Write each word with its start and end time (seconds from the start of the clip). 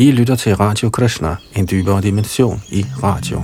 I 0.00 0.10
lytter 0.10 0.34
til 0.34 0.56
Radio 0.56 0.90
Krishna, 0.90 1.36
en 1.56 1.68
dybere 1.70 2.02
dimension 2.02 2.62
i 2.68 2.86
radio. 3.02 3.42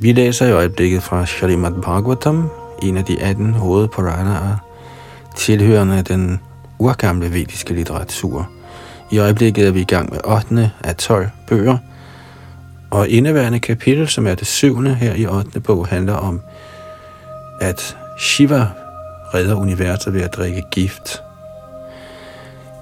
Vi 0.00 0.12
læser 0.12 0.46
i 0.46 0.52
øjeblikket 0.52 1.02
fra 1.02 1.26
Shalimad 1.26 1.82
Bhagavatam, 1.82 2.50
en 2.82 2.96
af 2.96 3.04
de 3.04 3.20
18 3.20 3.52
hovedpuranaer, 3.52 4.65
tilhørende 5.36 6.02
den 6.02 6.40
urgamle 6.78 7.32
vediske 7.32 7.74
litteratur. 7.74 8.50
I 9.10 9.18
øjeblikket 9.18 9.66
er 9.66 9.70
vi 9.70 9.80
i 9.80 9.84
gang 9.84 10.10
med 10.10 10.20
8. 10.24 10.70
af 10.84 10.96
12 10.96 11.28
bøger, 11.48 11.78
og 12.90 13.08
indeværende 13.08 13.58
kapitel, 13.58 14.08
som 14.08 14.26
er 14.26 14.34
det 14.34 14.46
syvende 14.46 14.94
her 14.94 15.14
i 15.14 15.26
8. 15.26 15.60
bog, 15.60 15.86
handler 15.86 16.14
om, 16.14 16.40
at 17.60 17.96
Shiva 18.18 18.68
redder 19.34 19.54
universet 19.54 20.14
ved 20.14 20.22
at 20.22 20.34
drikke 20.34 20.62
gift. 20.70 21.22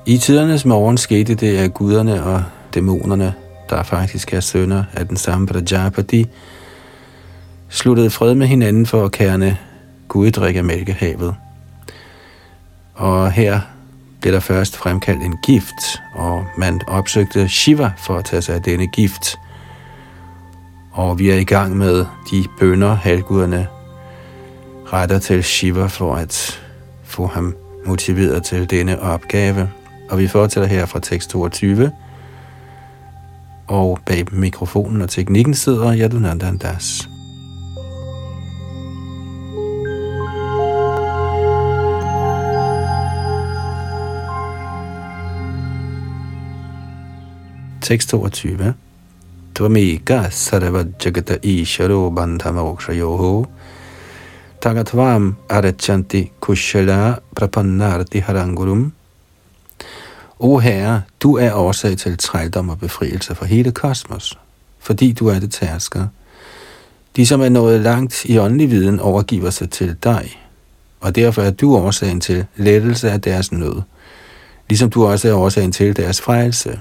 I 0.07 0.19
tidernes 0.19 0.65
morgen 0.65 0.99
skete 0.99 1.35
det, 1.35 1.57
at 1.57 1.75
guderne 1.75 2.25
og 2.25 2.43
dæmonerne, 2.75 3.35
der 3.71 3.83
faktisk 3.83 4.35
er 4.35 4.41
sønner 4.41 4.85
af 4.93 5.09
den 5.09 5.17
samme 5.17 5.47
Prajapati, 5.47 6.27
sluttede 7.69 8.11
fred 8.11 8.35
med 8.35 8.47
hinanden 8.47 8.87
for 8.87 9.05
at 9.05 9.13
kerne 9.13 9.59
guddrik 10.09 10.57
af 10.57 10.65
mælkehavet. 10.65 11.35
Og 12.95 13.33
her 13.33 13.61
blev 14.21 14.33
der 14.33 14.41
først 14.41 14.77
fremkaldt 14.77 15.23
en 15.23 15.37
gift, 15.43 16.03
og 16.15 16.45
man 16.59 16.81
opsøgte 16.87 17.49
Shiva 17.49 17.93
for 17.97 18.17
at 18.17 18.25
tage 18.25 18.43
sig 18.43 18.55
af 18.55 18.63
denne 18.63 18.87
gift. 18.87 19.39
Og 20.93 21.19
vi 21.19 21.31
er 21.31 21.37
i 21.37 21.45
gang 21.45 21.77
med 21.77 22.07
de 22.31 22.45
bønder, 22.59 22.95
halvguderne 22.95 23.67
retter 24.93 25.19
til 25.19 25.45
Shiva 25.45 25.87
for 25.87 26.15
at 26.15 26.63
få 27.05 27.27
ham 27.27 27.55
motiveret 27.87 28.45
til 28.45 28.71
denne 28.71 29.01
opgave. 29.01 29.71
Og 30.11 30.19
vi 30.19 30.29
fortsætter 30.29 30.69
her 30.69 30.87
fra 30.87 31.01
tekst 31.01 31.31
22. 31.31 31.93
Og 33.67 33.99
bag 34.07 34.25
mikrofonen 34.33 35.03
og 35.03 35.11
teknikken 35.11 35.55
sidder 35.55 35.97
Yadunandandas. 35.97 36.99
Das. 36.99 37.14
Tekst 47.85 48.09
22. 48.09 48.75
Tvamika 49.55 50.31
sarva 50.31 50.85
jagata 51.05 51.37
isharo 51.43 52.11
bandhamokshayoho 52.11 53.47
tagatvam 54.61 55.37
arachanti 55.51 56.31
kushala 56.41 57.19
prapannarti 57.37 58.21
harangurum. 58.21 58.93
O 60.39 60.59
Herre, 60.59 61.03
du 61.21 61.37
er 61.37 61.53
årsag 61.53 61.99
til 61.99 62.19
trældom 62.19 62.69
og 62.69 62.79
befrielse 62.79 63.35
for 63.35 63.45
hele 63.45 63.73
kosmos, 63.73 64.39
fordi 64.79 65.13
du 65.13 65.29
er 65.29 65.39
det 65.39 65.53
tærsker. 65.53 66.07
De, 67.17 67.27
som 67.27 67.41
er 67.41 67.49
nået 67.49 67.81
langt 67.81 68.25
i 68.25 68.39
åndelig 68.39 68.71
viden, 68.71 69.01
overgiver 69.01 69.51
sig 69.51 69.71
til 69.71 69.97
dig, 70.05 70.41
og 71.01 71.15
derfor 71.17 71.43
er 71.43 71.51
du 71.51 71.77
årsagen 71.77 72.21
til 72.21 72.47
lettelse 72.57 73.11
af 73.11 73.21
deres 73.21 73.53
nød, 73.53 73.83
ligesom 74.69 74.91
du 74.91 75.07
også 75.07 75.29
er 75.29 75.35
årsagen 75.35 75.73
til 75.73 75.97
deres 75.97 76.21
frelse. 76.21 76.81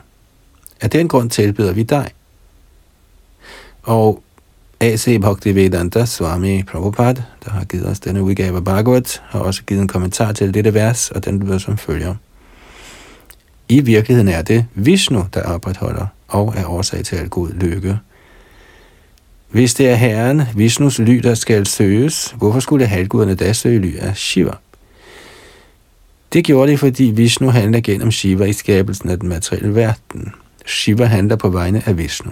Af 0.83 0.89
den 0.89 1.07
grund 1.07 1.29
tilbyder 1.29 1.73
vi 1.73 1.83
dig. 1.83 2.09
Og 3.83 4.23
A.C. 4.79 5.21
Bhaktivedanta 5.21 6.05
Swami 6.05 6.63
Prabhupada, 6.63 7.23
der 7.45 7.51
har 7.51 7.63
givet 7.63 7.87
os 7.87 7.99
denne 7.99 8.23
udgave 8.23 8.57
af 8.57 8.63
Bhagavat, 8.63 9.21
har 9.25 9.39
også 9.39 9.63
givet 9.63 9.81
en 9.81 9.87
kommentar 9.87 10.31
til 10.31 10.53
dette 10.53 10.73
vers, 10.73 11.11
og 11.11 11.25
den 11.25 11.39
lyder 11.39 11.57
som 11.57 11.77
følger. 11.77 12.15
I 13.69 13.79
virkeligheden 13.79 14.27
er 14.27 14.41
det 14.41 14.65
Vishnu, 14.75 15.25
der 15.33 15.43
opretholder 15.43 16.07
og 16.27 16.53
er 16.57 16.65
årsag 16.65 17.05
til 17.05 17.15
al 17.15 17.29
god 17.29 17.49
lykke. 17.49 17.99
Hvis 19.49 19.73
det 19.73 19.89
er 19.89 19.95
Herren, 19.95 20.41
Vishnus 20.55 20.99
ly, 20.99 21.17
der 21.17 21.35
skal 21.35 21.65
søges, 21.65 22.35
hvorfor 22.37 22.59
skulle 22.59 22.85
halvguderne 22.85 23.35
da 23.35 23.53
søge 23.53 23.79
ly 23.79 23.97
af 23.97 24.17
Shiva? 24.17 24.53
Det 26.33 26.45
gjorde 26.45 26.71
de, 26.71 26.77
fordi 26.77 27.03
Vishnu 27.03 27.49
handler 27.49 27.81
gennem 27.81 28.11
Shiva 28.11 28.45
i 28.45 28.53
skabelsen 28.53 29.09
af 29.09 29.19
den 29.19 29.29
materielle 29.29 29.75
verden. 29.75 30.33
Shiva 30.65 31.05
handler 31.05 31.35
på 31.35 31.49
vegne 31.49 31.83
af 31.85 31.97
Vishnu. 31.97 32.31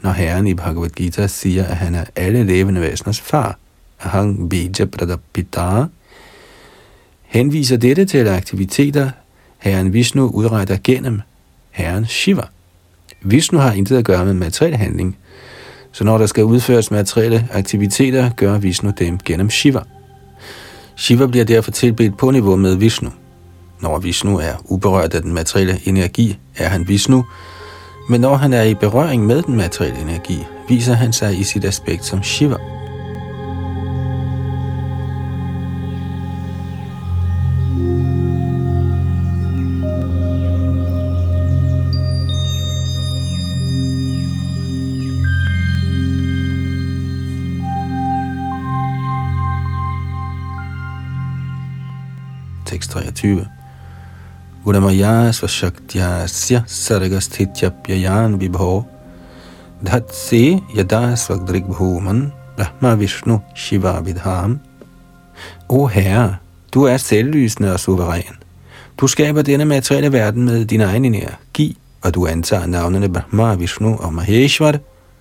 Når 0.00 0.10
Herren 0.10 0.46
i 0.46 0.54
Bhagavad 0.54 0.90
Gita 0.90 1.26
siger, 1.26 1.64
at 1.64 1.76
han 1.76 1.94
er 1.94 2.04
alle 2.16 2.44
levende 2.44 2.80
væseners 2.80 3.20
far, 3.20 3.58
Ahang 4.00 4.50
Bija 4.50 4.84
Pradapita, 4.84 5.84
henviser 7.22 7.76
dette 7.76 8.04
til 8.04 8.28
aktiviteter, 8.28 9.10
Herren 9.58 9.92
Vishnu 9.92 10.26
udretter 10.28 10.78
gennem 10.84 11.20
Herren 11.70 12.06
Shiva. 12.06 12.42
Vishnu 13.22 13.58
har 13.58 13.72
intet 13.72 13.96
at 13.96 14.04
gøre 14.04 14.24
med 14.24 14.34
materiel 14.34 14.76
handling, 14.76 15.16
så 15.92 16.04
når 16.04 16.18
der 16.18 16.26
skal 16.26 16.44
udføres 16.44 16.90
materielle 16.90 17.48
aktiviteter, 17.52 18.30
gør 18.36 18.58
Vishnu 18.58 18.92
dem 18.98 19.18
gennem 19.18 19.50
Shiva. 19.50 19.80
Shiva 20.96 21.26
bliver 21.26 21.44
derfor 21.44 21.70
tilbedt 21.70 22.18
på 22.18 22.30
niveau 22.30 22.56
med 22.56 22.76
Vishnu. 22.76 23.10
Når 23.80 23.98
Vishnu 23.98 24.38
er 24.38 24.54
uberørt 24.64 25.14
af 25.14 25.22
den 25.22 25.32
materielle 25.32 25.80
energi, 25.84 26.38
er 26.56 26.68
han 26.68 26.88
Vishnu, 26.88 27.24
men 28.08 28.20
når 28.20 28.36
han 28.36 28.52
er 28.52 28.62
i 28.62 28.74
berøring 28.74 29.26
med 29.26 29.42
den 29.42 29.56
materielle 29.56 30.00
energi, 30.00 30.46
viser 30.68 30.94
han 30.94 31.12
sig 31.12 31.38
i 31.38 31.42
sit 31.42 31.64
aspekt 31.64 32.04
som 32.04 32.22
Shiva. 32.22 32.56
Tekst 52.66 52.90
23. 52.90 53.55
Gudamaya 54.66 55.30
svashaktyasya 55.32 56.64
sargasthityapyayan 56.66 58.40
vibho 58.40 58.82
dhatse 59.82 60.58
yada 60.74 61.14
svagdrigbhuman 61.16 62.32
brahma 62.56 62.96
vishnu 62.98 63.40
shiva 63.54 64.00
vidham. 64.00 64.58
O 65.68 65.86
Herre, 65.86 66.38
du 66.74 66.82
er 66.82 66.96
selvlysende 66.96 67.72
og 67.72 67.80
suveræn. 67.80 68.42
Du 69.00 69.06
skaber 69.06 69.42
denne 69.42 69.64
materielle 69.64 70.12
verden 70.12 70.44
med 70.44 70.64
din 70.64 70.80
egen 70.80 71.04
energi, 71.04 71.78
og 72.02 72.14
du 72.14 72.26
antager 72.26 72.66
navnene 72.66 73.08
Brahma, 73.08 73.54
Vishnu 73.54 73.96
og 73.96 74.14
Maheshwar, 74.14 74.78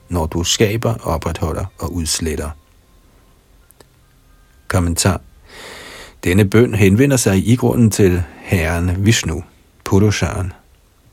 når 0.10 0.26
du 0.26 0.44
skaber, 0.44 0.94
opretholder 1.04 1.66
og 1.80 1.94
udsletter. 1.94 2.50
Kommentar 4.68 5.22
denne 6.26 6.46
bøn 6.46 6.74
henvender 6.74 7.18
sig 7.18 7.48
i 7.48 7.56
grunden 7.56 7.92
til 7.92 8.24
Herren 8.42 9.06
Vishnu, 9.06 9.44
Purusharen, 9.84 10.54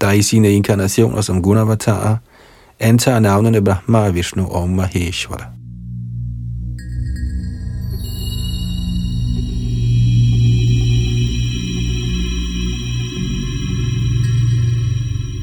der 0.00 0.10
i 0.10 0.22
sine 0.22 0.50
inkarnationer 0.50 1.20
som 1.20 1.42
Gunavatarer 1.42 2.16
antager 2.80 3.18
navnene 3.18 3.64
Brahma, 3.64 4.08
Vishnu 4.08 4.46
og 4.46 4.68
Maheshwara. 4.68 5.44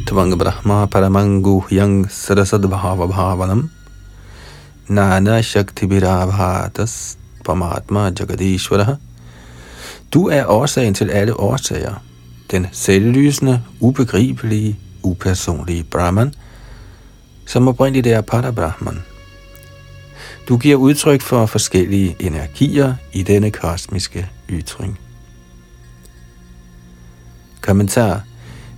Tvang 0.08 0.40
Brahma 0.40 0.86
Paramangu 0.86 1.64
Yang 1.72 2.12
Sarasad 2.12 2.62
Bhava 2.62 3.08
Bhavanam 3.08 3.70
Nana 4.88 5.42
Shakti 5.42 5.86
Virabhatas 5.86 7.18
Pamatma 7.46 8.10
Jagadishwara 8.20 8.98
du 10.14 10.28
er 10.28 10.46
årsagen 10.46 10.94
til 10.94 11.10
alle 11.10 11.40
årsager. 11.40 12.04
Den 12.52 12.68
selvlysende, 12.72 13.62
ubegribelige, 13.80 14.80
upersonlige 15.04 15.84
Brahman, 15.84 16.34
som 17.46 17.68
oprindeligt 17.68 18.08
er 18.08 18.22
Parabrahman. 18.22 19.04
Du 20.50 20.58
giver 20.58 20.76
udtryk 20.76 21.22
for 21.22 21.46
forskellige 21.46 22.16
energier 22.20 22.94
i 23.14 23.24
denne 23.24 23.52
kosmiske 23.52 24.30
ytring. 24.50 25.00
Kommentar. 27.62 28.22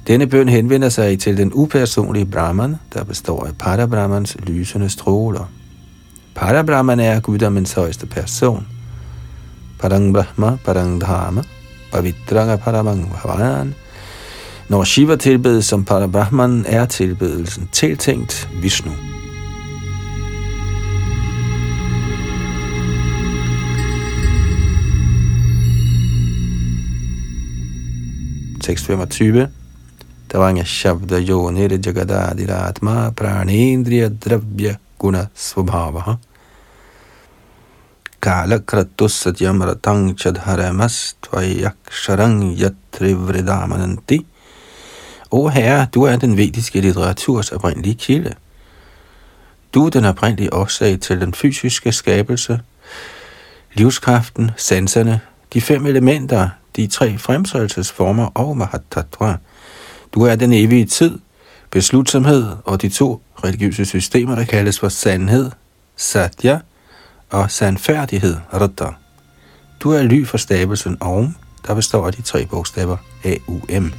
Denne 0.08 0.28
bøn 0.28 0.50
henvender 0.50 0.90
sig 0.90 1.20
til 1.20 1.38
den 1.38 1.52
upersonlige 1.54 2.26
Brahman, 2.26 2.76
der 2.94 3.04
består 3.04 3.46
af 3.46 3.58
Parabrahmans 3.58 4.38
lysende 4.44 4.90
stråler. 4.90 5.52
Parabrahman 6.36 7.00
er 7.00 7.20
guddommens 7.20 7.74
højeste 7.74 8.06
person– 8.06 8.68
Parang 9.82 10.14
Brahma, 10.14 10.60
Parang 10.64 11.00
Dharma, 11.00 11.42
Pavitranga 11.92 12.58
Paramang 12.58 13.10
Bhavayan. 13.10 13.74
Når 14.70 14.84
Shiva 14.84 15.16
tilbedes 15.16 15.66
som 15.66 15.86
Parabrahman, 15.86 16.66
er 16.68 16.86
tilbedelsen 16.86 17.70
tiltænkt 17.72 18.48
Vishnu. 18.62 18.92
Tekst 28.62 28.86
25. 28.86 29.48
Tavanga 30.30 30.64
Shabda 30.64 31.20
Yonir 31.20 31.80
Jagadadira 31.86 32.68
Atma 32.70 33.12
Pranendriya 33.12 34.10
Dravya 34.10 34.78
Guna 34.98 35.28
Svabhavaha 35.36 36.18
Kala 38.22 38.60
Kratus 38.60 39.14
Satyam 39.14 39.62
Ratang 39.62 40.16
Chadharamas 40.16 41.16
Tvayaksharang 41.24 42.56
Yatrivridamananti 42.56 44.26
O 45.32 45.48
Herre, 45.48 45.88
du 45.94 46.04
er 46.04 46.18
den 46.18 46.38
vediske 46.38 46.82
litteraturs 46.82 47.52
oprindelige 47.52 47.96
kilde. 47.96 48.34
Du 49.74 49.86
er 49.86 49.90
den 49.90 50.06
oprindelige 50.06 50.54
årsag 50.54 51.00
til 51.00 51.22
den 51.22 51.34
fysiske 51.34 51.92
skabelse, 51.92 52.60
livskraften, 53.74 54.52
sanserne, 54.58 55.22
de 55.54 55.62
fem 55.62 55.86
elementer, 55.86 56.50
de 56.76 56.88
tre 56.88 57.18
fremsøgelsesformer 57.18 58.26
og 58.26 58.58
Mahatattva. 58.58 59.38
Du 60.14 60.22
er 60.22 60.36
den 60.36 60.54
evige 60.54 60.86
tid, 60.86 61.20
beslutsomhed 61.70 62.56
og 62.66 62.82
de 62.82 62.90
to 62.90 63.22
religiøse 63.44 63.86
systemer, 63.86 64.36
der 64.36 64.46
kaldes 64.46 64.80
for 64.80 64.90
sandhed, 64.90 65.52
satya, 65.96 66.60
og 67.32 67.52
sandfærdighed, 67.52 68.38
rata. 68.54 68.94
Du 69.80 69.92
er 69.92 70.04
ly 70.04 70.26
for 70.26 70.38
stabelsen 70.38 70.98
Om, 71.00 71.36
der 71.68 71.76
består 71.76 72.08
af 72.08 72.14
de 72.14 72.22
tre 72.22 72.46
bogstaver 72.46 72.98
A-U-M. 73.24 73.94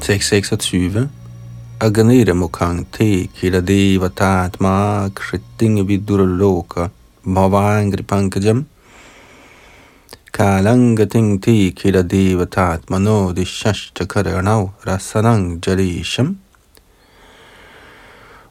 Tekst 0.00 0.28
26 0.28 1.10
Aganiramukhang 1.80 2.86
te 2.92 3.26
kiladevatatma 3.26 5.08
kriting 5.14 5.88
vidurloka 5.88 6.88
bhavangri 10.34 10.96
pankajam 10.96 10.96
kalangating 10.96 11.42
te 11.42 11.70
kiladevatatmano 11.70 13.34
dishashtakaranav 13.34 14.70
rasanang 14.84 15.60
jarisham 15.60 16.36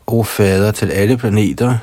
O 0.07 0.23
fader 0.23 0.71
til 0.71 0.91
alle 0.91 1.17
planeter, 1.17 1.77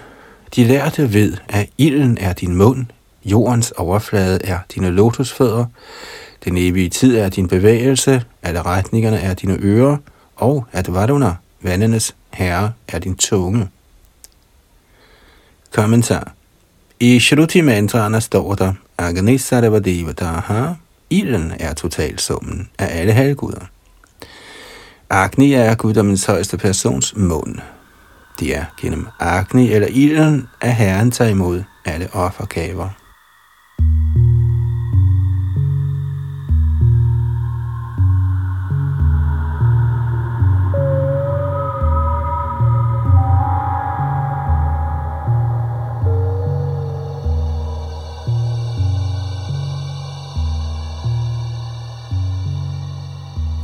de 0.56 0.64
lærte 0.64 1.12
ved, 1.12 1.36
at 1.48 1.68
ilden 1.78 2.18
er 2.20 2.32
din 2.32 2.54
mund, 2.54 2.86
jordens 3.24 3.70
overflade 3.70 4.38
er 4.44 4.58
dine 4.74 4.90
lotusfødder, 4.90 5.64
den 6.44 6.56
evige 6.58 6.88
tid 6.88 7.16
er 7.16 7.28
din 7.28 7.48
bevægelse, 7.48 8.22
alle 8.42 8.62
retningerne 8.62 9.20
er 9.20 9.34
dine 9.34 9.58
ører, 9.60 9.96
og 10.36 10.66
at 10.72 10.94
Varuna, 10.94 11.34
vandenes 11.62 12.14
herre, 12.32 12.72
er 12.88 12.98
din 12.98 13.16
tunge. 13.16 13.68
Kommentar. 15.72 16.32
I 17.00 17.20
Shruti 17.20 17.60
mantraerne 17.60 18.20
står 18.20 18.54
der, 18.54 18.72
Agnisarva 19.00 19.78
Devataha, 19.78 20.74
ilden 21.10 21.52
er 21.60 21.74
totalsummen 21.74 22.68
af 22.78 23.00
alle 23.00 23.12
halvguder. 23.12 23.66
Agni 25.10 25.52
er 25.52 25.74
guddommens 25.74 26.26
højeste 26.26 26.58
persons 26.58 27.16
mund. 27.16 27.58
Det 28.40 28.56
er 28.56 28.64
gennem 28.80 29.06
Agni 29.20 29.72
eller 29.72 29.88
ilden, 29.90 30.48
at 30.60 30.74
Herren 30.74 31.10
tager 31.10 31.30
imod 31.30 31.62
alle 31.84 32.08
offergaver. 32.12 32.88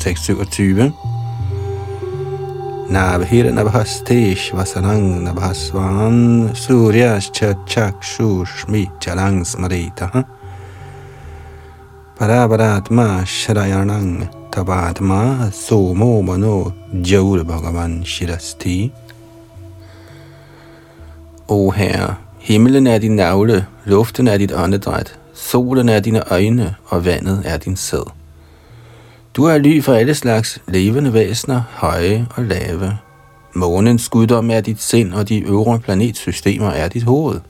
Tekst 0.07 0.25
27. 0.31 0.93
Nabhir 2.95 3.47
nabhastesh 3.51 4.53
vasanang 4.55 5.07
nabhasvan 5.27 6.55
suryas 6.55 7.27
chakshushmi 7.35 8.87
chalang 9.03 9.43
Smaritaha 9.43 10.23
Parabaratma 12.17 13.27
shrayanang 13.27 14.31
tabatma 14.53 15.51
somo 15.51 16.23
mano 16.23 16.73
jaur 17.03 17.43
bhagavan 17.43 18.05
shirasti 18.07 18.93
O 21.49 21.71
Herre, 21.71 22.15
himlen 22.39 22.87
er 22.87 23.01
din 23.01 23.17
navle, 23.17 23.67
luften 23.87 24.29
er 24.29 24.39
dit 24.39 24.53
åndedræt, 24.53 25.19
solen 25.35 25.89
er 25.89 26.01
dine 26.01 26.23
øjne, 26.31 26.75
og 26.91 27.05
vandet 27.05 27.43
er 27.45 27.59
din 27.59 27.77
sæd. 27.77 28.26
Du 29.37 29.45
er 29.45 29.59
ly 29.59 29.83
for 29.83 29.93
alle 29.93 30.15
slags 30.15 30.59
levende 30.69 31.13
væsener, 31.13 31.63
høje 31.71 32.27
og 32.37 32.45
lave. 32.45 32.99
Månens 33.53 34.09
guddom 34.09 34.51
er 34.51 34.61
dit 34.61 34.83
sind, 34.83 35.15
og 35.15 35.29
de 35.29 35.45
øvre 35.45 35.79
planetsystemer 35.79 36.71
er 36.71 36.89
dit 36.89 37.03
hoved. 37.03 37.41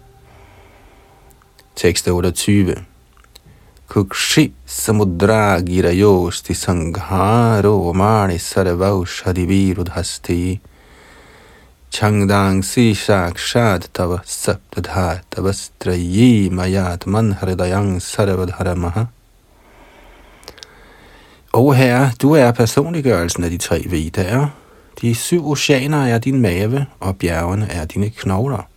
Tekst 1.76 2.08
28. 2.08 2.74
Kukshi 3.88 4.52
samudra 4.66 5.60
girayosti 5.60 6.54
sangharo 6.54 7.92
mani 7.92 8.38
sarvaushadivirudhasti 8.38 10.60
Changdang 11.90 12.64
si 12.64 12.94
shakshad 12.94 13.80
tava 13.94 14.18
saptadha 14.24 15.18
tavastrayi 15.30 16.50
mayat 16.50 17.06
manhridayang 17.06 18.02
sarvadharamaha 18.02 19.04
O 21.58 21.72
Herre, 21.72 22.10
du 22.22 22.32
er 22.32 22.52
personliggørelsen 22.52 23.44
af 23.44 23.50
de 23.50 23.56
tre 23.56 23.84
vedaer. 23.86 24.46
De 25.00 25.14
syv 25.14 25.50
oceaner 25.50 26.06
er 26.06 26.18
din 26.18 26.40
mave, 26.40 26.86
og 27.00 27.16
bjergene 27.16 27.68
er 27.70 27.84
dine 27.84 28.10
knogler. 28.10 28.68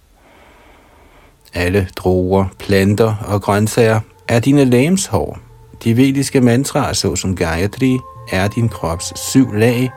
Alle 1.54 1.90
druer, 1.96 2.46
planter 2.60 3.16
og 3.28 3.42
grøntsager 3.42 4.00
er 4.28 4.40
dine 4.40 4.66
lægemshår. 4.66 5.40
De 5.84 5.98
vediske 5.98 6.42
mantraer, 6.42 6.94
såsom 6.94 7.36
Gayatri, 7.36 7.98
er 8.32 8.48
din 8.48 8.70
krops 8.70 9.14
syv 9.20 9.54
lag, 9.54 9.92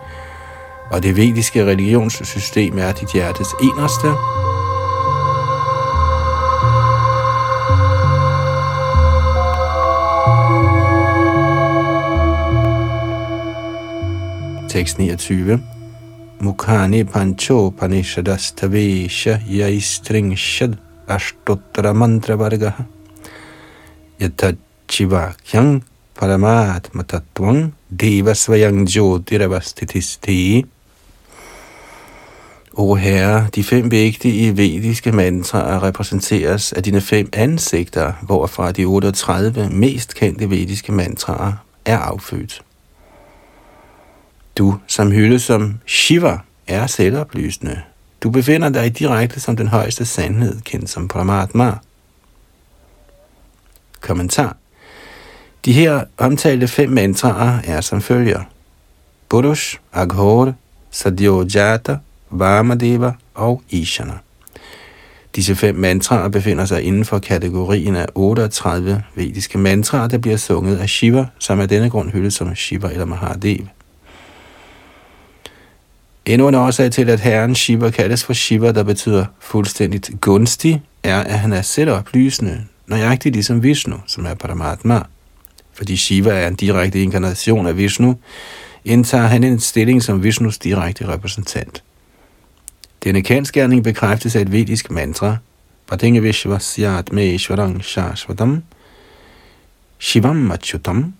og 0.91 1.03
det 1.03 1.17
vediske 1.17 1.65
religionssystem 1.65 2.79
er 2.79 2.93
dit 2.93 3.13
hjertes 3.13 3.49
eneste. 3.63 4.09
Tekst 14.73 14.99
29. 14.99 15.61
Mukhani 16.41 17.05
pancho 17.05 17.71
panishadastavesha 17.71 19.41
yaistringshad 19.47 20.79
ashtottara 21.07 21.93
mantra 21.93 22.37
varga 22.37 22.73
yatachivakyang 24.19 25.83
paramatma 26.17 27.03
tattvang 27.05 27.73
devasvayang 27.91 28.87
jyotiravastitisti 28.89 30.65
O 32.75 32.95
Herre, 32.95 33.49
de 33.55 33.65
fem 33.65 33.91
vigtige 33.91 34.57
vediske 34.57 35.13
mantraer 35.13 35.83
repræsenteres 35.83 36.73
af 36.73 36.83
dine 36.83 37.01
fem 37.01 37.29
ansigter, 37.33 38.13
hvorfra 38.23 38.73
de 38.73 38.85
38 38.85 39.71
mest 39.71 40.15
kendte 40.15 40.51
vediske 40.51 40.93
mantraer 40.93 41.53
er 41.85 41.99
affødt. 41.99 42.63
Du, 44.59 44.79
som 44.87 45.11
hyldes 45.11 45.43
som 45.43 45.81
Shiva, 45.87 46.39
er 46.67 46.87
selvoplysende. 46.87 47.83
Du 48.23 48.31
befinder 48.31 48.69
dig 48.69 48.99
direkte 48.99 49.41
som 49.41 49.57
den 49.57 49.69
højeste 49.69 50.05
sandhed, 50.05 50.61
kendt 50.61 50.91
som 50.91 51.09
Paramatma. 51.09 51.75
Kommentar. 54.01 54.57
De 55.65 55.73
her 55.73 56.05
omtalte 56.19 56.69
fem 56.69 56.91
mantraer 56.91 57.61
er 57.65 57.81
som 57.81 58.01
følger. 58.03 58.41
Burush, 59.29 59.79
Aghor, 59.93 60.55
Sadyojata, 60.91 61.97
Vamadeva 62.31 63.13
og 63.35 63.63
Ishana. 63.71 64.19
Disse 65.37 65.57
fem 65.57 65.75
mantraer 65.75 66.29
befinder 66.29 66.65
sig 66.65 66.83
inden 66.83 67.05
for 67.05 67.19
kategorien 67.19 67.97
af 67.97 68.07
38 68.15 69.03
vediske 69.15 69.59
mantraer, 69.59 70.09
der 70.09 70.19
bliver 70.19 70.37
sunget 70.37 70.77
af 70.77 70.89
Shiva, 70.89 71.27
som 71.39 71.61
af 71.61 71.69
denne 71.69 71.91
grund 71.91 72.11
hyldes 72.11 72.35
som 72.35 72.55
Shiva 72.55 72.89
eller 72.89 73.05
Mahadev. 73.05 73.67
Endnu 76.27 76.49
en 76.49 76.55
årsag 76.55 76.93
til, 76.93 77.11
at 77.11 77.21
herren 77.21 77.55
Shiva 77.55 77.91
kaldes 77.91 78.25
for 78.25 78.33
Shiva, 78.33 78.73
der 78.73 78.83
betyder 78.83 79.27
fuldstændigt 79.41 80.11
gunstig, 80.21 80.83
er, 81.03 81.21
at 81.21 81.39
han 81.39 81.53
er 81.53 81.63
selv 81.63 81.91
oplysende, 81.91 82.65
nøjagtigt 82.87 83.33
ligesom 83.35 83.63
Vishnu, 83.63 83.97
som 84.07 84.27
er 84.27 84.35
Paramatma. 84.35 85.03
Fordi 85.73 85.97
Shiva 85.97 86.31
er 86.31 86.49
en 86.49 86.55
direkte 86.55 87.03
inkarnation 87.03 87.67
af 87.67 87.77
Vishnu, 87.77 88.19
indtager 88.85 89.27
han 89.27 89.45
en 89.45 89.61
stilling 89.61 90.03
som 90.03 90.23
Vishnus 90.23 90.59
direkte 90.59 91.09
repræsentant. 91.09 91.83
Denne 93.05 93.23
kendskærning 93.23 93.85
bekræftes 93.85 94.37
af 94.37 94.41
et 94.41 94.53
vedisk 94.53 94.91
mantra, 94.91 95.37
Patinge 95.89 96.23
Vishvasyat 96.23 97.13
Me 97.13 97.39
Shashvatam, 97.39 98.63
Shivam 99.99 100.51
Achyutam. 100.51 101.15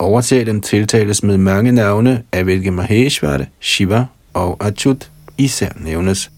Overtalen 0.00 0.60
tiltales 0.60 1.22
med 1.22 1.36
mange 1.36 1.72
navne, 1.72 2.22
af 2.32 2.44
hvilke 2.44 2.70
Maheshvara, 2.70 3.44
Shiva 3.60 4.04
og 4.34 4.56
Achyut 4.60 5.10
især 5.38 5.68
nævnes. 5.76 6.30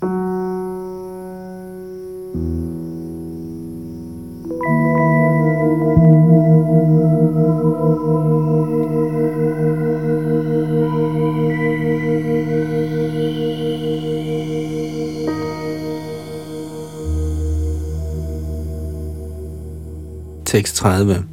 Tekst 20.46 20.76
30. 20.76 21.24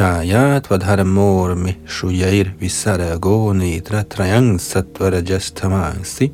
Chayat 0.00 0.62
vadharamor 0.70 1.54
mi 1.54 1.76
shuyair 1.84 2.56
visarago 2.56 3.52
nitra 3.52 4.02
trayang 4.02 4.56
satvarajastamangsi 4.58 6.32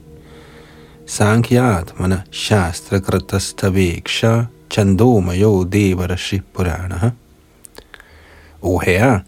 Sankhyat 1.05 1.99
mana 1.99 2.25
shastra 2.31 3.01
kratastaveksha 3.01 4.49
chandomayo 4.71 5.65
devarashi 5.65 6.43
purana. 6.55 7.13
O 8.63 8.79
herre, 8.79 9.25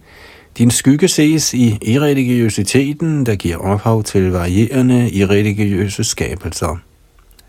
din 0.55 0.71
skygge 0.71 1.09
ses 1.09 1.55
i 1.55 1.79
irreligiøsiteten, 1.83 3.27
der 3.27 3.35
giver 3.35 3.57
ophav 3.57 4.05
til 4.05 4.33
varierende 4.33 5.11
irreligiøse 5.11 6.05
skabelser. 6.05 6.77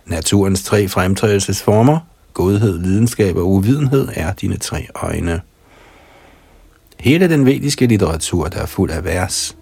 Naturens 0.05 0.63
tre 0.63 0.88
fremtrædelsesformer, 0.88 2.00
godhed, 2.34 2.79
lidenskab 2.79 3.36
og 3.36 3.50
uvidenhed 3.50 4.08
er 4.15 4.34
dine 4.34 4.58
tre 4.58 4.88
øjne. 4.96 5.41
Hele 6.99 7.29
den 7.29 7.45
vediske 7.45 7.87
litteratur, 7.87 8.47
der 8.47 8.59
er 8.61 8.65
fuld 8.65 8.91
af 8.91 9.03
vers, 9.03 9.57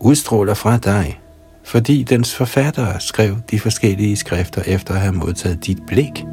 udstråler 0.00 0.54
fra 0.54 0.78
dig, 0.78 1.20
fordi 1.64 2.02
dens 2.02 2.34
forfattere 2.34 3.00
skrev 3.00 3.36
de 3.50 3.60
forskellige 3.60 4.16
skrifter 4.16 4.62
efter 4.62 4.94
at 4.94 5.00
have 5.00 5.12
modtaget 5.12 5.66
dit 5.66 5.78
blik. 5.86 6.24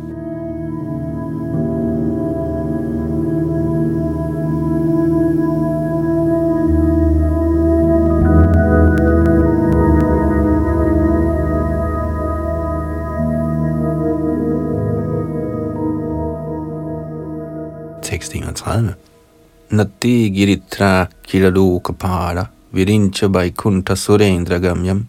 Nati 19.74 20.30
giritra 20.30 21.10
para 21.98 22.52
virincha 22.72 23.28
vaikunta 23.28 23.96
surendra 23.96 24.60
gamyam 24.60 25.08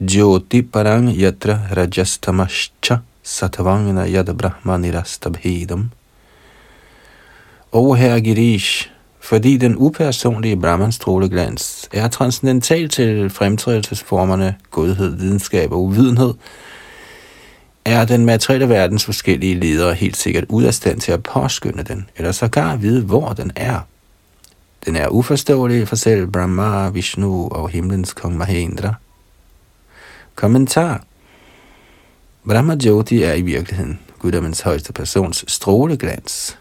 jyoti 0.00 0.62
parang 0.62 1.12
yatra 1.12 1.68
rajastamascha 1.70 3.02
satavangna 3.22 4.06
yad 4.08 4.32
brahmanirastabhedam. 4.32 5.90
O 7.70 7.94
herre 7.94 8.20
Girish, 8.22 8.88
fordi 9.20 9.58
den 9.58 9.76
upersonlige 9.76 10.56
Brahmans 10.56 10.94
stråleglans 10.94 11.88
er 11.92 12.08
transcendental 12.08 12.88
til 12.88 13.30
fremtrædelsesformerne, 13.30 14.56
godhed, 14.70 15.16
videnskab 15.16 15.72
og 15.72 15.82
uvidenhed, 15.82 16.34
er 17.86 18.04
den 18.04 18.24
materielle 18.24 18.68
verdens 18.68 19.04
forskellige 19.04 19.54
ledere 19.54 19.94
helt 19.94 20.16
sikkert 20.16 20.44
ud 20.48 20.64
af 20.64 20.74
stand 20.74 21.00
til 21.00 21.12
at 21.12 21.22
påskynde 21.22 21.82
den, 21.82 22.10
eller 22.16 22.32
sågar 22.32 22.76
vide, 22.76 23.02
hvor 23.02 23.32
den 23.32 23.52
er. 23.56 23.80
Den 24.86 24.96
er 24.96 25.08
uforståelig 25.08 25.88
for 25.88 25.96
selv 25.96 26.26
Brahma, 26.26 26.88
Vishnu 26.88 27.48
og 27.48 27.68
himlens 27.68 28.12
kong 28.12 28.36
Mahendra. 28.36 28.94
Kommentar 30.34 31.04
Brahma 32.48 32.76
Jyoti 32.84 33.22
er 33.22 33.32
i 33.32 33.42
virkeligheden 33.42 33.98
guddommens 34.18 34.60
højeste 34.60 34.92
persons 34.92 35.44
stråleglans. 35.48 36.58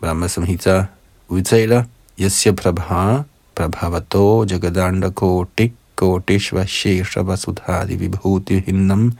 Brahma 0.00 0.28
Samhita 0.28 0.84
udtaler, 1.28 1.82
Yasya 2.20 2.52
Prabha, 2.52 3.22
Prabhavato 3.54 4.44
Jagadanda 4.44 5.10
Koti, 5.10 5.72
Kotishva 5.94 6.64
Shesha 6.64 7.20
Vasudhadi 7.20 7.94
Vibhuti 7.94 8.58
Hinnam, 8.58 9.12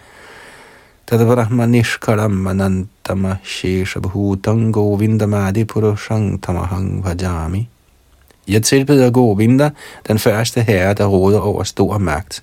Tadabrahmanishkaram 1.06 2.46
anantama 2.46 3.36
sheshabhutam 3.44 4.72
govindam 4.72 5.66
purushang 5.66 6.40
tamahang 6.42 7.04
vajami. 7.04 7.68
Jeg 8.48 8.62
tilbeder 8.62 9.10
Govinda, 9.10 9.70
den 10.08 10.18
første 10.18 10.62
herre, 10.62 10.94
der 10.94 11.06
råder 11.06 11.40
over 11.40 11.64
stor 11.64 11.98
magt. 11.98 12.42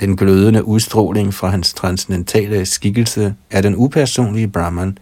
Den 0.00 0.16
glødende 0.16 0.64
udstråling 0.64 1.34
fra 1.34 1.48
hans 1.48 1.74
transcendentale 1.74 2.66
skikkelse 2.66 3.34
er 3.50 3.60
den 3.60 3.74
upersonlige 3.76 4.48
Brahman, 4.48 4.98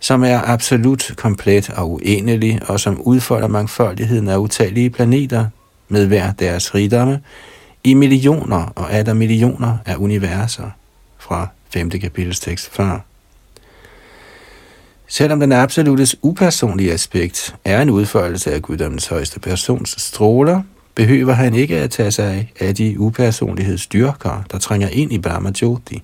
som 0.00 0.24
er 0.24 0.40
absolut 0.44 1.12
komplet 1.16 1.70
og 1.70 1.90
uendelig, 1.90 2.60
og 2.68 2.80
som 2.80 3.00
udfolder 3.00 3.48
mangfoldigheden 3.48 4.28
af 4.28 4.36
utallige 4.36 4.90
planeter 4.90 5.46
med 5.88 6.06
hver 6.06 6.32
deres 6.32 6.74
rigdomme 6.74 7.20
i 7.84 7.94
millioner 7.94 8.72
og 8.74 8.86
er 8.90 9.02
der 9.02 9.14
millioner 9.14 9.78
af 9.86 9.96
universer 9.96 10.70
fra 11.28 11.48
5. 11.70 11.90
kapitels 11.90 12.40
tekst 12.40 12.70
før. 12.70 12.98
Selvom 15.06 15.40
den 15.40 15.52
absolutes 15.52 16.16
upersonlige 16.22 16.92
aspekt 16.92 17.56
er 17.64 17.82
en 17.82 17.90
udførelse 17.90 18.54
af 18.54 18.62
guddommens 18.62 19.06
højeste 19.06 19.40
persons 19.40 19.94
stråler, 19.98 20.62
behøver 20.94 21.32
han 21.32 21.54
ikke 21.54 21.76
at 21.76 21.90
tage 21.90 22.10
sig 22.10 22.52
af 22.60 22.74
de 22.74 23.00
upersonlighedsdyrker, 23.00 24.42
der 24.50 24.58
trænger 24.58 24.88
ind 24.88 25.12
i 25.12 25.18
Brahma 25.18 25.52
Jyoti. 25.60 26.02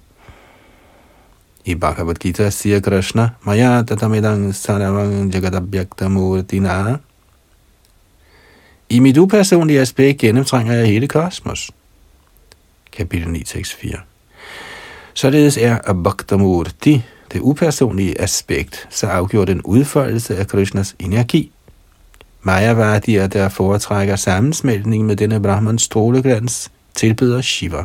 I 1.65 1.75
Bhagavad 1.75 2.15
Gita 2.15 2.51
siger 2.51 2.81
Krishna, 2.81 3.29
Maya 3.43 3.83
tatamidang 3.83 4.55
sarvang 4.55 5.35
jagadabhyakta 5.35 6.09
murtina. 6.09 6.97
I 8.89 8.99
mit 8.99 9.19
upersonlige 9.19 9.81
aspekt 9.81 10.19
gennemtrænger 10.19 10.75
jeg 10.75 10.87
hele 10.87 11.09
kosmos. 11.09 11.71
Kapitel 12.93 13.29
9, 13.29 13.43
tekst 13.45 13.75
4. 13.75 14.10
Således 15.15 15.57
er 15.57 15.79
Abhaktamurti, 15.85 17.03
det 17.33 17.41
upersonlige 17.41 18.21
aspekt, 18.21 18.89
så 18.91 19.07
afgjort 19.07 19.51
en 19.51 19.63
udfoldelse 19.63 20.37
af 20.37 20.47
Krishnas 20.47 20.97
energi. 20.99 21.53
Mayavadier, 22.43 23.27
der 23.27 23.49
foretrækker 23.49 24.17
sammensmeltning 24.17 25.07
med 25.07 25.17
denne 25.17 25.43
Brahmans 25.43 25.83
stråleglans, 25.83 26.71
tilbyder 26.95 27.41
Shiva. 27.41 27.85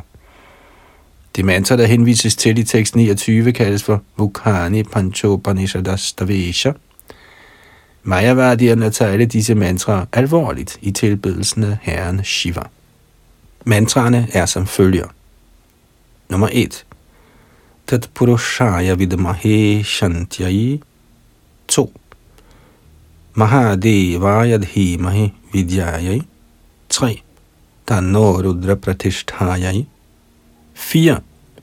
De 1.35 1.43
mantra, 1.43 1.77
der 1.77 1.85
henvises 1.85 2.35
til 2.35 2.57
i 2.57 2.63
tekst 2.63 2.95
29, 2.95 3.51
kaldes 3.51 3.83
for 3.83 4.01
Mukhani 4.15 4.83
Panchopanishadas 4.83 6.13
Davesha. 6.13 6.71
Mayavadierne 8.03 8.89
tager 8.89 9.11
alle 9.11 9.25
disse 9.25 9.55
mantraer 9.55 10.05
alvorligt 10.13 10.77
i 10.81 10.91
tilbedelsen 10.91 11.63
af 11.63 11.77
Herren 11.81 12.23
Shiva. 12.23 12.61
Mantraerne 13.65 14.27
er 14.33 14.45
som 14.45 14.67
følger. 14.67 15.07
Nummer 16.29 16.49
1 16.51 16.84
तत्पुरुषाय 17.87 18.93
विद्महे 18.93 19.83
शन्त्यै 19.83 20.79
चो 21.69 21.91
महादेवाय 23.37 24.57
धीमहि 24.57 25.31
विद्यायै। 25.53 26.19
छै 26.91 27.13
तन्नो 27.87 28.41
रुद्रप्रतिष्ठायै 28.41 29.85
फिय। 30.75 31.15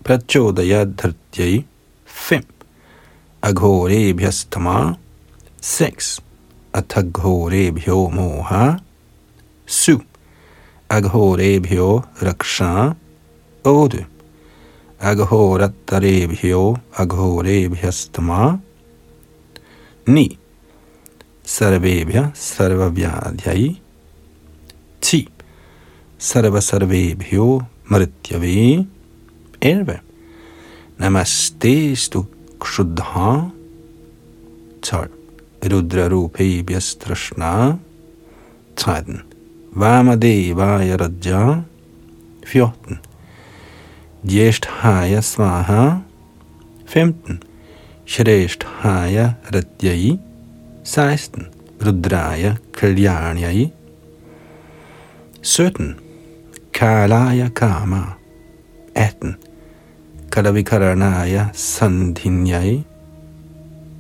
प्रचोदयधृत्यै 0.04 1.64
फिम्। 2.06 2.50
अघोरेभ्यस्तमा। 3.42 4.96
सिक्स्। 5.62 6.20
अथ 6.74 7.02
घोरेभ्यो 7.02 8.08
मोहा। 8.08 8.80
सु। 9.68 9.98
अघोरेभ्यो 10.90 12.04
रक्षा। 12.22 12.94
ओद 13.66 14.04
8. 15.02 15.11
Aghorattarebhyo 15.11 16.78
aghorebhyastama. 16.94 18.61
9. 20.06 20.38
Sarvebhya 21.42 22.30
sarvavyadhyai. 22.35 23.82
10. 25.00 25.26
sarva 26.18 26.61
sarvebhyo 26.62 27.66
mrityave 27.90 28.87
11. 29.61 30.00
Namaste 30.99 31.97
stu 31.97 32.26
kshuddha 32.62 33.50
12. 34.80 35.11
Rudra 35.66 36.09
rupebhyastrashna. 36.09 37.78
13. 38.76 39.23
Vamadevaya 39.75 40.97
Raja 40.97 41.64
14. 42.47 43.12
Djesthaya 44.24 45.18
Svaha 45.18 46.02
15. 46.86 47.42
Shresthaya 48.06 49.34
Ratyai 49.50 50.14
16. 50.84 51.50
Rudraya 51.82 52.54
Kalyanyai 52.70 53.72
17. 55.42 55.98
Kalaya 56.70 57.50
Kama 57.50 58.14
18. 58.94 59.34
Kalavikaranaya 60.30 61.50
Sandhinyai 61.50 62.84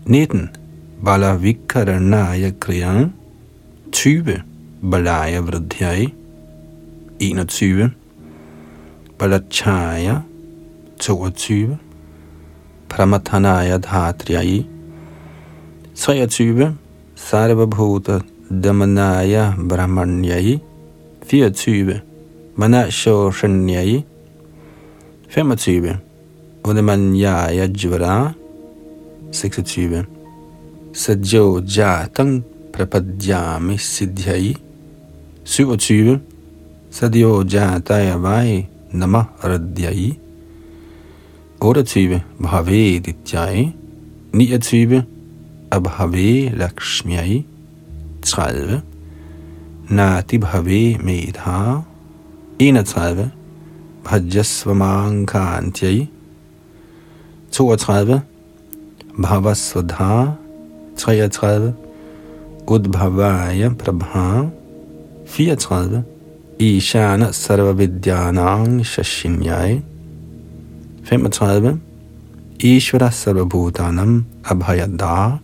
19. 0.06 0.54
Balavikaranaya 1.02 2.54
Kriyan 2.62 3.10
20. 3.90 4.46
Balaya 4.86 5.42
Vridhyai 5.42 6.14
21. 7.18 8.01
Balachaya 9.22 10.24
22. 10.98 11.78
Pramathanaya 12.90 13.78
Dhatriai 13.78 14.66
23. 15.94 16.74
Sarvabhuta 17.14 18.18
Damanaya 18.50 19.54
Brahmanyai 19.54 20.58
24. 21.22 22.02
Manashoshanyai 22.58 24.02
25. 25.30 25.98
Udamanyaya 26.64 27.68
Jvara 27.70 28.34
26. 29.30 30.02
Sajo 30.90 31.60
Jatang 31.62 32.42
Prapadyami 32.74 33.78
Siddhyai 33.78 34.56
27. 35.46 36.18
Sadhyo 36.90 37.44
Jataya 37.46 38.18
Vai 38.18 38.71
Nama 38.94 39.26
Radyai 39.40 40.18
28. 41.58 42.22
Bhave 42.38 43.00
Dityai 43.00 43.72
29. 44.32 45.06
Abhave 45.70 46.50
Lakshmiai 46.52 47.44
30. 48.20 48.82
Nati 49.88 50.38
Bhave 50.38 50.98
Medha 51.00 51.84
31. 52.58 53.30
Bhajasvamankantjai 54.04 56.08
32. 57.50 58.22
Bhavasvadha 59.16 60.36
33. 60.96 61.72
Udbhavaya 62.66 63.70
Prabha 63.74 64.50
34. 65.26 66.11
Ishana 66.62 67.34
Sarvavidyanang 67.34 68.86
Shashinyai 68.86 69.82
35. 71.02 71.80
Ishvara 72.58 73.10
Sarvabhutanam 73.10 74.22
Abhayada 74.44 75.40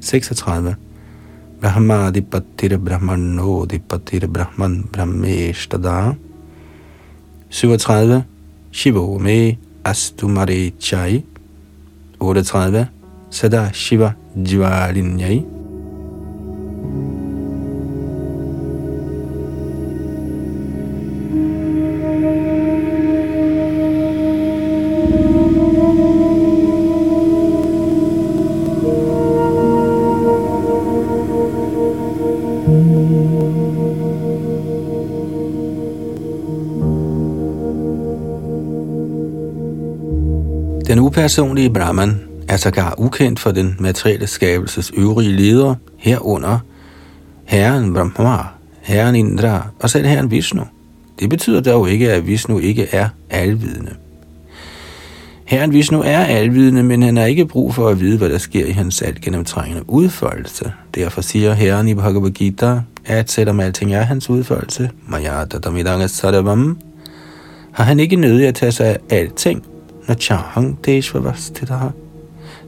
36. 0.00 0.76
Brahmadipattir 1.60 2.78
Brahmano 2.78 3.66
Dipattir 3.66 4.26
Brahman 4.32 4.84
Brahmeshtada 4.84 6.16
37. 7.50 8.24
Shivome 8.72 9.58
Astumare 9.84 10.72
Chai 10.78 11.22
38. 12.18 12.88
Sada 13.28 13.70
Shiva 13.74 14.16
Jivalinyai 14.34 15.63
Den 41.24 41.28
upersonlige 41.28 41.70
Brahman 41.70 42.20
er 42.48 42.56
sågar 42.56 42.94
ukendt 42.98 43.40
for 43.40 43.50
den 43.50 43.76
materielle 43.78 44.26
skabelses 44.26 44.92
øvrige 44.96 45.36
ledere, 45.36 45.76
herunder 45.96 46.58
herren 47.44 47.94
Brahma, 47.94 48.38
herren 48.82 49.14
Indra 49.14 49.66
og 49.80 49.90
selv 49.90 50.06
herren 50.06 50.30
Vishnu. 50.30 50.62
Det 51.20 51.30
betyder 51.30 51.60
dog 51.60 51.90
ikke, 51.90 52.12
at 52.12 52.26
Vishnu 52.26 52.58
ikke 52.58 52.88
er 52.92 53.08
alvidende. 53.30 53.90
Herren 55.44 55.72
Vishnu 55.72 56.00
er 56.00 56.18
alvidende, 56.18 56.82
men 56.82 57.02
han 57.02 57.16
har 57.16 57.24
ikke 57.24 57.46
brug 57.46 57.74
for 57.74 57.88
at 57.88 58.00
vide, 58.00 58.18
hvad 58.18 58.28
der 58.28 58.38
sker 58.38 58.66
i 58.66 58.70
hans 58.70 59.02
alt 59.02 59.20
gennemtrængende 59.20 59.90
udfoldelse. 59.90 60.72
Derfor 60.94 61.20
siger 61.20 61.52
herren 61.52 61.88
i 61.88 61.94
Bhagavad 61.94 62.30
Gita, 62.30 62.80
at 63.04 63.30
selvom 63.30 63.60
alting 63.60 63.94
er 63.94 64.02
hans 64.02 64.30
udfoldelse, 64.30 64.90
Mayata 65.08 65.58
Damidanga 65.58 66.06
Sadavam, 66.06 66.78
har 67.72 67.84
han 67.84 68.00
ikke 68.00 68.16
nødig 68.16 68.48
at 68.48 68.54
tage 68.54 68.72
sig 68.72 68.86
af 68.86 68.98
alting, 69.10 69.64
Nachahang 70.08 70.84
Deshvavastitaha, 70.84 71.88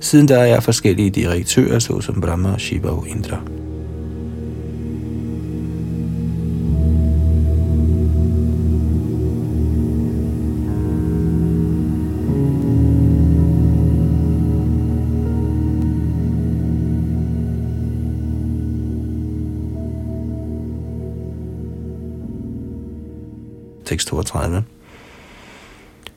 siden 0.01 0.29
der 0.29 0.39
er 0.39 0.61
forskellige 0.61 1.11
direktører, 1.11 1.79
såsom 1.79 2.21
Brahma, 2.21 2.59
Shiva 2.59 2.89
og 2.89 3.09
Indra. 3.09 3.41
Tekst 23.85 24.09
32. 24.09 24.65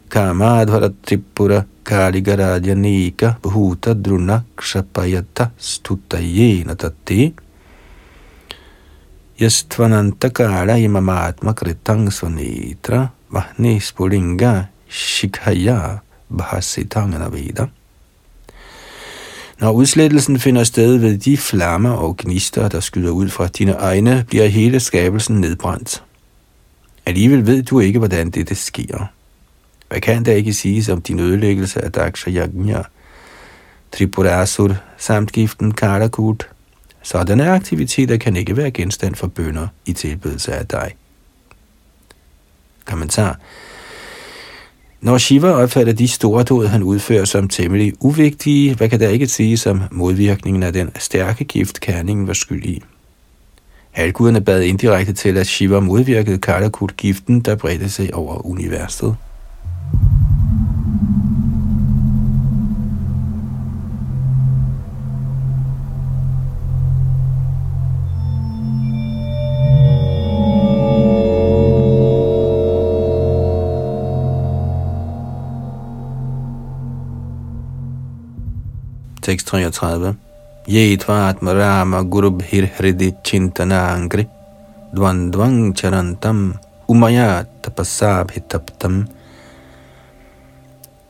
Kamadhara 0.09 0.89
Tripura 1.05 1.65
Kaligarajanika 1.83 3.37
Bhuta 3.41 3.93
Druna 3.93 4.43
Kshapayata 4.57 5.51
Stutayena 5.57 6.75
Tatti 6.75 7.33
Yastvananta 9.39 10.33
Kala 10.33 10.73
Imamatma 10.77 11.53
Kritang 11.53 12.09
Svanitra 12.09 13.09
Vahni 13.31 13.79
Spulinga 13.79 14.67
Shikhaya 14.89 16.01
Bhasitangana 16.31 17.29
Veda 17.29 17.69
Når 19.59 19.71
udslettelsen 19.71 20.39
finder 20.39 20.63
sted 20.63 20.97
ved 20.97 21.17
de 21.17 21.37
flammer 21.37 21.91
og 21.91 22.17
gnister, 22.17 22.67
der 22.67 22.79
skyder 22.79 23.11
ud 23.11 23.29
fra 23.29 23.47
dine 23.47 23.71
egne, 23.71 24.25
bliver 24.27 24.47
hele 24.47 24.79
skabelsen 24.79 25.41
nedbrændt. 25.41 26.03
Alligevel 27.05 27.47
ved 27.47 27.63
du 27.63 27.79
ikke, 27.79 27.99
hvordan 27.99 28.29
dette 28.29 28.55
sker. 28.55 29.11
Hvad 29.89 30.01
kan 30.01 30.25
der 30.25 30.33
ikke 30.33 30.53
siges 30.53 30.89
om 30.89 31.01
din 31.01 31.19
ødelæggelse 31.19 31.85
af 31.85 31.91
Daksha 31.91 32.31
Yagnya, 32.31 32.81
Tripurasur 33.91 34.75
samt 34.97 35.31
giften 35.31 35.71
Karakut? 35.71 36.49
Sådanne 37.03 37.49
aktiviteter 37.49 38.17
kan 38.17 38.35
ikke 38.35 38.57
være 38.57 38.71
genstand 38.71 39.15
for 39.15 39.27
bønder 39.27 39.67
i 39.85 39.93
tilbedelse 39.93 40.53
af 40.53 40.67
dig. 40.67 40.95
Kommentar. 42.85 43.39
Når 45.01 45.17
Shiva 45.17 45.51
opfatter 45.51 45.93
de 45.93 46.07
store 46.07 46.43
død, 46.43 46.67
han 46.67 46.83
udfører 46.83 47.25
som 47.25 47.47
temmelig 47.47 47.93
uvigtige, 47.99 48.75
hvad 48.75 48.89
kan 48.89 48.99
der 48.99 49.09
ikke 49.09 49.27
sige 49.27 49.57
som 49.57 49.81
modvirkningen 49.91 50.63
af 50.63 50.73
den 50.73 50.91
stærke 50.99 51.43
gift, 51.43 51.79
kerningen 51.79 52.27
var 52.27 52.33
skyld 52.33 52.65
i? 52.65 52.83
Halvguderne 53.91 54.41
bad 54.41 54.61
indirekte 54.61 55.13
til, 55.13 55.37
at 55.37 55.47
Shiva 55.47 55.79
modvirkede 55.79 56.37
Karakut-giften, 56.37 57.39
der 57.39 57.55
bredte 57.55 57.89
sig 57.89 58.13
over 58.13 58.45
universet. 58.45 59.15
Tekst 79.29 79.47
33. 79.47 80.15
Yetvat 80.65 81.37
Rama 81.43 82.01
Gurubhir 82.01 82.65
Hridi 82.65 83.13
Chintana 83.23 83.93
Angri 83.93 84.27
Dvandvang 84.91 85.75
Charantam 85.77 86.57
umaya 86.89 87.45
tapasabhitaptam 87.61 89.07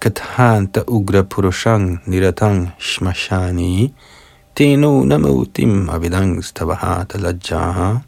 kathanta 0.02 0.84
ugra 0.84 1.24
purushang 1.24 2.04
niratang 2.08 2.74
shmashani 2.78 3.94
tenu 4.54 5.06
namutim 5.08 5.88
avidang 5.88 6.44
stavahata 6.44 7.16
lajjaha 7.24 8.04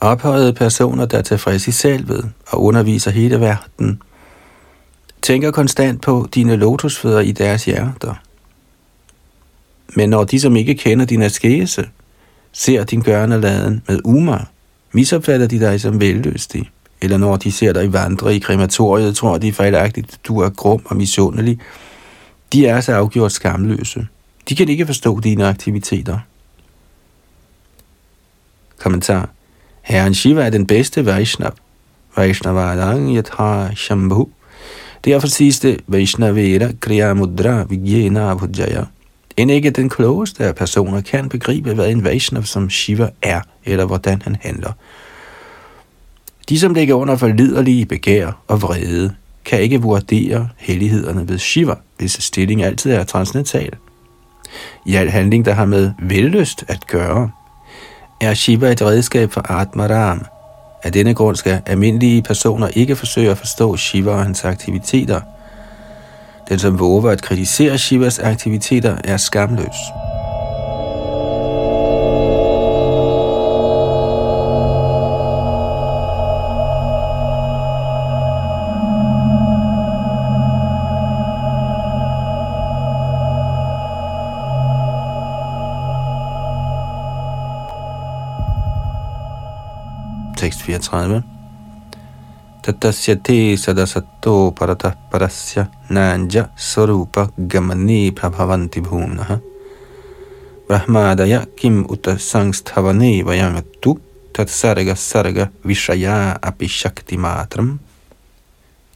Ophøjede 0.00 0.52
personer, 0.52 1.06
der 1.06 1.18
er 1.18 1.22
tilfredse 1.22 1.68
i 1.68 1.72
selvet 1.72 2.32
og 2.46 2.64
underviser 2.64 3.10
hele 3.10 3.40
verden, 3.40 4.02
tænker 5.22 5.50
konstant 5.50 6.02
på 6.02 6.28
dine 6.34 6.56
lotusfødder 6.56 7.20
i 7.20 7.32
deres 7.32 7.64
hjerter. 7.64 8.27
Men 9.96 10.10
når 10.10 10.24
de, 10.24 10.40
som 10.40 10.56
ikke 10.56 10.74
kender 10.74 11.06
din 11.06 11.22
askese, 11.22 11.88
ser 12.52 12.84
din 12.84 13.02
gørne 13.02 13.40
laden 13.40 13.82
med 13.88 14.00
umar, 14.04 14.50
misopfatter 14.92 15.46
de 15.46 15.60
dig 15.60 15.80
som 15.80 16.00
vellystig. 16.00 16.70
Eller 17.00 17.16
når 17.16 17.36
de 17.36 17.52
ser 17.52 17.72
dig 17.72 17.92
vandre 17.92 18.36
i 18.36 18.38
krematoriet, 18.38 19.16
tror 19.16 19.38
de 19.38 19.52
fejlagtigt, 19.52 20.18
du 20.28 20.38
er 20.38 20.50
grum 20.50 20.82
og 20.84 20.96
misundelig. 20.96 21.58
De 22.52 22.66
er 22.66 22.80
så 22.80 22.92
afgjort 22.92 23.32
skamløse. 23.32 24.06
De 24.48 24.56
kan 24.56 24.68
ikke 24.68 24.86
forstå 24.86 25.20
dine 25.20 25.46
aktiviteter. 25.46 26.18
Kommentar. 28.78 29.28
Herren 29.82 30.14
Shiva 30.14 30.42
er 30.42 30.50
den 30.50 30.66
bedste 30.66 31.06
Vaishnav. 31.06 31.52
Vaishnavadang 32.16 33.16
yatha 33.16 33.74
shambhu. 33.74 34.28
Derfor 35.04 35.28
siges 35.28 35.60
det 35.60 35.80
Vaishnavera 35.86 36.72
kriya 36.80 37.14
mudra 37.14 37.64
vigyena 37.64 38.30
abhujaya. 38.30 38.84
End 39.38 39.50
ikke 39.50 39.70
den 39.70 39.88
klogeste 39.88 40.44
af 40.44 40.54
personer 40.54 41.00
kan 41.00 41.28
begribe, 41.28 41.74
hvad 41.74 41.90
en 41.90 42.04
Vaishnav 42.04 42.44
som 42.44 42.70
Shiva 42.70 43.08
er, 43.22 43.40
eller 43.64 43.84
hvordan 43.84 44.22
han 44.22 44.36
handler. 44.40 44.72
De, 46.48 46.58
som 46.58 46.74
ligger 46.74 46.94
under 46.94 47.16
for 47.16 47.28
liderlige 47.28 47.86
begær 47.86 48.42
og 48.48 48.62
vrede, 48.62 49.14
kan 49.44 49.60
ikke 49.60 49.82
vurdere 49.82 50.48
hellighederne 50.56 51.28
ved 51.28 51.38
Shiva, 51.38 51.74
hvis 51.98 52.12
stilling 52.12 52.62
altid 52.62 52.92
er 52.92 53.04
transcendental. 53.04 53.72
I 54.86 54.94
al 54.94 55.08
handling, 55.08 55.44
der 55.44 55.52
har 55.52 55.64
med 55.64 55.90
vellyst 56.02 56.64
at 56.68 56.86
gøre, 56.86 57.30
er 58.20 58.34
Shiva 58.34 58.72
et 58.72 58.82
redskab 58.82 59.32
for 59.32 59.52
Atmaram. 59.52 60.24
Af 60.82 60.92
denne 60.92 61.14
grund 61.14 61.36
skal 61.36 61.60
almindelige 61.66 62.22
personer 62.22 62.68
ikke 62.68 62.96
forsøge 62.96 63.30
at 63.30 63.38
forstå 63.38 63.76
Shiva 63.76 64.10
og 64.10 64.24
hans 64.24 64.44
aktiviteter. 64.44 65.20
Den, 66.48 66.58
som 66.58 66.78
våger 66.78 67.10
at 67.10 67.22
kritisere 67.22 67.78
Shivas 67.78 68.18
aktiviteter, 68.18 68.96
er 69.04 69.16
skamløs. 69.16 69.76
tekst 90.36 90.62
34. 90.62 91.37
Tatasya 92.68 93.16
te 93.24 93.56
sadasatto 93.56 94.52
paratah 94.52 94.92
parasya 95.10 95.70
nanja 95.88 96.50
sarupa 96.54 97.30
gamani 97.38 98.12
prabhavanti 98.12 98.82
bhumnaha. 98.84 99.40
Brahmadaya 100.68 101.46
kim 101.56 101.86
uta 101.88 102.18
sangsthavane 102.18 103.24
vayangattu 103.24 103.94
tat 104.34 104.50
sarga 104.50 104.94
sarga 104.96 105.48
vishaya 105.64 106.36
apishakti 106.42 107.16
matram. 107.16 107.78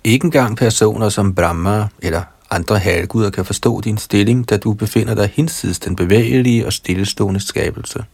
Ikke 0.04 0.26
engang 0.26 0.54
personer 0.54 1.08
som 1.08 1.32
Brahma 1.34 1.88
eller 2.02 2.24
andre 2.50 2.78
halvguder 2.78 3.30
kan 3.30 3.44
forstå 3.44 3.80
din 3.80 3.98
stilling, 3.98 4.44
da 4.50 4.56
du 4.56 4.74
befinder 4.74 5.14
dig 5.14 5.32
hinsides 5.34 5.78
den 5.78 5.96
bevægelige 5.96 6.66
og 6.66 6.72
stillestående 6.72 7.40
skabelse. 7.40 8.04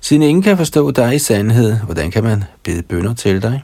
Siden 0.00 0.22
ingen 0.22 0.42
kan 0.42 0.56
forstå 0.56 0.90
dig 0.90 1.14
i 1.14 1.18
sandhed, 1.18 1.76
hvordan 1.76 2.10
kan 2.10 2.24
man 2.24 2.44
bede 2.62 2.82
bønder 2.82 3.14
til 3.14 3.42
dig? 3.42 3.62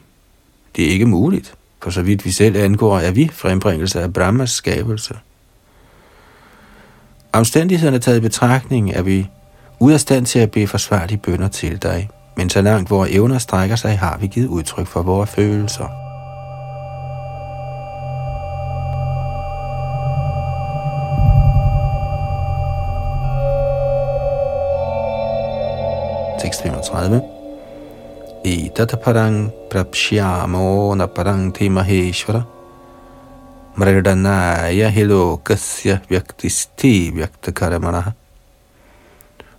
Det 0.77 0.87
er 0.87 0.91
ikke 0.91 1.07
muligt, 1.07 1.55
for 1.83 1.91
så 1.91 2.03
vidt 2.03 2.25
vi 2.25 2.31
selv 2.31 2.57
angår, 2.57 2.99
er 2.99 3.11
vi 3.11 3.31
frembringelse 3.33 4.01
af 4.01 4.13
Brahmas 4.13 4.51
skabelse. 4.51 5.15
Omstændighederne 7.33 7.99
taget 7.99 8.19
i 8.19 8.21
betragtning 8.21 8.91
er 8.91 9.03
vi 9.03 9.29
ude 9.81 9.95
af 9.95 10.01
stand 10.01 10.27
til 10.27 10.39
at 10.39 10.51
bede 10.51 10.67
forsvarlige 10.67 11.19
bønder 11.19 11.49
til 11.49 11.83
dig, 11.83 12.09
men 12.37 12.51
så 12.51 12.61
langt 12.61 12.91
vores 12.91 13.11
evner 13.11 13.39
strækker 13.39 13.77
sig, 13.77 13.99
har 13.99 14.19
vi 14.19 14.27
givet 14.27 14.49
udtryk 14.49 14.87
for 14.87 15.03
vores 15.03 15.31
følelser. 15.31 15.89
tekst 26.41 26.63
35. 26.63 27.36
I 28.77 28.79
tataparang 28.79 29.51
prapshyamo 29.71 30.95
naparang 30.95 31.55
te 31.55 31.69
maheshvara 31.69 32.45
mridanaya 33.77 34.91
hilokasya 34.91 36.01
vyaktisti 36.11 37.11
vyaktakarmana. 37.15 38.13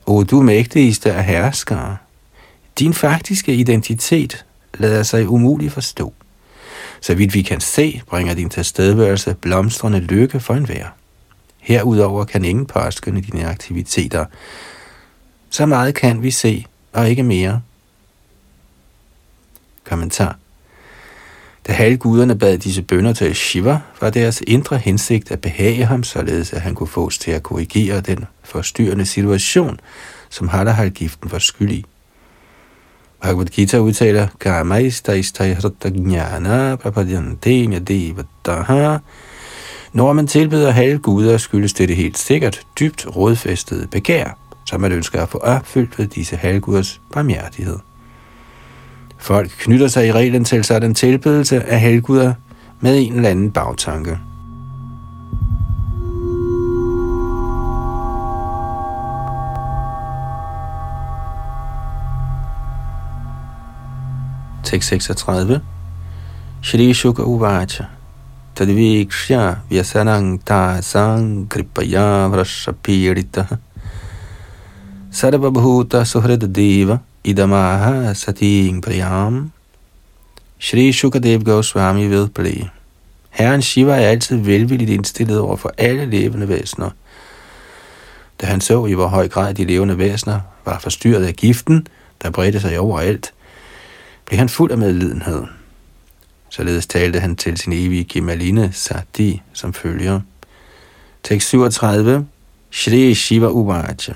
O 0.05 0.23
du 0.23 0.41
mægtigste 0.41 1.13
af 1.13 1.23
herskere, 1.25 1.97
din 2.79 2.93
faktiske 2.93 3.53
identitet 3.53 4.45
lader 4.77 5.03
sig 5.03 5.27
umuligt 5.27 5.73
forstå. 5.73 6.13
Så 7.01 7.15
vidt 7.15 7.33
vi 7.33 7.41
kan 7.41 7.61
se, 7.61 8.01
bringer 8.09 8.33
din 8.33 8.49
tilstedeværelse 8.49 9.35
blomstrende 9.41 9.99
lykke 9.99 10.39
for 10.39 10.53
enhver. 10.53 10.87
Herudover 11.59 12.25
kan 12.25 12.45
ingen 12.45 12.65
påskynde 12.65 13.21
dine 13.21 13.45
aktiviteter. 13.45 14.25
Så 15.49 15.65
meget 15.65 15.95
kan 15.95 16.23
vi 16.23 16.31
se, 16.31 16.65
og 16.93 17.09
ikke 17.09 17.23
mere. 17.23 17.61
Kommentar. 19.89 20.35
Da 21.67 21.73
halvguderne 21.73 22.37
bad 22.37 22.57
disse 22.57 22.81
bønder 22.81 23.13
til 23.13 23.35
Shiva, 23.35 23.79
var 24.01 24.09
deres 24.09 24.43
indre 24.47 24.77
hensigt 24.77 25.31
at 25.31 25.41
behage 25.41 25.85
ham, 25.85 26.03
således 26.03 26.53
at 26.53 26.61
han 26.61 26.75
kunne 26.75 26.87
fås 26.87 27.17
til 27.17 27.31
at 27.31 27.43
korrigere 27.43 28.01
den 28.01 28.25
forstyrrende 28.43 29.05
situation, 29.05 29.79
som 30.29 30.47
Hadahal-giften 30.47 31.31
var 31.31 31.39
skyld 31.39 31.71
i. 31.71 31.85
Bhagavad 33.21 33.45
Gita 33.45 33.77
udtaler, 33.77 34.27
Når 39.93 40.13
man 40.13 40.27
tilbeder 40.27 40.71
halvguder, 40.71 41.37
skyldes 41.37 41.73
det 41.73 41.95
helt 41.95 42.17
sikkert 42.17 42.61
dybt 42.79 43.05
rodfæstede 43.15 43.87
begær, 43.87 44.37
som 44.67 44.81
man 44.81 44.91
ønsker 44.91 45.21
at 45.21 45.29
få 45.29 45.37
opfyldt 45.37 45.99
ved 45.99 46.07
disse 46.07 46.35
halvguders 46.35 47.01
barmhjertighed. 47.13 47.77
Folk 49.19 49.49
knytter 49.59 49.87
sig 49.87 50.07
i 50.07 50.11
reglen 50.11 50.43
til 50.43 50.63
sådan 50.63 50.93
tilbedelse 50.93 51.63
af 51.63 51.79
helguder 51.79 52.33
med 52.79 52.97
en 52.97 53.13
eller 53.13 53.29
anden 53.29 53.51
bagtanke. 53.51 54.17
Tekst 64.63 64.89
36 64.89 65.61
Shri 66.61 66.93
Shuka 66.93 67.21
Uvacha. 67.21 67.83
Tadvikshya 68.55 69.55
Vyasanang 69.69 70.41
Tasang 70.45 71.47
Kripaya 71.49 72.27
Vrashapiritaha 72.27 73.55
Sarvabhuta 75.11 76.03
Suhrid 76.05 76.47
Deva 76.49 76.97
Idamaha 77.27 78.13
Sating 78.13 78.81
Priyam 78.81 79.51
Shri 80.59 80.91
Shukadev 80.91 81.43
Goswami 81.43 82.07
vedblev. 82.07 82.65
Herren 83.29 83.61
Shiva 83.61 83.91
er 83.91 84.07
altid 84.07 84.37
velvilligt 84.37 84.91
indstillet 84.91 85.39
over 85.39 85.55
for 85.55 85.73
alle 85.77 86.05
levende 86.05 86.47
væsener. 86.47 86.89
Da 88.41 88.45
han 88.45 88.61
så 88.61 88.85
i 88.85 88.93
hvor 88.93 89.07
høj 89.07 89.27
grad 89.27 89.53
de 89.53 89.65
levende 89.65 89.97
væsener 89.97 90.39
var 90.65 90.79
forstyrret 90.79 91.25
af 91.25 91.33
giften, 91.33 91.87
der 92.21 92.29
bredte 92.29 92.59
sig 92.59 92.79
overalt, 92.79 93.33
blev 94.25 94.37
han 94.37 94.49
fuld 94.49 94.71
af 94.71 94.77
medlidenhed. 94.77 95.43
Således 96.49 96.87
talte 96.87 97.19
han 97.19 97.35
til 97.35 97.57
sin 97.57 97.73
evige 97.73 98.03
Kimaline 98.03 98.69
Sati 98.73 99.41
som 99.53 99.73
følger. 99.73 100.21
Tekst 101.23 101.47
37. 101.47 102.27
Shri 102.71 103.13
Shiva 103.13 103.47
Uvacha 103.47 104.13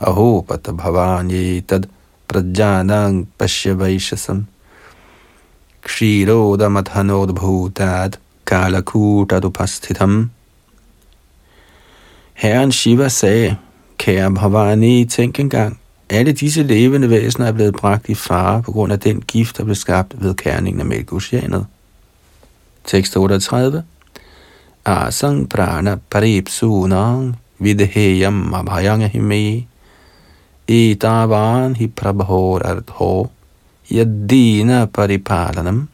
Aho 0.00 0.40
bhavani 0.40 1.60
tad 1.60 1.82
prajanang 2.32 3.28
pashyavaishasam 3.38 4.38
क्षीरोदमथनोद्भूतात् 5.82 8.16
kalakutadupasthitam. 8.46 10.30
Herren 12.34 12.72
Shiva 12.72 13.08
sagde, 13.08 13.56
kære 13.98 14.34
Bhavani, 14.34 15.04
tænk 15.04 15.40
engang, 15.40 15.78
Alle 16.10 16.32
disse 16.32 16.62
levende 16.62 17.10
væsener 17.10 17.46
er 17.46 17.52
blevet 17.52 17.74
bragt 17.74 18.08
i 18.08 18.14
fare 18.14 18.62
på 18.62 18.72
grund 18.72 18.92
af 18.92 19.00
den 19.00 19.20
gift, 19.20 19.58
der 19.58 19.64
blev 19.64 19.74
skabt 19.74 20.22
ved 20.22 20.34
kærningen 20.34 20.80
af 20.80 20.86
mælkeoceanet. 20.86 21.66
Tekst 22.84 23.16
38. 23.16 23.84
Asang 24.84 25.48
prana 25.48 25.96
paripsunang 26.10 27.36
vidheyam 27.58 28.54
abhayang 28.54 29.02
etavan 30.68 31.76
hi 31.76 31.86
prabhor 31.86 32.62
artho 32.66 33.30
yadina 33.90 34.86
paripalanam 34.86 35.88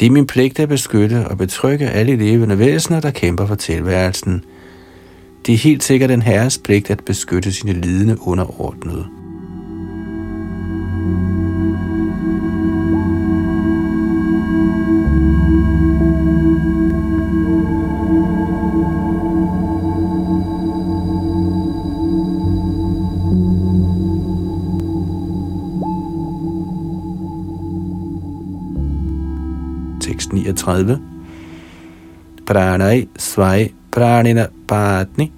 det 0.00 0.06
er 0.06 0.10
min 0.10 0.26
pligt 0.26 0.60
at 0.60 0.68
beskytte 0.68 1.28
og 1.28 1.38
betrygge 1.38 1.90
alle 1.90 2.16
levende 2.16 2.58
væsener, 2.58 3.00
der 3.00 3.10
kæmper 3.10 3.46
for 3.46 3.54
tilværelsen. 3.54 4.44
Det 5.46 5.54
er 5.54 5.58
helt 5.58 5.82
sikkert 5.82 6.10
en 6.10 6.22
herres 6.22 6.58
pligt 6.58 6.90
at 6.90 7.04
beskytte 7.04 7.52
sine 7.52 7.72
lidende 7.72 8.16
underordnede. 8.20 9.06
tekst 11.06 11.39
39. 30.54 30.98
Pranai 32.46 33.08
svai 33.18 33.72
pranina 33.92 34.46
patni 34.68 35.32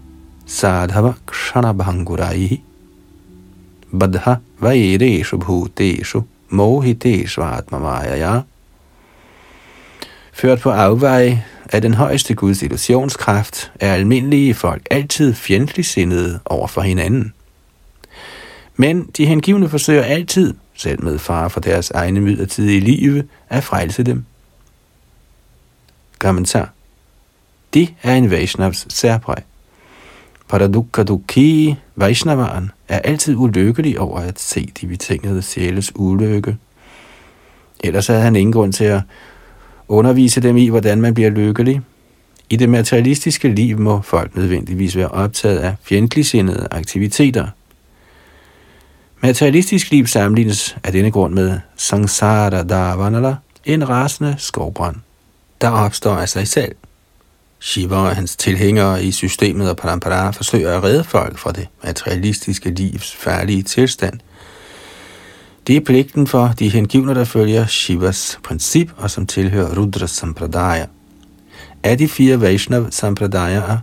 sadhava 0.46 1.14
kshanabhangurai 1.26 2.60
badha 3.92 4.34
vaireshu 4.60 5.38
bhuteshu 5.38 6.22
mohiteshu 6.50 7.42
atmamaya. 7.42 8.40
Ført 10.32 10.60
på 10.60 10.70
afveje 10.70 11.44
af 11.72 11.82
den 11.82 11.94
højeste 11.94 12.34
Guds 12.34 12.62
illusionskraft, 12.62 13.72
er 13.80 13.94
almindelige 13.94 14.54
folk 14.54 14.82
altid 14.90 15.34
fjendtligt 15.34 15.88
sindede 15.88 16.40
over 16.44 16.66
for 16.66 16.80
hinanden. 16.80 17.32
Men 18.76 19.10
de 19.16 19.26
hengivne 19.26 19.68
forsøger 19.68 20.02
altid, 20.02 20.54
selv 20.74 21.04
med 21.04 21.18
far 21.18 21.48
for 21.48 21.60
deres 21.60 21.90
egne 21.90 22.20
midlertidige 22.20 22.80
liv, 22.80 23.22
at 23.48 23.64
frelse 23.64 24.02
dem. 24.02 24.24
Kommentar. 26.22 26.72
De 27.74 27.88
er 28.02 28.14
en 28.14 28.30
Vaishnavs 28.30 28.86
særpræg. 28.88 29.42
Paradukka 30.48 31.02
Dukhi, 31.02 31.76
Vaishnavaren, 31.96 32.70
er 32.88 32.98
altid 32.98 33.36
ulykkelig 33.36 34.00
over 34.00 34.18
at 34.18 34.40
se 34.40 34.72
de 34.80 34.86
betingede 34.86 35.42
sjæles 35.42 35.92
ulykke. 35.94 36.56
Ellers 37.84 38.06
havde 38.06 38.20
han 38.20 38.36
ingen 38.36 38.52
grund 38.52 38.72
til 38.72 38.84
at 38.84 39.00
undervise 39.88 40.40
dem 40.40 40.56
i, 40.56 40.68
hvordan 40.68 41.00
man 41.00 41.14
bliver 41.14 41.30
lykkelig. 41.30 41.80
I 42.50 42.56
det 42.56 42.68
materialistiske 42.68 43.48
liv 43.48 43.78
må 43.78 44.00
folk 44.00 44.36
nødvendigvis 44.36 44.96
være 44.96 45.08
optaget 45.08 45.58
af 45.58 45.74
fjendtligsindede 45.82 46.68
aktiviteter. 46.70 47.46
Materialistisk 49.20 49.90
liv 49.90 50.06
sammenlignes 50.06 50.76
af 50.84 50.92
denne 50.92 51.10
grund 51.10 51.34
med 51.34 51.58
samsara 51.76 52.62
davanala, 52.62 53.36
en 53.64 53.88
rasende 53.88 54.34
skovbrand 54.38 54.96
der 55.62 55.70
opstår 55.70 56.14
af 56.14 56.28
sig 56.28 56.48
selv. 56.48 56.74
Shiva 57.60 57.96
og 57.96 58.16
hans 58.16 58.36
tilhængere 58.36 59.04
i 59.04 59.12
systemet 59.12 59.70
og 59.70 59.76
parampara 59.76 60.30
forsøger 60.30 60.76
at 60.76 60.84
redde 60.84 61.04
folk 61.04 61.38
fra 61.38 61.52
det 61.52 61.68
materialistiske 61.84 62.70
livs 62.70 63.12
færdige 63.12 63.62
tilstand. 63.62 64.20
Det 65.66 65.76
er 65.76 65.80
pligten 65.80 66.26
for 66.26 66.54
de 66.58 66.68
hengivne, 66.68 67.14
der 67.14 67.24
følger 67.24 67.66
Shivas 67.66 68.38
princip 68.44 68.92
og 68.96 69.10
som 69.10 69.26
tilhører 69.26 69.78
Rudra 69.78 70.06
Sampradaya. 70.06 70.86
Af 71.82 71.98
de 71.98 72.08
fire 72.08 72.40
Vaishnav 72.40 72.90
Sampradayaer 72.90 73.78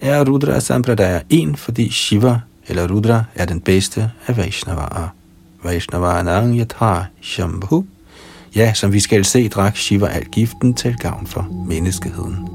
er 0.00 0.24
Rudra 0.24 0.60
Sampradaya 0.60 1.20
en, 1.30 1.56
fordi 1.56 1.90
Shiva 1.90 2.40
eller 2.68 2.88
Rudra 2.88 3.24
er 3.34 3.44
den 3.44 3.60
bedste 3.60 4.10
af 4.26 4.36
Vaishnavaer. 4.36 5.08
Vaishnavaanang 5.62 6.58
yatha 6.58 7.02
shambhu 7.22 7.86
Ja, 8.56 8.74
som 8.74 8.92
vi 8.92 9.00
skal 9.00 9.24
se, 9.24 9.48
drak 9.48 9.76
Shiva 9.76 10.06
al 10.06 10.24
giften 10.24 10.74
til 10.74 10.96
gavn 10.96 11.26
for 11.26 11.48
menneskeheden. 11.68 12.48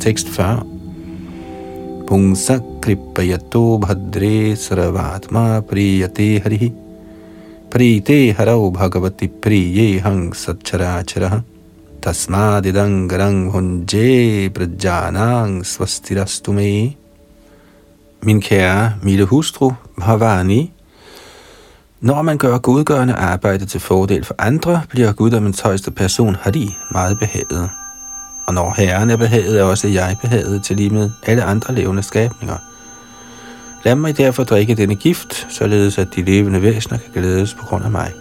Tekst 0.00 0.28
40 0.28 0.75
पुंसकृपयतो 2.08 3.78
भद्रे 3.78 4.56
सर्वात्मा 4.56 5.60
प्रीयते 5.60 6.42
हरिः। 6.44 6.70
प्रीते 7.72 8.30
हरौ 8.38 8.70
भगवति 8.70 9.26
प्रिये 9.26 9.98
हंसच्छराचरः 9.98 11.28
hang 11.28 11.40
satcharacharaha 11.40 11.44
tasmadidang 12.00 13.08
garang 13.08 13.50
hunje 13.50 14.50
prajanang 14.50 15.64
Min 18.22 18.40
kære 18.40 18.92
milde 19.02 19.26
hustru, 19.26 19.74
Bhavani, 20.00 20.72
når 22.00 22.22
man 22.22 22.38
gør 22.38 22.58
godgørende 22.58 23.14
arbejde 23.14 23.66
til 23.66 23.80
fordel 23.80 24.24
for 24.24 24.34
andre, 24.38 24.82
bliver 24.88 25.12
guddommens 25.12 25.60
højeste 25.60 25.90
person 25.90 26.36
Hari 26.40 26.68
meget 26.92 27.18
behaget. 27.18 27.70
Og 28.46 28.54
når 28.54 28.74
Herren 28.76 29.10
er 29.10 29.16
behaget, 29.16 29.60
er 29.60 29.62
også 29.62 29.88
jeg 29.88 30.16
behaget 30.20 30.62
til 30.62 30.76
lige 30.76 30.90
med 30.90 31.10
alle 31.22 31.42
andre 31.42 31.74
levende 31.74 32.02
skabninger. 32.02 32.56
Lad 33.84 33.94
mig 33.94 34.16
derfor 34.16 34.44
drikke 34.44 34.74
denne 34.74 34.94
gift, 34.94 35.46
således 35.50 35.98
at 35.98 36.14
de 36.14 36.22
levende 36.22 36.62
væsener 36.62 36.98
kan 36.98 37.22
glædes 37.22 37.54
på 37.54 37.66
grund 37.66 37.84
af 37.84 37.90
mig. 37.90 38.12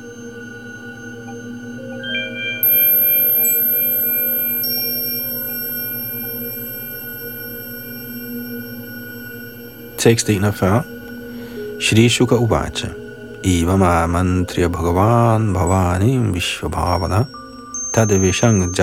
Tekst 9.98 10.30
41 10.30 10.84
Shri 11.82 12.10
Shuka 12.10 12.36
Uvacha 12.36 12.88
Eva 13.44 13.76
Mamantriya 13.76 14.68
bhagavan 14.68 15.54
bhavani 15.54 16.18
vishvabhavana 16.18 17.26
tadvishang 17.94 18.76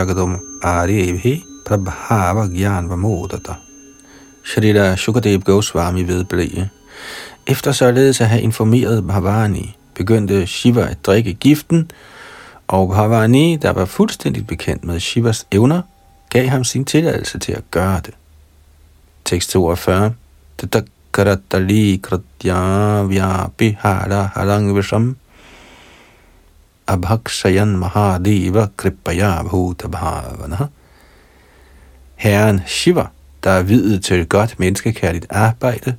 jagadum 0.63 0.89
aryevi 0.89 1.45
prabhava 1.65 2.47
gyan 2.49 2.89
vamodata. 2.89 3.57
Shrita 4.45 4.97
Shukadev 4.97 5.45
Goswami 5.45 6.03
vedblev. 6.03 6.69
Efter 7.47 7.73
således 7.73 8.21
at 8.21 8.29
have 8.29 8.43
informeret 8.43 9.07
Bhavani, 9.07 9.77
begyndte 9.95 10.47
Shiva 10.47 10.81
at 10.91 11.07
drikke 11.07 11.35
giften, 11.35 11.91
og 12.69 12.89
Bhavani, 12.89 13.57
der 13.57 13.73
var 13.73 13.85
fuldstændig 13.85 14.47
bekendt 14.47 14.85
med 14.85 15.01
Shivas 15.01 15.47
evner, 15.53 15.83
gav 16.31 16.47
ham 16.47 16.65
sin 16.65 16.85
tilladelse 16.85 17.39
til 17.39 17.53
at 17.53 17.71
gøre 17.71 18.01
det. 18.07 18.15
Tekst 19.25 19.51
42. 19.51 20.15
Tatakarata 20.59 21.97
kratya 22.03 23.03
vyapi 23.03 23.51
bihara 23.59 24.31
harang 24.35 24.77
visham 24.77 25.17
abhakshayan 26.87 27.77
mahadeva 27.77 28.69
kripaya 28.77 29.43
bhuta 29.43 29.89
bhavana. 29.89 30.67
Herren 32.17 32.63
Shiva, 32.67 33.07
der 33.45 33.51
er 33.51 33.63
videt 33.63 34.05
til 34.05 34.27
godt 34.29 34.59
menneskekærligt 34.59 35.27
arbejde, 35.31 35.95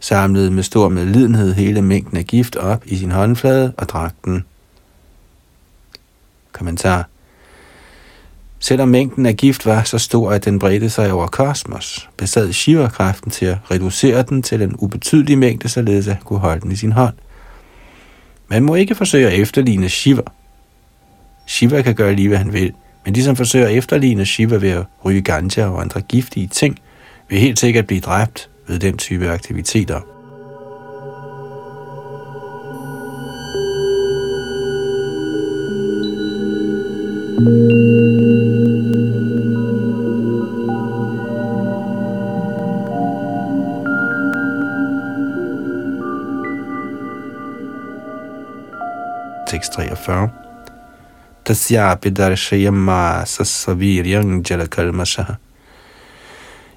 samlede 0.00 0.50
med 0.50 0.62
stor 0.62 0.88
medlidenhed 0.88 1.54
hele 1.54 1.82
mængden 1.82 2.16
af 2.16 2.24
gift 2.24 2.56
op 2.56 2.82
i 2.86 2.96
sin 2.96 3.10
håndflade 3.10 3.72
og 3.76 3.88
drak 3.88 4.14
den. 4.24 4.44
Kommentar. 6.52 7.08
Selvom 8.58 8.88
mængden 8.88 9.26
af 9.26 9.36
gift 9.36 9.66
var 9.66 9.82
så 9.82 9.98
stor, 9.98 10.32
at 10.32 10.44
den 10.44 10.58
bredte 10.58 10.90
sig 10.90 11.12
over 11.12 11.26
kosmos, 11.26 12.08
besad 12.16 12.52
Shiva 12.52 12.88
kraften 12.88 13.30
til 13.30 13.46
at 13.46 13.58
reducere 13.70 14.22
den 14.22 14.42
til 14.42 14.62
en 14.62 14.74
ubetydelig 14.78 15.38
mængde, 15.38 15.68
således 15.68 16.08
at 16.08 16.16
kunne 16.24 16.38
holde 16.38 16.60
den 16.60 16.72
i 16.72 16.76
sin 16.76 16.92
hånd. 16.92 17.14
Man 18.50 18.62
må 18.62 18.74
ikke 18.74 18.94
forsøge 18.94 19.26
at 19.26 19.40
efterligne 19.40 19.88
Shiva. 19.88 20.22
Shiva 21.46 21.82
kan 21.82 21.94
gøre 21.94 22.14
lige, 22.14 22.28
hvad 22.28 22.38
han 22.38 22.52
vil, 22.52 22.72
men 23.04 23.14
de, 23.14 23.24
som 23.24 23.36
forsøger 23.36 23.66
at 23.66 23.74
efterligne 23.74 24.26
Shiva 24.26 24.56
ved 24.56 24.70
at 24.70 24.84
ryge 25.04 25.22
ganja 25.22 25.66
og 25.66 25.80
andre 25.80 26.00
giftige 26.00 26.46
ting, 26.46 26.78
vil 27.28 27.38
helt 27.38 27.58
sikkert 27.58 27.86
blive 27.86 28.00
dræbt 28.00 28.48
ved 28.68 28.78
den 28.78 28.98
type 28.98 29.30
aktiviteter. 29.30 30.00
Tekst 49.60 49.72
43. 49.72 50.30
Tasyapi 51.44 52.10
darshayama 52.10 53.26
sasaviryang 53.26 54.42
jalakalmasha 54.42 55.36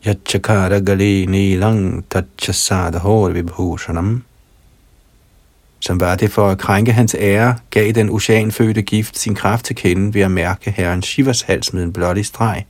Yachakara 0.04 0.82
gali 0.82 1.26
nilang 1.26 2.04
tachasada 2.10 3.00
hår 3.00 3.30
vibhushanam 3.30 4.24
som 5.80 6.00
var 6.00 6.16
det 6.16 6.32
for 6.32 6.50
at 6.50 6.58
krænke 6.58 6.92
hans 6.92 7.16
ære, 7.20 7.58
gav 7.70 7.92
den 7.92 8.10
oceanfødte 8.10 8.82
gift 8.82 9.18
sin 9.18 9.36
kraft 9.36 9.66
til 9.66 9.76
kende 9.76 10.14
ved 10.14 10.22
at 10.22 10.32
mærke 10.32 10.72
herren 10.72 11.02
Shivas 11.02 11.42
hals 11.42 11.74
med 11.74 11.84
en 11.84 11.94
blottig 11.94 12.26
streg. 12.26 12.66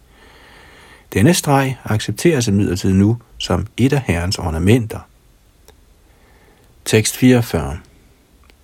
Denne 1.14 1.34
streg 1.34 1.78
accepteres 1.86 2.48
imidlertid 2.48 2.94
nu 2.94 3.18
som 3.38 3.68
et 3.78 3.94
af 3.94 4.02
herrens 4.06 4.38
ornamenter. 4.38 5.00
Tekst 6.86 7.18
44 7.18 7.78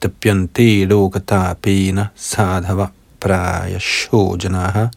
Tapyante 0.01 0.85
lokata 0.85 1.55
साधव 1.55 2.07
sadhava 2.15 2.87
praya 3.19 3.79
shojanaha 3.79 4.87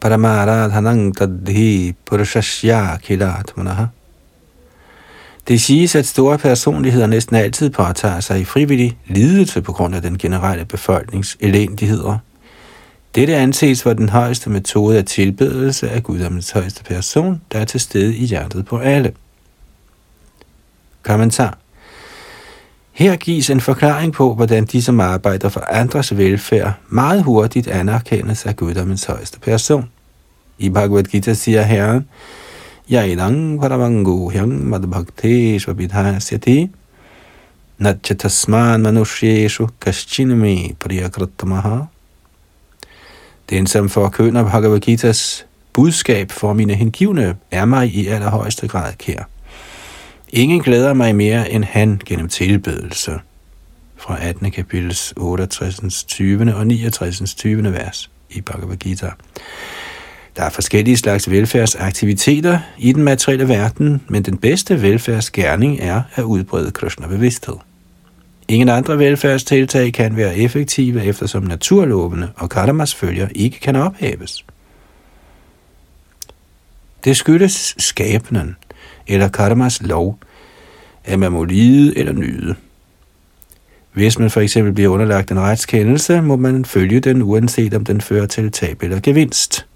paramaradhanang 0.00 1.16
tadhi 1.16 1.94
det 5.48 5.60
siges, 5.60 5.94
at 5.94 6.06
store 6.06 6.38
personligheder 6.38 7.06
næsten 7.06 7.36
altid 7.36 7.70
påtager 7.70 8.20
sig 8.20 8.40
i 8.40 8.44
frivillig 8.44 8.98
lidelse 9.06 9.62
på 9.62 9.72
grund 9.72 9.94
af 9.94 10.02
den 10.02 10.18
generelle 10.18 10.64
befolknings 10.64 11.36
elendigheder. 11.40 12.18
Dette 13.14 13.36
anses 13.36 13.82
for 13.82 13.92
den 13.92 14.08
højeste 14.08 14.50
metode 14.50 14.98
af 14.98 15.04
tilbedelse 15.04 15.90
af 15.90 16.02
guddommens 16.02 16.50
højeste 16.50 16.84
person, 16.84 17.40
der 17.52 17.58
er 17.58 17.64
til 17.64 17.80
stede 17.80 18.16
i 18.16 18.24
hjertet 18.24 18.66
på 18.66 18.78
alle. 18.78 19.12
Kommentar 21.02 21.58
her 22.92 23.16
gives 23.16 23.50
en 23.50 23.60
forklaring 23.60 24.12
på, 24.12 24.34
hvordan 24.34 24.64
de, 24.64 24.82
som 24.82 25.00
arbejder 25.00 25.48
for 25.48 25.60
andres 25.60 26.16
velfærd, 26.16 26.72
meget 26.88 27.22
hurtigt 27.22 27.68
anerkendes 27.68 28.46
af 28.46 28.56
guddommens 28.56 29.04
højeste 29.04 29.40
person. 29.40 29.88
I 30.58 30.68
Bhagavad 30.68 31.04
Gita 31.04 31.34
siger 31.34 31.62
Herren, 31.62 32.08
yaidang 32.92 33.60
paramanguhyam 33.60 34.48
madbhakte 34.48 35.60
svabhidhasyati 35.60 36.70
natchatasman 37.78 38.80
manushyeshu 38.80 39.68
kaschinami 39.80 40.76
priyakrattamaha. 40.80 41.78
Den, 43.50 43.66
som 43.66 43.88
forkønner 43.88 44.42
Bhagavad 44.42 44.88
Gita's 44.88 45.44
budskab 45.72 46.30
for 46.30 46.52
mine 46.52 46.74
hengivne, 46.74 47.36
er 47.50 47.64
mig 47.64 47.94
i 47.94 48.06
allerhøjeste 48.06 48.68
grad 48.68 48.92
kær. 48.98 49.31
Ingen 50.34 50.60
glæder 50.60 50.94
mig 50.94 51.16
mere 51.16 51.50
end 51.50 51.64
han 51.64 52.00
gennem 52.04 52.28
tilbedelse. 52.28 53.20
Fra 53.96 54.16
18. 54.20 54.50
kapitels 54.50 55.14
68. 55.16 56.04
20. 56.04 56.54
og 56.54 56.66
69. 56.66 57.34
20. 57.34 57.72
vers 57.72 58.10
i 58.30 58.40
Bhagavad 58.40 58.76
Gita. 58.76 59.10
Der 60.36 60.42
er 60.42 60.50
forskellige 60.50 60.96
slags 60.96 61.30
velfærdsaktiviteter 61.30 62.58
i 62.78 62.92
den 62.92 63.02
materielle 63.02 63.48
verden, 63.48 64.02
men 64.08 64.22
den 64.22 64.38
bedste 64.38 64.82
velfærdsgerning 64.82 65.80
er 65.80 66.02
at 66.14 66.22
udbrede 66.22 66.70
Krishna-bevidsthed. 66.70 67.56
Ingen 68.48 68.68
andre 68.68 68.98
velfærdstiltag 68.98 69.92
kan 69.92 70.16
være 70.16 70.36
effektive, 70.36 71.04
eftersom 71.04 71.42
naturlovene 71.42 72.30
og 72.36 72.50
karmas 72.50 72.94
følger 72.94 73.28
ikke 73.34 73.60
kan 73.60 73.76
ophæves. 73.76 74.44
Det 77.04 77.16
skyldes 77.16 77.74
skæbnen 77.78 78.56
eller 79.06 79.28
karmas 79.28 79.82
lov, 79.82 80.18
at 81.04 81.18
man 81.18 81.32
må 81.32 81.44
lide 81.44 81.98
eller 81.98 82.12
nyde. 82.12 82.54
Hvis 83.92 84.18
man 84.18 84.30
for 84.30 84.40
eksempel 84.40 84.72
bliver 84.72 84.88
underlagt 84.88 85.30
en 85.30 85.40
retskendelse, 85.40 86.20
må 86.20 86.36
man 86.36 86.64
følge 86.64 87.00
den, 87.00 87.22
uanset 87.22 87.74
om 87.74 87.84
den 87.84 88.00
fører 88.00 88.26
til 88.26 88.52
tab 88.52 88.82
eller 88.82 89.00
gevinst. 89.00 89.66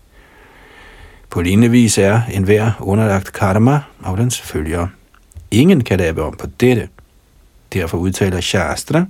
På 1.30 1.42
lignende 1.42 1.70
vis 1.70 1.98
er 1.98 2.20
enhver 2.32 2.70
underlagt 2.80 3.32
karma 3.32 3.80
og 3.98 4.18
dens 4.18 4.40
følger. 4.40 4.86
Ingen 5.50 5.84
kan 5.84 5.98
lave 5.98 6.22
om 6.22 6.36
på 6.36 6.46
dette. 6.60 6.88
Derfor 7.72 7.98
udtaler 7.98 8.40
Shastra, 8.40 9.06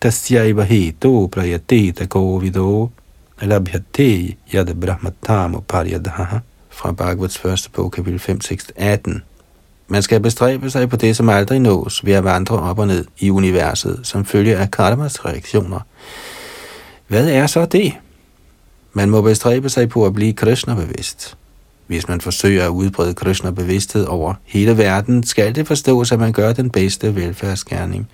Tasyaiva 0.00 0.62
heto 0.62 1.26
prayateta 1.26 2.04
govido 2.04 2.90
labhyate 3.42 4.36
yad 4.52 4.74
brahmatamo 4.74 5.60
paryadaha 5.60 6.40
fra 6.70 6.92
Bhagavats 6.92 7.38
første 7.38 7.70
bog, 7.70 7.92
kapitel 7.92 8.18
5, 8.18 8.40
tekst 8.40 8.72
18. 8.76 9.22
Man 9.88 10.02
skal 10.02 10.20
bestræbe 10.20 10.70
sig 10.70 10.88
på 10.88 10.96
det, 10.96 11.16
som 11.16 11.28
aldrig 11.28 11.60
nås 11.60 12.04
ved 12.04 12.12
at 12.12 12.24
vandre 12.24 12.58
op 12.58 12.78
og 12.78 12.86
ned 12.86 13.04
i 13.18 13.30
universet, 13.30 14.00
som 14.02 14.24
følge 14.24 14.56
af 14.56 14.70
karmas 14.70 15.24
reaktioner. 15.24 15.80
Hvad 17.06 17.28
er 17.28 17.46
så 17.46 17.66
det? 17.66 17.92
Man 18.92 19.10
må 19.10 19.22
bestræbe 19.22 19.68
sig 19.68 19.88
på 19.88 20.06
at 20.06 20.14
blive 20.14 20.32
Krishna-bevidst. 20.32 21.36
Hvis 21.86 22.08
man 22.08 22.20
forsøger 22.20 22.64
at 22.64 22.68
udbrede 22.68 23.14
Krishna-bevidsthed 23.14 24.06
over 24.06 24.34
hele 24.44 24.78
verden, 24.78 25.22
skal 25.22 25.54
det 25.54 25.66
forstås, 25.66 26.12
at 26.12 26.18
man 26.18 26.32
gør 26.32 26.52
den 26.52 26.70
bedste 26.70 27.16
velfærdsgerning. 27.16 28.08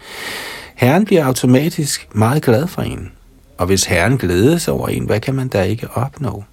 Herren 0.75 1.05
bliver 1.05 1.25
automatisk 1.25 2.09
meget 2.14 2.42
glad 2.42 2.66
for 2.66 2.83
en. 2.83 3.12
Og 3.59 3.66
hvis 3.66 3.85
Herren 3.85 4.19
glædes 4.19 4.69
over 4.69 4.88
en, 4.88 5.05
hvad 5.05 5.21
kan 5.21 5.35
man 5.35 5.49
da 5.49 5.62
ikke 5.62 5.88
opnå? 5.95 6.45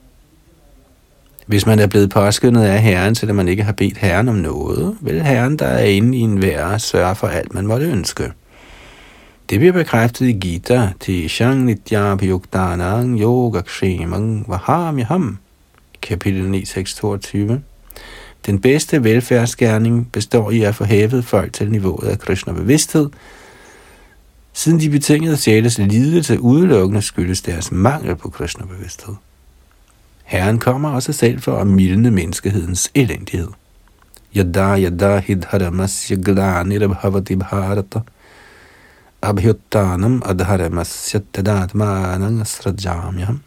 Hvis 1.46 1.66
man 1.66 1.80
er 1.80 1.88
blevet 1.88 2.10
påskyndet 2.10 2.64
af 2.64 2.82
Herren, 2.82 3.16
selvom 3.16 3.36
man 3.36 3.48
ikke 3.48 3.64
har 3.64 3.72
bedt 3.72 3.98
Herren 3.98 4.30
om 4.30 4.36
noget, 4.36 4.98
vil 5.02 5.22
Herren, 5.22 5.60
der 5.60 5.66
er 5.66 5.84
inde 5.86 6.18
i 6.18 6.22
en 6.22 6.42
værre, 6.42 6.80
sørge 6.80 7.16
for 7.16 7.28
alt, 7.28 7.54
man 7.54 7.68
måtte 7.68 7.86
ønske. 7.86 8.32
Det 9.50 9.60
bliver 9.60 9.74
bekræftet 9.74 10.26
i 10.26 10.32
Gita 10.32 10.90
til 11.00 11.30
Shang 11.30 11.66
Nityabhyuktanang 11.66 13.20
Vaham 14.50 15.00
Yaham, 15.00 15.38
kapitel 16.02 16.50
9, 16.50 16.66
6, 16.66 16.96
22. 16.96 17.62
Den 18.46 18.62
bedste 18.62 19.04
velfærdsgerning 19.04 20.12
består 20.12 20.52
i 20.52 20.62
at 20.62 20.76
få 20.76 20.84
hævet 20.84 21.26
folk 21.26 21.54
til 21.54 21.72
niveauet 21.72 22.08
af 22.08 22.20
Krishna-bevidsthed, 22.20 23.10
siden 24.54 24.80
de 24.80 24.90
betingede 24.90 25.38
sjæles 25.38 25.78
lidelse 25.78 26.40
udelukkende 26.40 27.02
skyldes 27.02 27.42
deres 27.42 27.72
mangel 27.72 28.16
på 28.16 28.30
Krishna-bevidsthed. 28.30 29.14
Herren 30.24 30.60
kommer 30.60 30.90
også 30.90 31.14
selv 31.14 31.42
for 31.42 31.58
at 31.58 31.68
mildne 31.68 32.12
menneskehedens 32.12 32.92
elendighed. 32.96 33.54
Yada 34.36 34.76
yada 34.76 35.20
hidharamasya 35.20 36.16
glanirabhavati 36.16 37.36
bharata– 37.36 38.02
abhyuttanam 39.24 40.20
adharamasya 40.32 41.20
tadatmanang 41.32 42.44
srajamyam 42.44 43.40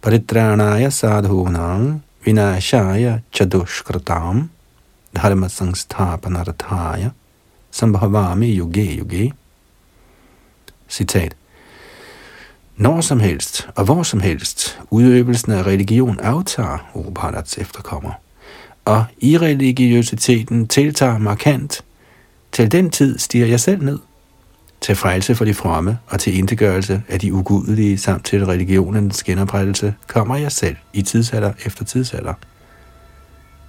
paritranaya 0.00 0.88
sadhunam 1.00 2.00
vinashaya 2.24 3.20
chadushkratam 3.34 4.48
dharma 5.14 5.48
sangsthapanarthaya 5.58 7.12
sambhavami 7.70 8.48
yuge 8.56 8.86
yuge. 9.00 9.32
Citat. 10.88 11.34
Når 12.76 13.00
som 13.00 13.20
helst 13.20 13.68
og 13.74 13.84
hvor 13.84 14.02
som 14.02 14.20
helst 14.20 14.80
udøvelsen 14.90 15.52
af 15.52 15.62
religion 15.62 16.20
aftager 16.20 16.90
Oparats 16.94 17.58
efterkommer, 17.58 18.12
og 18.84 19.04
irreligiøsiteten 19.18 19.78
religiøsiteten 19.78 20.68
tiltager 20.68 21.18
markant, 21.18 21.84
til 22.52 22.72
den 22.72 22.90
tid 22.90 23.18
stiger 23.18 23.46
jeg 23.46 23.60
selv 23.60 23.84
ned 23.84 23.98
til 24.80 24.96
frelse 24.96 25.34
for 25.34 25.44
de 25.44 25.54
fromme 25.54 25.98
og 26.06 26.20
til 26.20 26.38
indgørelse 26.38 27.02
af 27.08 27.20
de 27.20 27.34
ugudelige 27.34 27.98
samt 27.98 28.24
til 28.24 28.46
religionens 28.46 29.22
genoprettelse 29.22 29.94
kommer 30.06 30.36
jeg 30.36 30.52
selv 30.52 30.76
i 30.92 31.02
tidsalder 31.02 31.52
efter 31.66 31.84
tidsalder. 31.84 32.34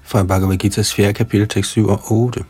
Fra 0.03 0.23
Bhagavad 0.23 0.63
Gita's 0.63 0.95
4. 0.95 1.13
kapitel, 1.13 1.47
tekst 1.47 1.71
7 1.71 1.87
og 1.87 2.01
8. 2.11 2.43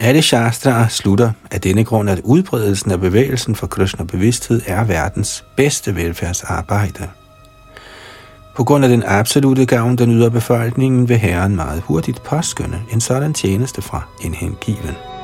Alle 0.00 0.22
shastraer 0.22 0.88
slutter 0.88 1.32
af 1.50 1.60
denne 1.60 1.84
grund, 1.84 2.10
at 2.10 2.20
udbredelsen 2.24 2.90
af 2.90 3.00
bevægelsen 3.00 3.54
for 3.54 3.66
Krishna 3.66 4.04
bevidsthed 4.04 4.62
er 4.66 4.84
verdens 4.84 5.44
bedste 5.56 5.96
velfærdsarbejde. 5.96 7.08
På 8.56 8.64
grund 8.64 8.84
af 8.84 8.90
den 8.90 9.02
absolute 9.06 9.66
gavn, 9.66 9.98
den 9.98 10.12
yder 10.12 10.30
befolkningen, 10.30 11.08
vil 11.08 11.18
Herren 11.18 11.56
meget 11.56 11.80
hurtigt 11.80 12.22
påskynde 12.22 12.80
en 12.92 13.00
sådan 13.00 13.34
tjeneste 13.34 13.82
fra 13.82 14.02
en 14.24 14.34
hengiven. 14.34 15.17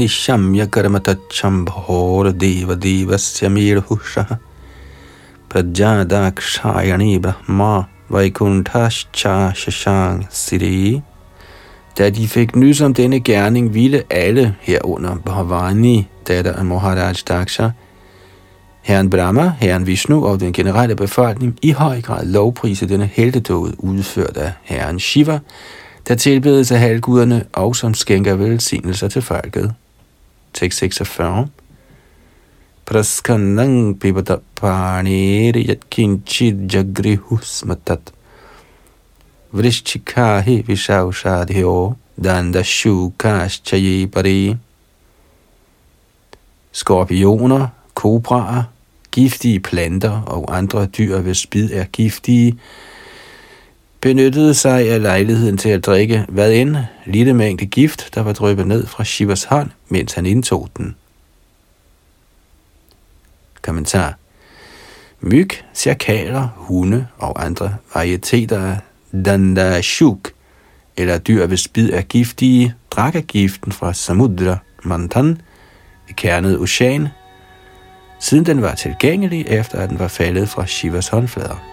निशम्य 0.00 0.66
कर्मतच्छम्भोर्देवदेवस्य 0.74 3.48
मीढुषः 3.48 4.36
प्रज्ञादाक्षायणी 5.50 7.18
Brahma 7.24 7.72
Vaikuntashcha 8.10 9.52
Shashang 9.52 10.30
Siddhi. 10.30 11.02
Da 11.96 12.10
de 12.10 12.26
fik 12.26 12.56
nys 12.56 12.80
om 12.80 12.94
denne 12.94 13.20
gerning, 13.20 13.74
ville 13.74 14.02
alle 14.10 14.56
herunder 14.60 15.14
Bhavani, 15.14 16.08
datter 16.28 16.52
af 16.52 16.64
Maharaj 16.64 17.22
Daksha, 17.28 17.70
Herren 18.82 19.10
Brahma, 19.10 19.52
Herren 19.60 19.86
Vishnu 19.86 20.24
og 20.24 20.40
den 20.40 20.52
generelle 20.52 20.96
befolkning 20.96 21.58
i 21.62 21.72
høj 21.72 22.00
grad 22.00 22.26
lovprise 22.26 22.88
denne 22.88 23.06
heldedåd 23.06 23.72
udført 23.78 24.36
af 24.36 24.52
Herren 24.62 25.00
Shiva, 25.00 25.38
der 26.08 26.14
tilbedes 26.14 26.72
af 26.72 26.78
halvguderne 26.78 27.44
og 27.52 27.76
som 27.76 27.94
skænker 27.94 28.34
velsignelser 28.34 29.08
til 29.08 29.22
folket. 29.22 29.74
Tekst 30.53 30.79
46 30.79 31.49
Praskanang 32.85 33.95
pibata 33.99 34.41
parneri 34.55 35.67
yat 35.69 35.89
kinchid 35.89 36.67
jagrihus 36.67 37.63
matat 37.63 38.11
vrishchikahi 39.53 40.63
vishaushadhyo 40.67 41.95
dandashukash 42.19 43.61
pari. 44.11 44.57
Skorpioner, 46.71 47.67
kobraer, 47.95 48.63
giftige 49.11 49.59
planter 49.59 50.21
og 50.27 50.57
andre 50.57 50.85
dyr, 50.85 51.19
hvis 51.19 51.37
spid 51.37 51.71
er 51.71 51.85
giftige, 51.91 52.57
benyttede 54.01 54.53
sig 54.53 54.89
af 54.89 55.01
lejligheden 55.01 55.57
til 55.57 55.69
at 55.69 55.85
drikke 55.85 56.25
hvad 56.29 56.53
end 56.53 56.77
lille 57.05 57.33
mængde 57.33 57.65
gift, 57.65 58.15
der 58.15 58.21
var 58.21 58.33
drøbet 58.33 58.67
ned 58.67 58.87
fra 58.87 59.03
Shivas 59.03 59.43
hånd, 59.43 59.69
mens 59.89 60.13
han 60.13 60.25
indtog 60.25 60.69
den. 60.77 60.95
Kommentar. 63.61 64.17
Myg, 65.21 65.49
cirkaler, 65.73 66.47
hunde 66.55 67.07
og 67.17 67.45
andre 67.45 67.75
varieteter 67.93 68.61
af 68.61 68.77
dandashuk, 69.25 70.31
eller 70.97 71.17
dyr, 71.17 71.45
ved 71.45 71.57
spid 71.57 71.89
er 71.93 72.01
giftige, 72.01 72.73
drak 72.91 73.15
af 73.15 73.27
giften 73.27 73.71
fra 73.71 73.93
Samudra 73.93 74.57
Mantan, 74.83 75.41
i 76.09 76.13
kernet 76.17 76.59
ocean, 76.59 77.07
siden 78.19 78.45
den 78.45 78.61
var 78.61 78.75
tilgængelig 78.75 79.45
efter 79.47 79.77
at 79.77 79.89
den 79.89 79.99
var 79.99 80.07
faldet 80.07 80.49
fra 80.49 80.67
Shivas 80.67 81.07
håndflader. 81.07 81.70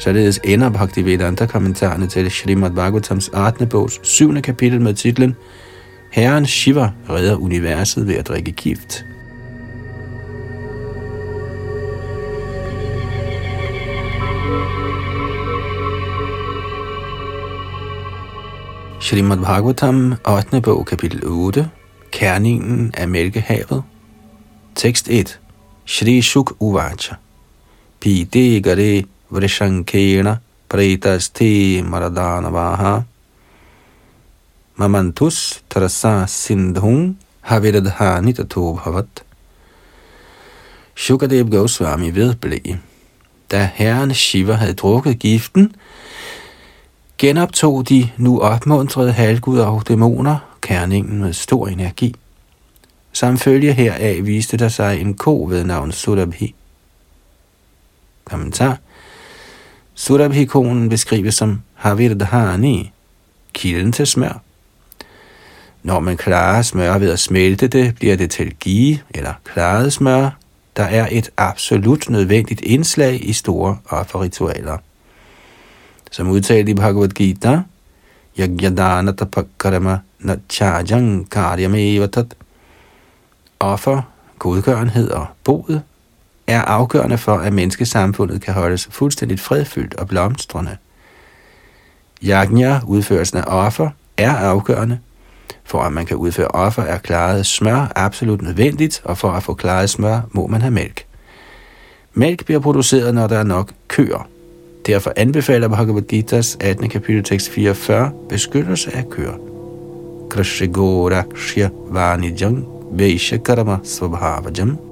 Således 0.00 0.40
ender 0.44 0.70
Bhaktivedanta 0.70 1.46
kommentarerne 1.46 2.06
til 2.06 2.30
Srimad 2.30 2.70
Bhagavatams 2.70 3.28
8. 3.28 3.66
bogs 3.66 4.00
7. 4.02 4.42
kapitel 4.42 4.80
med 4.80 4.94
titlen 4.94 5.36
Herren 6.10 6.46
Shiva 6.46 6.92
redder 7.10 7.36
universet 7.36 8.06
ved 8.06 8.14
at 8.14 8.28
drikke 8.28 8.52
gift. 8.52 9.04
Srimad 19.00 19.38
Bhagavatam, 19.38 20.14
8. 20.28 20.60
bog, 20.60 20.86
kapitel 20.86 21.20
8, 21.24 21.70
Kerningen 22.12 22.94
af 22.96 23.08
Mælkehavet. 23.08 23.82
Tekst 24.74 25.08
1. 25.10 25.40
Shri 25.86 26.22
Shuk 26.22 26.56
Uvacha. 26.60 27.14
Pide 28.00 28.62
gare 28.62 29.04
vrishankena 29.30 30.36
preitaste 30.68 31.82
maradanavaha. 31.82 33.02
Mamantus 34.76 35.62
tarasa 35.70 36.26
sindhung 36.26 37.16
haviradhani 37.40 38.32
tato 38.32 38.72
bhavat. 38.74 39.24
Shukadev 40.94 41.50
Goswami 41.50 42.10
vedblev. 42.10 42.78
Da 43.50 43.70
herren 43.74 44.14
Shiva 44.14 44.52
havde 44.52 44.74
drukket 44.74 45.18
giften, 45.18 45.74
genoptog 47.18 47.88
de 47.88 48.10
nu 48.16 48.40
opmuntrede 48.40 49.12
halvguder 49.12 49.66
og 49.66 49.88
dæmoner 49.88 50.38
kerningen 50.62 51.20
med 51.20 51.32
stor 51.32 51.68
energi. 51.68 52.14
Som 53.12 53.38
følge 53.38 53.72
heraf 53.72 54.24
viste 54.26 54.56
der 54.56 54.68
sig 54.68 55.00
en 55.00 55.14
ko 55.14 55.46
ved 55.48 55.64
navn 55.64 55.92
Sudabhi. 55.92 56.54
Kommentar. 58.24 58.78
Surabhikonen 60.00 60.88
beskrives 60.88 61.34
som 61.34 61.60
Havirdhani, 61.74 62.92
kilden 63.52 63.92
til 63.92 64.06
smør. 64.06 64.40
Når 65.82 66.00
man 66.00 66.16
klarer 66.16 66.62
smør 66.62 66.98
ved 66.98 67.10
at 67.10 67.18
smelte 67.18 67.68
det, 67.68 67.94
bliver 67.94 68.16
det 68.16 68.30
til 68.30 68.54
ghee 68.60 69.02
eller 69.10 69.32
klaret 69.44 69.92
smør, 69.92 70.30
der 70.76 70.82
er 70.82 71.08
et 71.10 71.30
absolut 71.36 72.10
nødvendigt 72.10 72.60
indslag 72.60 73.28
i 73.28 73.32
store 73.32 73.78
offerritualer 73.88 74.78
som 76.10 76.30
udtalt 76.30 76.68
i 76.68 76.74
Bhagavad 76.74 77.08
Gita, 77.08 77.62
Yagyadana 78.38 79.12
tapakarama 79.12 79.98
nachajang 80.18 81.30
karyamevatat. 81.30 82.34
Offer, 83.60 84.02
godgørenhed 84.38 85.10
og 85.10 85.26
boet 85.44 85.82
er 86.50 86.62
afgørende 86.62 87.18
for, 87.18 87.36
at 87.36 87.52
menneskesamfundet 87.52 88.42
kan 88.42 88.54
holdes 88.54 88.88
fuldstændigt 88.90 89.40
fredfyldt 89.40 89.94
og 89.94 90.08
blomstrende. 90.08 90.76
Yajna, 92.24 92.80
udførelsen 92.86 93.38
af 93.38 93.44
offer, 93.46 93.90
er 94.16 94.32
afgørende. 94.36 94.98
For 95.64 95.82
at 95.82 95.92
man 95.92 96.06
kan 96.06 96.16
udføre 96.16 96.48
offer, 96.48 96.82
er 96.82 96.98
klaret 96.98 97.46
smør 97.46 97.92
absolut 97.96 98.42
nødvendigt, 98.42 99.00
og 99.04 99.18
for 99.18 99.30
at 99.30 99.42
få 99.42 99.54
klaret 99.54 99.90
smør, 99.90 100.20
må 100.30 100.46
man 100.46 100.60
have 100.60 100.70
mælk. 100.70 101.04
Mælk 102.14 102.44
bliver 102.44 102.60
produceret, 102.60 103.14
når 103.14 103.26
der 103.26 103.38
er 103.38 103.44
nok 103.44 103.72
køer. 103.88 104.28
Derfor 104.86 105.12
anbefaler 105.16 105.68
Bhagavad 105.68 106.12
Gita's 106.12 106.56
18. 106.60 106.88
kapitel 106.88 107.24
tekst 107.24 107.50
44 107.50 108.12
beskyttelse 108.28 108.96
af 108.96 109.10
køer. 109.10 109.34
Krishigora 110.30 111.22
Shya 111.36 111.68
Vanijam 111.90 112.66
Vaishakarama 112.92 113.78
Svabhavajam 113.84 114.89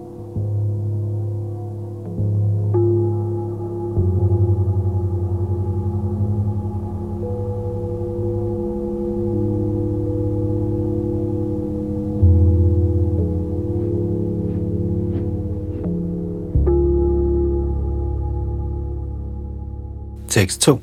Tekst 20.38 20.60
2. 20.60 20.80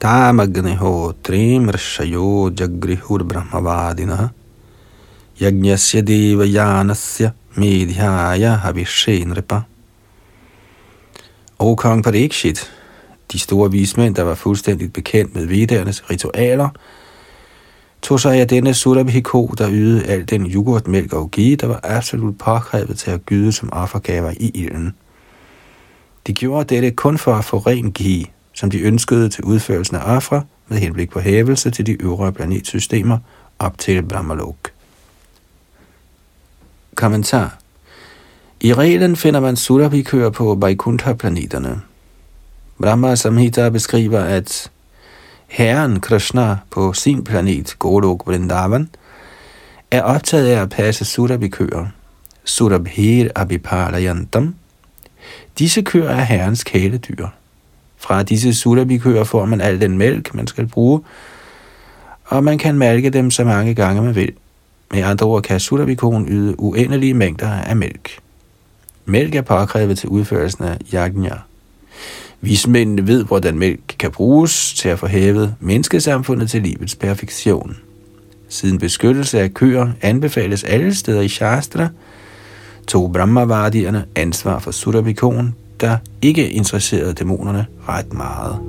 Tamagnihotrim 0.00 1.68
rshayo 1.68 2.50
jagrihur 2.60 3.24
brahmavadina 3.24 4.28
yajnasya 5.40 6.02
devayanasya 6.06 7.32
medhyaya 7.56 8.52
havishenripa. 8.62 9.62
Og 11.58 11.78
kong 11.78 12.04
Parikshit, 12.04 12.70
de 13.32 13.38
store 13.38 13.70
vismænd, 13.70 14.14
der 14.14 14.22
var 14.22 14.34
fuldstændigt 14.34 14.92
bekendt 14.92 15.34
med 15.34 15.46
vedernes 15.46 16.10
ritualer, 16.10 16.68
tog 18.02 18.20
sig 18.20 18.40
af 18.40 18.48
denne 18.48 18.74
Surabhiko, 18.74 19.54
der 19.58 19.70
ydede 19.70 20.06
al 20.06 20.24
den 20.30 20.46
yoghurt, 20.46 20.88
mælk 20.88 21.12
og 21.12 21.30
ghee, 21.30 21.56
der 21.56 21.66
var 21.66 21.80
absolut 21.82 22.38
påkrævet 22.38 22.98
til 22.98 23.10
at 23.10 23.26
gyde 23.26 23.52
som 23.52 23.72
offergaver 23.72 24.30
i 24.30 24.50
ilden. 24.54 24.94
De 26.28 26.32
gjorde 26.32 26.74
dette 26.74 26.90
kun 26.90 27.18
for 27.18 27.34
at 27.34 27.44
få 27.44 27.58
ren 27.58 27.92
ghee, 27.92 28.26
som 28.52 28.70
de 28.70 28.80
ønskede 28.80 29.28
til 29.28 29.44
udførelsen 29.44 29.96
af 29.96 30.00
afra, 30.00 30.44
med 30.68 30.78
henblik 30.78 31.10
på 31.10 31.20
hævelse 31.20 31.70
til 31.70 31.86
de 31.86 32.02
øvre 32.02 32.32
planetsystemer 32.32 33.18
op 33.58 33.78
til 33.78 34.02
Brahmalok. 34.02 34.70
Kommentar 36.94 37.58
I 38.60 38.74
reglen 38.74 39.16
finder 39.16 39.40
man 39.40 39.56
surabhi 39.56 40.02
på 40.34 40.54
Vaikuntha-planeterne. 40.60 41.80
Brahma 42.82 43.14
Samhita 43.14 43.68
beskriver, 43.68 44.20
at 44.20 44.70
Herren 45.46 46.00
Krishna 46.00 46.56
på 46.70 46.92
sin 46.92 47.24
planet, 47.24 47.76
Golok 47.78 48.26
Vrindavan, 48.26 48.88
er 49.90 50.02
optaget 50.02 50.48
af 50.48 50.62
at 50.62 50.70
passe 50.70 51.04
surabhikører. 51.04 51.86
Surabhir 52.44 53.28
abhipalayantam, 53.34 54.54
Disse 55.58 55.82
køer 55.82 56.08
er 56.10 56.24
herrens 56.24 56.64
kæledyr. 56.64 57.26
Fra 57.96 58.22
disse 58.22 58.54
sulabikøer 58.54 59.24
får 59.24 59.44
man 59.44 59.60
al 59.60 59.80
den 59.80 59.98
mælk, 59.98 60.34
man 60.34 60.46
skal 60.46 60.66
bruge, 60.66 61.00
og 62.24 62.44
man 62.44 62.58
kan 62.58 62.78
malke 62.78 63.10
dem 63.10 63.30
så 63.30 63.44
mange 63.44 63.74
gange 63.74 64.02
man 64.02 64.14
vil. 64.14 64.32
Med 64.90 65.02
andre 65.02 65.26
ord 65.26 65.42
kan 65.42 65.60
sulabikoen 65.60 66.28
yde 66.28 66.60
uendelige 66.60 67.14
mængder 67.14 67.50
af 67.50 67.76
mælk. 67.76 68.18
Mælk 69.04 69.34
er 69.34 69.42
påkrævet 69.42 69.98
til 69.98 70.08
udførelsen 70.08 70.64
af 70.64 70.78
yajna. 70.94 71.38
Vismændene 72.40 73.06
ved, 73.06 73.24
hvordan 73.24 73.58
mælk 73.58 73.94
kan 73.98 74.10
bruges 74.10 74.74
til 74.74 74.88
at 74.88 74.98
få 74.98 75.06
hævet 75.06 75.54
menneskesamfundet 75.60 76.50
til 76.50 76.62
livets 76.62 76.94
perfektion. 76.94 77.76
Siden 78.48 78.78
beskyttelse 78.78 79.40
af 79.40 79.54
køer 79.54 79.88
anbefales 80.02 80.64
alle 80.64 80.94
steder 80.94 81.20
i 81.20 81.28
Shastra, 81.28 81.88
tog 82.88 83.12
Brahmavadierne 83.12 84.04
ansvar 84.16 84.58
for 84.58 84.70
Surabikon, 84.70 85.54
der 85.80 85.98
ikke 86.22 86.50
interesserede 86.50 87.12
dæmonerne 87.12 87.66
ret 87.88 88.12
meget. 88.12 88.60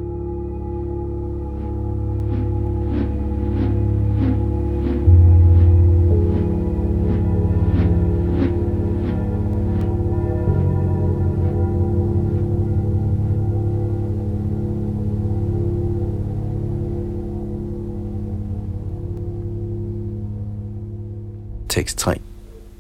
Tekst 21.70 21.97
3. 21.97 22.28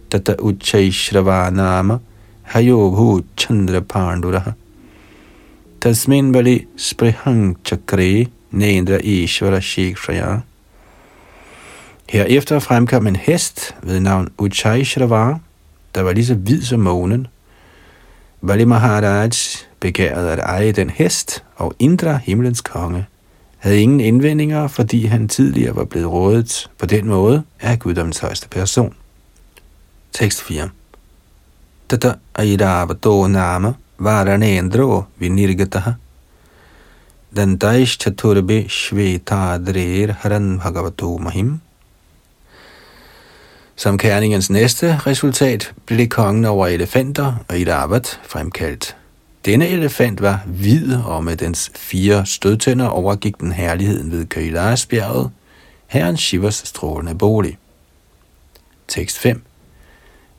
Tata 0.09 0.35
nama 1.51 1.99
hayo 2.43 2.89
bhu 2.91 3.23
chandra 3.37 3.81
panduraha. 3.81 4.53
Tasmin 5.81 6.31
bali 6.31 6.67
sprihang 6.75 7.55
chakri 7.63 8.27
nendra 8.51 8.99
ishvara 9.03 9.61
shikshaya. 9.61 10.41
Herefter 12.09 12.59
fremkom 12.59 13.07
en 13.07 13.15
hest 13.15 13.75
ved 13.83 13.99
navn 13.99 14.29
Uchaishrava, 14.37 15.39
der 15.95 16.01
var 16.01 16.13
lige 16.13 16.25
så 16.25 16.35
hvid 16.35 16.61
som 16.61 16.79
månen. 16.79 17.27
Bali 18.47 18.65
Maharaj 18.65 19.31
begærede 19.79 20.31
at 20.31 20.39
eje 20.39 20.71
den 20.71 20.89
hest, 20.89 21.43
og 21.55 21.73
Indra, 21.79 22.17
himlens 22.17 22.61
konge, 22.61 23.05
havde 23.57 23.81
ingen 23.81 23.99
indvendinger, 23.99 24.67
fordi 24.67 25.05
han 25.05 25.27
tidligere 25.27 25.75
var 25.75 25.85
blevet 25.85 26.11
rådet 26.11 26.69
på 26.77 26.85
den 26.85 27.07
måde 27.07 27.43
af 27.59 27.79
guddommens 27.79 28.19
højeste 28.19 28.49
person. 28.49 28.95
Tekst 30.13 30.41
4 30.41 30.69
Tata 31.89 32.13
airavato 32.35 33.27
nama 33.27 33.73
varanendro 33.99 35.03
vinirgataha 35.19 35.93
dantaish 37.35 37.97
chaturbe 37.99 38.69
shvetadrer 38.69 40.13
haran 40.21 40.59
bhagavato 40.59 41.17
mahim 41.17 41.59
som 43.79 43.97
kærningens 43.97 44.49
næste 44.49 44.97
resultat 45.05 45.73
blev 45.85 46.07
kongen 46.07 46.45
over 46.45 46.67
elefanter 46.67 47.35
og 47.47 47.59
Iravat 47.59 48.19
fremkaldt. 48.23 48.95
Denne 49.45 49.67
elefant 49.67 50.21
var 50.21 50.43
hvid, 50.45 50.95
og 50.95 51.23
med 51.23 51.37
dens 51.37 51.71
fire 51.75 52.25
stødtænder 52.25 52.87
overgik 52.87 53.39
den 53.39 53.51
herligheden 53.51 54.11
ved 54.11 54.25
Kailasbjerget, 54.25 55.31
herren 55.87 56.17
Shivas 56.17 56.55
strålende 56.55 57.15
bolig. 57.15 57.57
Tekst 58.87 59.19
5 59.19 59.43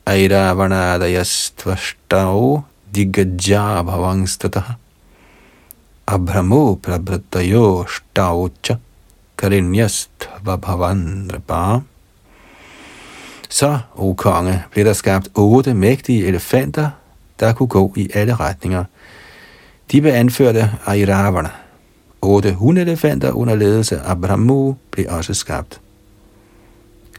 ऐरावणादयस्त्वष्टौ 0.07 2.57
digajja 2.95 3.83
bhavangstataha 3.83 4.73
abhramo 6.07 6.75
prabhratayo 6.75 7.85
shtaucha 7.87 8.79
karinyastva. 9.37 11.81
Så, 13.49 13.79
o 13.95 14.13
konge, 14.13 14.63
blev 14.71 14.85
der 14.85 14.93
skabt 14.93 15.29
otte 15.35 15.73
mægtige 15.73 16.27
elefanter, 16.27 16.89
der 17.39 17.53
kunne 17.53 17.67
gå 17.67 17.93
i 17.97 18.09
alle 18.13 18.35
retninger. 18.35 18.83
De 19.91 20.01
blev 20.01 20.13
anført 20.13 20.55
af 20.55 20.69
Airavana. 20.85 21.49
Otte 22.21 22.53
hundelefanter 22.53 23.31
under 23.31 23.55
ledelse 23.55 23.99
af 23.99 24.21
Brahmu 24.21 24.75
blev 24.91 25.05
også 25.09 25.33
skabt. 25.33 25.81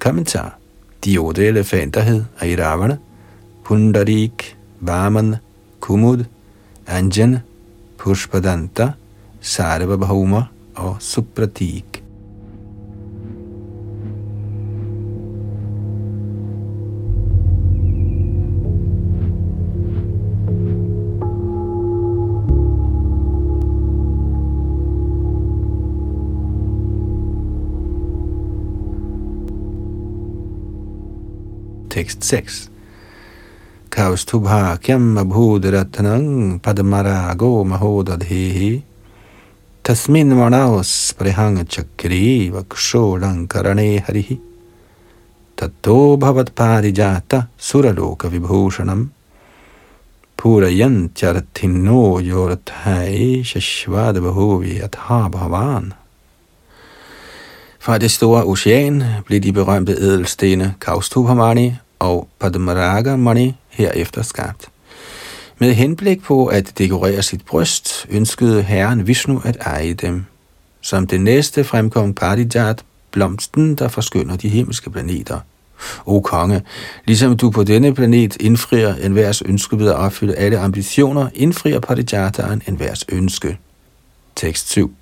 Kommentar. 0.01 0.62
De 1.03 1.19
otte 1.19 1.49
elefanter 1.49 2.05
hed 2.07 2.25
Airavana, 2.39 2.99
Pundarik, 3.67 4.55
Vaman, 4.79 5.41
Kumud, 5.81 6.27
Anjan, 6.87 7.41
Pushpadanta, 7.99 8.93
Sarvabhauma 9.43 10.45
og 10.77 11.01
Supratik. 11.03 11.92
Tekst 32.03 32.23
6. 32.23 32.69
Kaustubhakyam 33.91 35.15
abhudaratnang 35.23 36.59
padmarago 36.59 37.63
mahodadhehi 37.63 38.83
tasmin 39.85 40.35
manaus 40.35 41.15
prihang 41.15 41.63
chakri 41.75 42.51
vaksholankarane 42.51 44.03
harihi. 44.03 44.37
Tato 45.55 46.17
bhavat 46.17 46.51
parijata 46.59 47.47
suraloka 47.59 48.27
vibhushanam. 48.33 49.11
Purayantyarthinno 50.37 52.19
yorthai 52.19 53.47
shashvad 53.47 54.19
bhavi 54.27 54.83
atha 54.83 55.29
bhavan. 55.31 55.95
Fra 57.79 57.99
det 57.99 58.11
store 58.11 58.43
ocean 58.45 59.05
blev 59.27 59.41
de 59.41 59.53
berømte 59.53 59.93
ædelstene 59.93 60.75
Kaustubhamani 60.81 61.82
og 62.03 62.29
Padmaraga 62.41 63.17
Mani 63.17 63.55
herefter 63.69 64.23
skabt. 64.23 64.69
Med 65.59 65.75
henblik 65.75 66.23
på 66.23 66.47
at 66.47 66.79
dekorere 66.79 67.23
sit 67.23 67.45
bryst, 67.47 68.07
ønskede 68.11 68.63
herren 68.63 69.07
Vishnu 69.07 69.41
at 69.45 69.57
eje 69.61 69.95
dem. 69.95 70.25
Som 70.81 71.07
det 71.07 71.21
næste 71.21 71.65
fremkom 71.65 72.15
Parijat, 72.15 72.85
blomsten, 73.11 73.75
der 73.75 73.89
forskynder 73.89 74.37
de 74.37 74.49
himmelske 74.49 74.91
planeter. 74.91 75.41
O 76.07 76.21
konge, 76.21 76.63
ligesom 77.05 77.37
du 77.37 77.51
på 77.51 77.65
denne 77.65 77.95
planet 77.95 78.37
indfrier 78.37 78.95
enhvers 78.95 79.43
ønske 79.43 79.79
ved 79.79 79.89
at 79.89 79.97
opfylde 79.97 80.35
alle 80.35 80.59
ambitioner, 80.59 81.29
indfrier 81.35 81.81
Parijataen 81.81 82.63
enhvers 82.69 83.05
ønske. 83.09 83.59
Tekst 84.37 84.69
7 84.71 84.95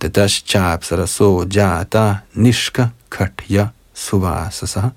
Tadaschapsaraso 0.00 1.44
jata 1.54 2.16
nishka 2.34 2.86
katya 3.10 3.68
suvasasa 3.94 4.90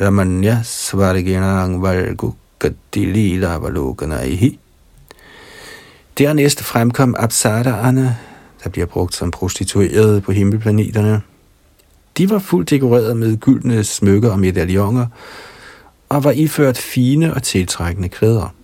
ramanya 0.00 0.60
svargenang 0.62 1.82
valgu 1.82 2.34
katilila 2.60 3.56
valokanaihi. 3.56 4.58
Dernæst 6.18 6.62
fremkom 6.62 7.14
Apsaraerne, 7.18 8.18
der 8.64 8.70
bliver 8.70 8.86
brugt 8.86 9.14
som 9.14 9.30
prostituerede 9.30 10.20
på 10.20 10.32
himmelplaneterne. 10.32 11.20
De 12.18 12.30
var 12.30 12.38
fuldt 12.38 12.70
dekoreret 12.70 13.16
med 13.16 13.36
gyldne 13.36 13.84
smykker 13.84 14.30
og 14.30 14.38
medaljoner, 14.38 15.06
og 16.08 16.24
var 16.24 16.30
iført 16.30 16.78
fine 16.78 17.34
og 17.34 17.42
tiltrækkende 17.42 18.08
klæder. 18.08 18.54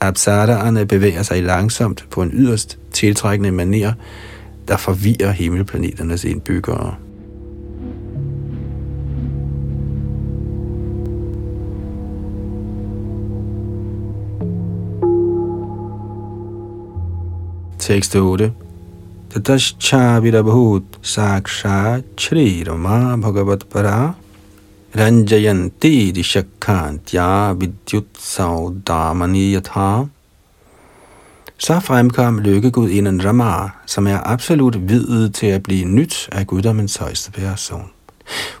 Apsaraerne 0.00 0.86
bevæger 0.86 1.22
sig 1.22 1.42
langsomt 1.42 2.06
på 2.10 2.22
en 2.22 2.30
yderst 2.32 2.78
tiltrækkende 2.92 3.52
manier, 3.52 3.92
der 4.68 4.76
forvirrer 4.76 5.30
himmelplaneternes 5.30 6.24
indbyggere. 6.24 6.94
Tekst 17.84 18.16
8. 18.16 18.52
Tataschabhirabhut 19.30 20.84
saksha 21.02 22.00
chri 22.16 22.64
rama 22.64 23.16
bhagavat 23.16 23.68
para 23.68 24.14
ranjayanti 24.96 26.12
dishakantya 26.16 27.52
vidyut 27.52 28.08
saudamani 28.16 29.52
yatha 29.52 30.08
så 31.58 31.80
fremkom 31.80 32.38
lykkegud 32.38 32.88
inden 32.88 33.24
Rama, 33.24 33.68
som 33.86 34.06
er 34.06 34.20
absolut 34.24 34.88
videt 34.88 35.34
til 35.34 35.46
at 35.46 35.62
blive 35.62 35.84
nyt 35.84 36.28
af 36.32 36.46
guddommens 36.46 36.96
højeste 36.96 37.32
person. 37.32 37.90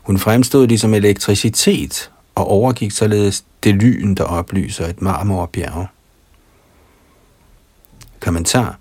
Hun 0.02 0.18
fremstod 0.18 0.66
ligesom 0.66 0.94
elektricitet 0.94 2.10
og 2.34 2.50
overgik 2.50 2.90
således 2.90 3.44
det 3.62 3.74
lyn, 3.74 4.14
der 4.14 4.24
oplyser 4.24 4.86
et 4.86 5.02
marmorbjerg. 5.02 5.86
Kommentar 8.20 8.78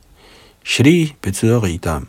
Shri 0.64 1.16
betyder 1.22 1.62
rigdom. 1.62 2.08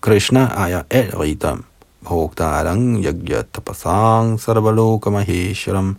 Krishna 0.00 0.50
ejer 0.66 0.84
al 0.90 1.10
rigdom. 1.20 1.64
Bhogdarang 2.04 3.00
yagya 3.02 3.44
tapasang 3.44 4.36
sarvaloka 4.38 5.10
maheshwaram 5.10 5.96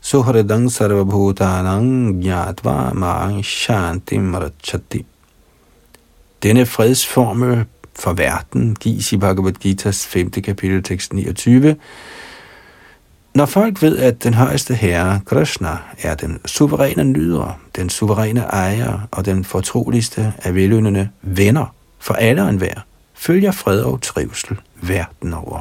Suhridang 0.00 0.70
sarvabhutanang 0.70 2.22
jnatva 2.22 2.94
maang 2.94 3.42
shanti 3.42 4.16
marachati. 4.18 5.04
Denne 6.40 6.64
fredsformel 6.64 7.66
for 7.92 8.14
verden 8.14 8.74
gives 8.74 9.12
i 9.12 9.16
Bhagavad 9.16 9.58
Gita's 9.58 10.06
5. 10.06 10.40
kapitel, 10.40 10.82
tekst 10.82 11.12
29. 11.12 11.76
Når 13.38 13.46
folk 13.46 13.82
ved, 13.82 13.98
at 13.98 14.24
den 14.24 14.34
højeste 14.34 14.74
herre, 14.74 15.20
Krishna, 15.26 15.68
er 16.02 16.14
den 16.14 16.40
suveræne 16.46 17.04
nyder, 17.04 17.60
den 17.76 17.90
suveræne 17.90 18.40
ejer 18.40 19.08
og 19.10 19.24
den 19.24 19.44
fortroligste 19.44 20.32
af 20.42 20.54
velønnende 20.54 21.08
venner 21.22 21.74
for 21.98 22.14
alle 22.14 22.42
og 22.42 22.48
enhver, 22.48 22.74
følger 23.14 23.52
fred 23.52 23.80
og 23.80 24.02
trivsel 24.02 24.56
verden 24.82 25.34
over. 25.34 25.60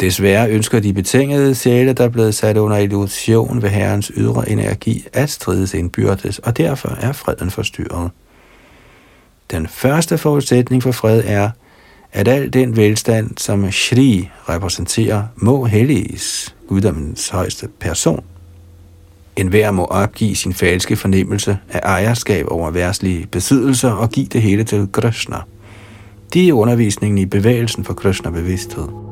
Desværre 0.00 0.50
ønsker 0.50 0.80
de 0.80 0.92
betingede 0.92 1.54
sjæle, 1.54 1.92
der 1.92 2.04
er 2.04 2.08
blevet 2.08 2.34
sat 2.34 2.56
under 2.56 2.76
illusion 2.76 3.62
ved 3.62 3.68
herrens 3.68 4.12
ydre 4.16 4.48
energi, 4.48 5.06
at 5.12 5.30
strides 5.30 5.74
indbyrdes, 5.74 6.38
og 6.38 6.56
derfor 6.56 6.96
er 7.00 7.12
freden 7.12 7.50
forstyrret. 7.50 8.10
Den 9.50 9.66
første 9.66 10.18
forudsætning 10.18 10.82
for 10.82 10.92
fred 10.92 11.22
er, 11.26 11.50
at 12.12 12.28
al 12.28 12.52
den 12.52 12.76
velstand, 12.76 13.30
som 13.36 13.72
Shri 13.72 14.30
repræsenterer, 14.48 15.22
må 15.36 15.64
helliges, 15.64 16.54
guddommens 16.68 17.28
højeste 17.28 17.68
person. 17.80 18.24
En 19.36 19.48
hver 19.48 19.70
må 19.70 19.84
opgive 19.84 20.36
sin 20.36 20.54
falske 20.54 20.96
fornemmelse 20.96 21.58
af 21.68 21.80
ejerskab 21.84 22.46
over 22.48 22.70
værtslige 22.70 23.26
besiddelser 23.26 23.90
og 23.90 24.10
give 24.10 24.26
det 24.26 24.42
hele 24.42 24.64
til 24.64 24.88
Krishna. 24.92 25.36
Det 26.32 26.48
er 26.48 26.52
undervisningen 26.52 27.18
i 27.18 27.26
bevægelsen 27.26 27.84
for 27.84 27.94
Krishna-bevidsthed. 27.94 29.07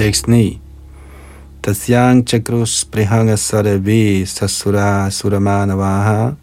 Tekst 0.00 0.28
9. 0.28 0.60
Tasyang 1.62 2.24
chakrus 2.24 2.84
prihanga 2.84 3.36
sarve 3.36 4.26
sasura 4.26 5.10
suramanavaha 5.10 6.36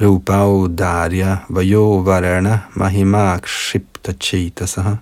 Rupau 0.00 0.66
darya 0.66 1.46
vayo 1.48 2.02
varana 2.02 2.58
mahima 2.74 3.38
kshipta 3.38 4.12
chetasaha. 4.12 4.94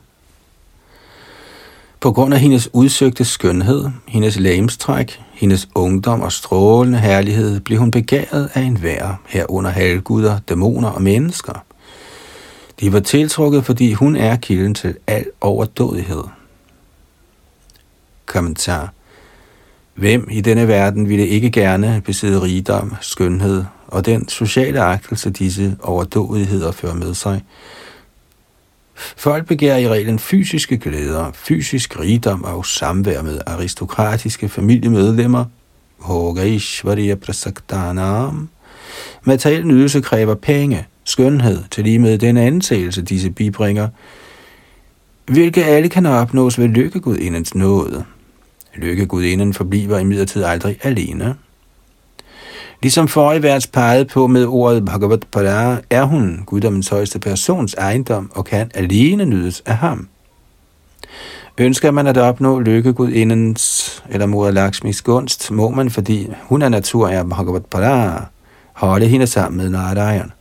På 2.01 2.13
grund 2.13 2.35
af 2.35 2.41
hendes 2.41 2.69
udsøgte 2.73 3.25
skønhed, 3.25 3.91
hendes 4.09 4.39
lægemstræk, 4.39 5.21
hendes 5.33 5.69
ungdom 5.75 6.21
og 6.21 6.33
strålende 6.33 6.99
herlighed, 6.99 7.61
blev 7.61 7.79
hun 7.79 7.91
begæret 7.91 8.51
af 8.55 8.61
enhver, 8.61 9.21
herunder 9.27 9.71
halvguder, 9.71 10.39
dæmoner 10.49 10.89
og 10.89 11.03
mennesker. 11.03 11.65
De 12.81 12.93
var 12.93 13.01
tiltrukket, 13.01 13.65
fordi 13.65 13.93
hun 13.93 14.17
er 14.17 14.37
kilden 14.37 14.75
til 14.75 14.97
al 15.07 15.27
overdådighed. 15.41 16.23
Kommentar. 18.33 18.93
Hvem 19.95 20.29
i 20.31 20.41
denne 20.41 20.69
verden 20.69 21.09
ville 21.09 21.27
ikke 21.27 21.51
gerne 21.51 22.03
besidde 22.05 22.43
rigdom, 22.43 22.95
skønhed 23.01 23.65
og 23.87 24.07
den 24.07 24.29
sociale 24.29 24.81
agtelse, 24.81 25.31
disse 25.31 25.77
overdådigheder 25.83 26.73
fører 26.73 26.95
med 26.95 27.15
sig? 27.15 27.43
Folk 29.17 29.47
begærer 29.47 29.79
i 29.79 29.89
reglen 29.89 30.19
fysiske 30.19 30.79
glæder, 30.79 31.31
fysisk 31.35 32.01
rigdom 32.01 32.45
og 32.45 32.67
samvær 32.67 33.23
med 33.23 33.41
aristokratiske 33.47 34.49
familiemedlemmer. 34.49 35.45
Prasaktanam. 37.21 38.49
Materiel 39.25 39.67
nydelse 39.67 40.01
kræver 40.01 40.35
penge, 40.35 40.87
skønhed, 41.05 41.59
til 41.71 41.85
lige 41.85 41.99
med 41.99 42.19
den 42.19 42.37
ansættelse, 42.37 43.03
disse 43.03 43.31
bibringer, 43.31 43.89
hvilke 45.27 45.65
alle 45.65 45.89
kan 45.89 46.07
opnås 46.07 46.59
ved 46.59 46.69
lykkegudindens 46.69 47.55
nåde. 47.55 48.05
Lykkegudinden 48.75 49.55
forbliver 49.55 49.99
imidlertid 49.99 50.45
aldrig 50.45 50.79
alene. 50.83 51.35
Ligesom 52.83 53.09
forrige 53.09 53.43
værts 53.43 53.67
pegede 53.67 54.05
på 54.05 54.27
med 54.27 54.47
ordet 54.47 54.85
Bhagavad 54.85 55.19
Pada, 55.33 55.77
er 55.91 56.05
hun 56.05 56.43
guddommens 56.47 56.89
højeste 56.89 57.19
persons 57.19 57.75
ejendom 57.75 58.31
og 58.35 58.45
kan 58.45 58.71
alene 58.75 59.25
nydes 59.25 59.63
af 59.67 59.77
ham. 59.77 60.09
Ønsker 61.59 61.91
man 61.91 62.07
at 62.07 62.17
opnå 62.17 62.61
lykkegudindens 62.61 64.03
eller 64.09 64.27
moder 64.27 64.51
Lakshmis 64.51 65.03
gunst, 65.03 65.51
må 65.51 65.71
man, 65.71 65.91
fordi 65.91 66.29
hun 66.43 66.63
er 66.63 66.69
natur 66.69 67.09
af 67.09 67.29
Bhagavad 67.29 67.61
Pada, 67.61 68.13
holde 68.73 69.07
hende 69.07 69.27
sammen 69.27 69.59
med 69.59 69.71
Narayan. 69.71 70.33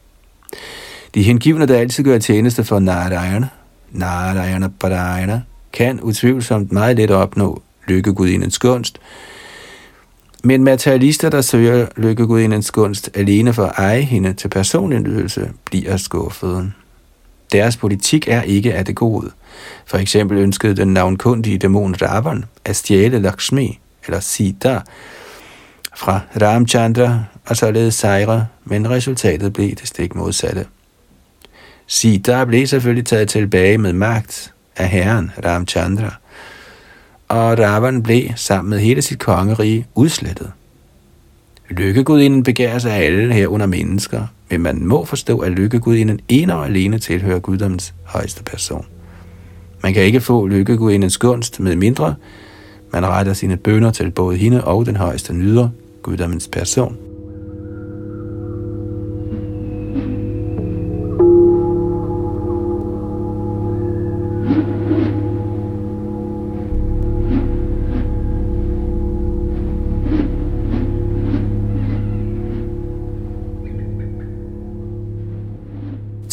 De 1.15 1.23
hengivne, 1.23 1.65
der 1.65 1.77
altid 1.77 2.03
gør 2.03 2.17
tjeneste 2.17 2.63
for 2.63 2.79
Narayan, 2.79 3.45
Narayana 3.91 4.69
Parayana, 4.79 5.41
kan 5.73 6.01
utvivlsomt 6.01 6.71
meget 6.71 6.97
let 6.97 7.11
opnå 7.11 7.61
lykkegudindens 7.91 8.59
gunst, 8.59 8.99
men 10.43 10.63
materialister, 10.63 11.29
der 11.29 11.41
søger 11.41 11.87
lykkegudindens 11.97 12.71
gunst 12.71 13.09
alene 13.13 13.53
for 13.53 13.65
at 13.65 13.73
eje 13.77 14.01
hende 14.01 14.33
til 14.33 14.47
personlig 14.47 14.99
nydelse, 14.99 15.51
bliver 15.65 15.97
skuffede. 15.97 16.71
Deres 17.51 17.77
politik 17.77 18.27
er 18.27 18.41
ikke 18.41 18.73
af 18.73 18.85
det 18.85 18.95
gode. 18.95 19.31
For 19.85 19.97
eksempel 19.97 20.37
ønskede 20.37 20.75
den 20.75 20.93
navnkundige 20.93 21.57
dæmon 21.57 21.95
Ravan 22.01 22.45
at 22.65 22.75
stjæle 22.75 23.19
Lakshmi, 23.19 23.79
eller 24.05 24.19
Sita, 24.19 24.79
fra 25.95 26.19
Ramchandra 26.41 27.23
og 27.45 27.57
således 27.57 27.95
sejre, 27.95 28.47
men 28.65 28.89
resultatet 28.89 29.53
blev 29.53 29.69
det 29.69 29.87
stik 29.87 30.15
modsatte. 30.15 30.65
Sita 31.87 32.45
blev 32.45 32.67
selvfølgelig 32.67 33.05
taget 33.05 33.29
tilbage 33.29 33.77
med 33.77 33.93
magt 33.93 34.53
af 34.77 34.89
herren 34.89 35.31
Ramchandra, 35.45 36.15
og 37.31 37.59
Ravan 37.59 38.03
blev 38.03 38.23
sammen 38.35 38.69
med 38.69 38.79
hele 38.79 39.01
sit 39.01 39.19
kongerige 39.19 39.87
udslettet. 39.95 40.51
Lykkegudinden 41.69 42.43
begærer 42.43 42.79
sig 42.79 42.91
alle 42.91 43.33
herunder 43.33 43.65
mennesker, 43.65 44.27
men 44.49 44.61
man 44.61 44.85
må 44.85 45.05
forstå, 45.05 45.39
at 45.39 45.51
lykkegudinden 45.51 46.19
ene 46.29 46.55
og 46.55 46.65
alene 46.65 46.99
tilhører 46.99 47.39
guddoms 47.39 47.93
højeste 48.03 48.43
person. 48.43 48.85
Man 49.83 49.93
kan 49.93 50.03
ikke 50.03 50.21
få 50.21 50.47
lykkegudindens 50.47 51.17
gunst 51.17 51.59
med 51.59 51.75
mindre, 51.75 52.15
man 52.93 53.05
retter 53.05 53.33
sine 53.33 53.57
bønder 53.57 53.91
til 53.91 54.11
både 54.11 54.37
hende 54.37 54.63
og 54.63 54.85
den 54.85 54.95
højeste 54.95 55.33
nyder, 55.33 55.69
guddommens 56.01 56.47
person. 56.47 56.97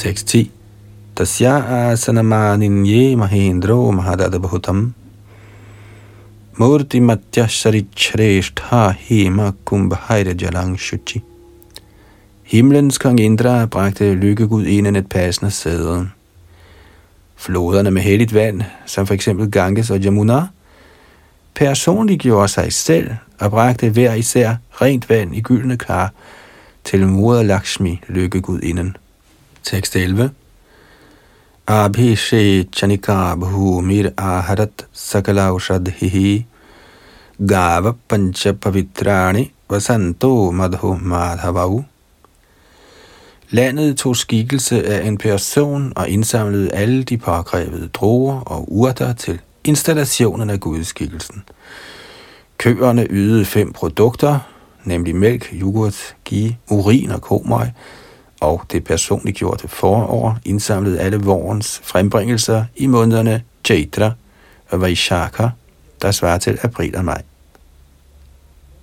Tekst 0.09 0.27
10. 0.27 0.51
Tasya 1.15 1.55
asanamaninye 1.93 3.17
mahendro 3.17 3.93
mahadadabhutam 3.93 4.93
Murti 6.59 7.01
matya 7.01 7.45
sharichreshtha 7.45 8.97
hema 9.09 9.53
kumbhaira 9.67 10.33
jalang 10.35 10.79
shuchi. 10.79 11.21
Himlens 12.43 12.99
kong 12.99 13.21
Indra 13.21 13.67
bragte 13.67 14.15
lykkegud 14.15 14.65
et 14.97 15.09
passende 15.09 15.51
sæde. 15.51 16.09
Floderne 17.37 17.91
med 17.91 18.03
helligt 18.03 18.35
vand, 18.35 18.63
som 18.87 19.07
for 19.07 19.15
eksempel 19.15 19.51
Ganges 19.51 19.91
og 19.91 20.01
Jamuna, 20.01 20.47
personligt 21.55 22.23
gjorde 22.23 22.49
sig 22.49 22.73
selv 22.73 23.11
og 23.41 23.51
bragte 23.51 23.91
hver 23.91 24.15
især 24.15 24.57
rent 24.81 25.11
vand 25.11 25.37
i 25.37 25.41
gyldne 25.41 25.77
kar 25.77 26.13
til 26.85 27.07
moder 27.07 27.43
Lakshmi, 27.43 28.01
lykkegudinden. 28.09 28.97
Tekst 29.63 29.97
11. 29.97 30.31
Abhishe 31.67 32.65
chanika 32.73 33.35
bhumir 33.35 34.13
aharat 34.17 34.87
sakalaushadhihi 34.93 36.47
gava 37.47 37.93
pancha 38.09 38.53
pavitrani 38.53 39.51
vasanto 39.69 40.51
madhu 40.51 40.99
madhavau. 41.03 41.85
Landet 43.51 43.97
tog 43.97 44.17
skikkelse 44.17 44.87
af 44.87 45.07
en 45.07 45.19
person 45.19 45.93
og 45.97 46.09
indsamlede 46.09 46.73
alle 46.73 47.03
de 47.03 47.19
påkrævede 47.19 47.89
droger 47.89 48.41
og 48.41 48.73
urter 48.73 49.13
til 49.13 49.41
installationen 49.65 50.51
af 50.51 50.61
gudskikkelsen. 50.61 51.43
Køerne 52.59 53.07
ydede 53.11 53.45
fem 53.45 53.73
produkter, 53.73 54.39
nemlig 54.85 55.17
mælk, 55.17 55.49
yoghurt, 55.53 56.17
ghee, 56.25 56.57
urin 56.71 57.11
og 57.11 57.21
komøg, 57.23 57.67
og 58.41 58.63
det 58.73 58.85
personligt 58.85 59.37
gjorte 59.37 59.69
forår 59.69 60.39
indsamlede 60.45 61.01
alle 61.01 61.17
vårens 61.17 61.81
frembringelser 61.85 62.65
i 62.77 62.87
månederne 62.87 63.43
Chaitra 63.65 64.13
og 64.71 64.81
Vaishaka, 64.81 65.49
der 66.03 66.11
svarer 66.11 66.39
til 66.39 66.59
april 66.63 66.97
og 66.97 67.05
maj. 67.05 67.23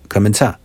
Kommentar 0.09 0.59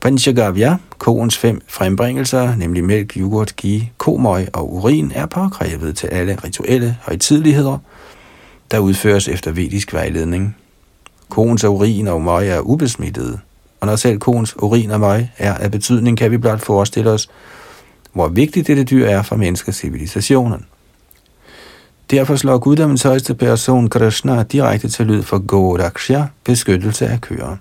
Panchagavya, 0.00 0.76
koens 0.98 1.38
fem 1.38 1.60
frembringelser, 1.68 2.54
nemlig 2.54 2.84
mælk, 2.84 3.16
yoghurt, 3.16 3.56
ghee, 3.56 3.90
komøg 3.98 4.48
og 4.52 4.74
urin, 4.74 5.12
er 5.14 5.26
påkrævet 5.26 5.96
til 5.96 6.06
alle 6.06 6.38
rituelle 6.44 6.96
højtidligheder, 7.02 7.78
der 8.70 8.78
udføres 8.78 9.28
efter 9.28 9.50
vedisk 9.50 9.92
vejledning. 9.92 10.56
Koens 11.28 11.64
urin 11.64 12.08
og 12.08 12.20
møg 12.20 12.48
er 12.48 12.60
ubesmittede, 12.60 13.38
og 13.80 13.86
når 13.86 13.96
selv 13.96 14.18
koens 14.18 14.56
urin 14.56 14.90
og 14.90 15.00
møg 15.00 15.28
er 15.38 15.54
af 15.54 15.70
betydning, 15.70 16.18
kan 16.18 16.30
vi 16.30 16.36
blot 16.36 16.60
forestille 16.60 17.10
os, 17.10 17.28
hvor 18.12 18.28
vigtigt 18.28 18.66
dette 18.66 18.84
dyr 18.84 19.06
er 19.06 19.22
for 19.22 19.36
menneskecivilisationen. 19.36 20.66
Derfor 22.10 22.36
slår 22.36 22.58
guddommens 22.58 23.02
højeste 23.02 23.34
person 23.34 23.88
Krishna 23.88 24.42
direkte 24.42 24.88
til 24.88 25.06
lyd 25.06 25.22
for 25.22 25.38
Goraksha, 25.38 26.22
beskyttelse 26.44 27.06
af 27.06 27.20
køer. 27.20 27.56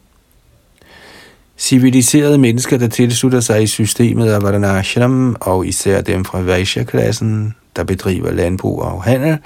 Civiliserede 1.57 2.37
mennesker, 2.37 2.77
der 2.77 2.87
tilslutter 2.87 3.39
sig 3.39 3.63
i 3.63 3.67
systemet 3.67 4.29
af 4.29 4.41
Varanashram, 4.41 5.35
og 5.39 5.67
især 5.67 6.01
dem 6.01 6.25
fra 6.25 6.41
Vaishya-klassen, 6.41 7.55
der 7.75 7.83
bedriver 7.83 8.31
landbrug 8.31 8.81
og 8.81 9.03
handel, 9.03 9.37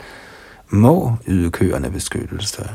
må 0.69 1.15
yde 1.27 1.51
køerne 1.51 1.91
beskyttelse. 1.91 2.69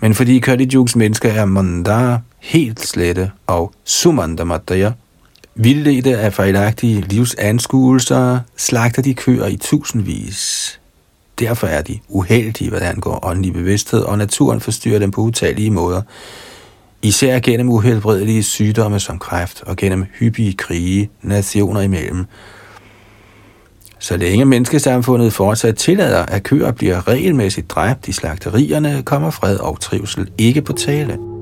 Men 0.00 0.14
fordi 0.14 0.38
Kalijugs 0.38 0.96
mennesker 0.96 1.32
er 1.32 1.44
mandar, 1.44 2.20
helt 2.38 2.80
slette 2.80 3.30
og 3.46 3.72
sumandamataya, 3.84 4.92
vildledte 5.54 6.18
af 6.18 6.32
fejlagtige 6.32 7.00
livsanskuelser, 7.00 8.38
slagter 8.56 9.02
de 9.02 9.14
køer 9.14 9.46
i 9.46 9.56
tusindvis. 9.56 10.80
Derfor 11.38 11.66
er 11.66 11.82
de 11.82 11.98
uheldige, 12.08 12.70
hvad 12.70 12.80
der 12.80 12.88
angår 12.88 13.26
åndelig 13.26 13.52
bevidsthed, 13.52 14.00
og 14.00 14.18
naturen 14.18 14.60
forstyrrer 14.60 14.98
dem 14.98 15.10
på 15.10 15.20
utallige 15.20 15.70
måder, 15.70 16.02
især 17.02 17.38
gennem 17.38 17.68
uhelbredelige 17.68 18.42
sygdomme 18.42 19.00
som 19.00 19.18
kræft 19.18 19.62
og 19.62 19.76
gennem 19.76 20.06
hyppige 20.18 20.52
krige 20.52 21.10
nationer 21.22 21.80
imellem. 21.80 22.24
Så 23.98 24.16
længe 24.16 24.44
menneskesamfundet 24.44 25.32
fortsat 25.32 25.76
tillader, 25.76 26.26
at 26.26 26.42
køer 26.42 26.72
bliver 26.72 27.08
regelmæssigt 27.08 27.70
dræbt 27.70 28.08
i 28.08 28.12
slagterierne, 28.12 29.02
kommer 29.02 29.30
fred 29.30 29.56
og 29.56 29.80
trivsel 29.80 30.30
ikke 30.38 30.62
på 30.62 30.72
tale. 30.72 31.33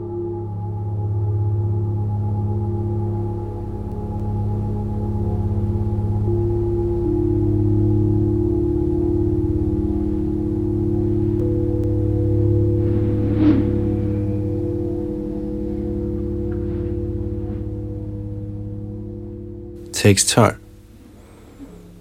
Tekst 20.03 20.29
12. 20.29 20.55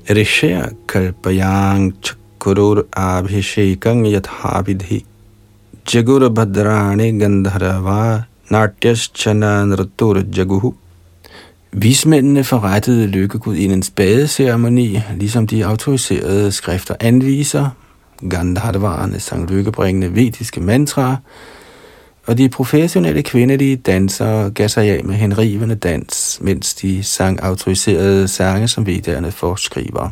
Rishya 0.09 0.73
kalpayang 0.87 1.93
chakurur 2.01 2.87
abhishekang 2.97 4.09
yathabidhi 4.09 5.05
jagur 5.85 6.21
bhadrani 6.33 7.13
gandharava 7.21 8.25
natyaschana 8.49 9.69
nratur 9.69 10.25
jaguhu 10.33 10.73
Vismændene 11.73 12.43
forrettede 12.43 13.07
lykkegudindens 13.07 13.89
badeceremoni, 13.89 15.01
ligesom 15.17 15.47
de 15.47 15.65
autoriserede 15.65 16.51
skrifter 16.51 16.95
anviser. 16.99 17.69
Gandharvarerne 18.29 19.19
sang 19.19 19.49
lykkebringende 19.49 20.15
vediske 20.15 20.61
mantraer, 20.61 21.15
og 22.31 22.37
de 22.37 22.49
professionelle 22.49 23.23
kvindelige 23.23 23.75
dansere 23.75 24.49
gav 24.49 24.69
sig 24.69 24.89
af 24.89 25.03
med 25.03 25.15
henrivende 25.15 25.75
dans, 25.75 26.39
mens 26.41 26.73
de 26.73 27.03
sang 27.03 27.43
autoriserede 27.43 28.27
sange, 28.27 28.67
som 28.67 28.85
vedderne 28.85 29.31
forskriver. 29.31 30.09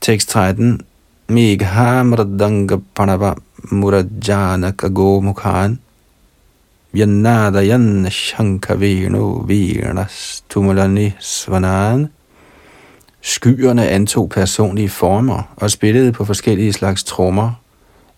Tekst 0.00 0.28
13 0.28 0.80
Megha 1.28 2.02
mradanga 2.02 2.76
panava 2.94 3.34
murajana 3.70 4.70
kago 4.70 5.20
mukhan. 5.20 5.78
Vyanadayan 6.92 8.10
shankaveno 8.10 9.44
virnas 9.46 10.44
tumulani 10.48 11.12
svanan. 11.20 12.08
Skyerne 13.20 13.88
antog 13.88 14.28
personlige 14.28 14.88
former 14.88 15.42
og 15.56 15.70
spillede 15.70 16.12
på 16.12 16.24
forskellige 16.24 16.72
slags 16.72 17.04
trommer. 17.04 17.50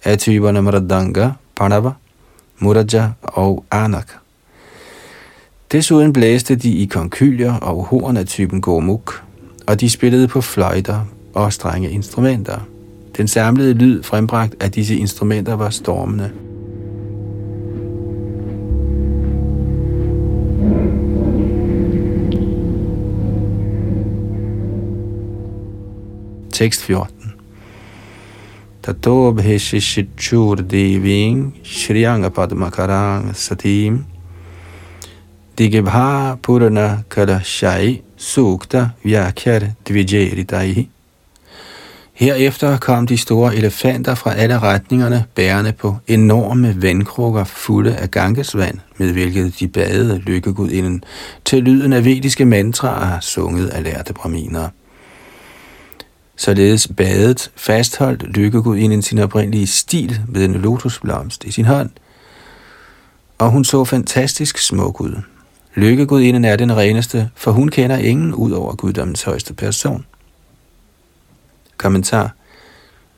Af 0.05 0.19
typerne 0.19 0.63
mradanga, 0.63 1.31
Panava, 1.59 1.93
Muraja 2.59 3.11
og 3.23 3.65
Anak. 3.71 4.13
Desuden 5.73 6.13
blæste 6.13 6.57
de 6.57 6.73
i 6.73 6.87
konkylier 6.87 7.55
og 7.55 7.85
horn 7.85 8.17
af 8.17 8.27
typen 8.27 8.61
gomuk, 8.61 9.23
og 9.67 9.81
de 9.81 9.91
spillede 9.91 10.29
på 10.29 10.41
fløjter 10.41 11.05
og 11.35 11.53
strenge 11.53 11.91
instrumenter. 11.91 12.59
Den 13.17 13.29
samlede 13.29 13.75
lyd 13.75 14.03
frembragt 14.03 14.55
af 14.61 14.73
disse 14.73 14.97
instrumenter 14.97 15.53
var 15.57 15.71
stormende. 15.71 16.31
Tekst 26.53 26.83
14 26.83 27.18
Tato 28.89 29.33
bhishishichur 29.33 30.67
deving 30.67 31.53
shriyanga 31.63 32.31
Padmakarang 32.31 33.35
Satim. 33.35 34.07
Digibha 35.55 36.41
Purana 36.41 37.05
Kalashai 37.11 38.01
Sukta 38.17 38.95
Vyakhar 39.05 39.75
Dvijeritai. 39.85 40.89
Herefter 42.15 42.79
kom 42.79 43.07
de 43.07 43.17
store 43.17 43.57
elefanter 43.57 44.15
fra 44.15 44.35
alle 44.35 44.59
retningerne, 44.59 45.25
bærende 45.35 45.73
på 45.73 45.97
enorme 46.07 46.83
vandkrukker 46.83 47.45
fulde 47.45 47.97
af 47.97 48.11
gangesvand, 48.11 48.79
med 48.97 49.13
hvilket 49.13 49.61
de 49.61 49.69
badede 49.69 50.19
lykkegudinden 50.19 51.05
til 51.45 51.63
lyden 51.63 51.93
af 51.93 52.05
vediske 52.05 52.45
mantraer, 52.45 53.21
sunget 53.21 53.69
af 53.69 53.85
lærte 53.85 54.13
braminere. 54.13 54.71
Således 56.39 56.89
badet 56.97 57.51
fastholdt 57.57 58.23
lykkegudinden 58.23 59.03
sin 59.03 59.19
oprindelige 59.19 59.67
stil 59.67 60.21
med 60.29 60.45
en 60.45 60.53
lotusblomst 60.53 61.45
i 61.45 61.51
sin 61.51 61.65
hånd, 61.65 61.91
og 63.39 63.51
hun 63.51 63.65
så 63.65 63.85
fantastisk 63.85 64.59
smuk 64.59 65.01
ud. 65.01 65.17
Lykkegudinden 65.75 66.45
er 66.45 66.57
den 66.57 66.77
reneste, 66.77 67.31
for 67.35 67.51
hun 67.51 67.69
kender 67.69 67.97
ingen 67.97 68.35
ud 68.35 68.53
over 68.53 68.75
guddommens 68.75 69.23
højeste 69.23 69.55
person. 69.55 70.07
Kommentar 71.77 72.35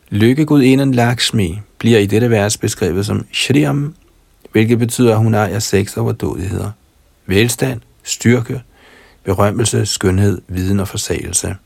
Lykkegudinden 0.09 0.95
Lakshmi 0.95 1.61
bliver 1.79 1.99
i 1.99 2.07
dette 2.07 2.31
vers 2.31 2.59
beskrevet 2.59 3.07
som 3.07 3.27
Shriam, 3.33 3.95
hvilket 4.53 4.79
betyder, 4.79 5.12
at 5.12 5.18
hun 5.18 5.35
ejer 5.35 5.59
seks 5.59 5.97
overdådigheder. 5.97 6.71
Velstand, 7.27 7.81
styrke, 8.03 8.62
berømmelse, 9.25 9.87
skønhed, 9.87 10.41
viden 10.49 10.81
og 10.81 10.89
forsagelse. 10.89 11.57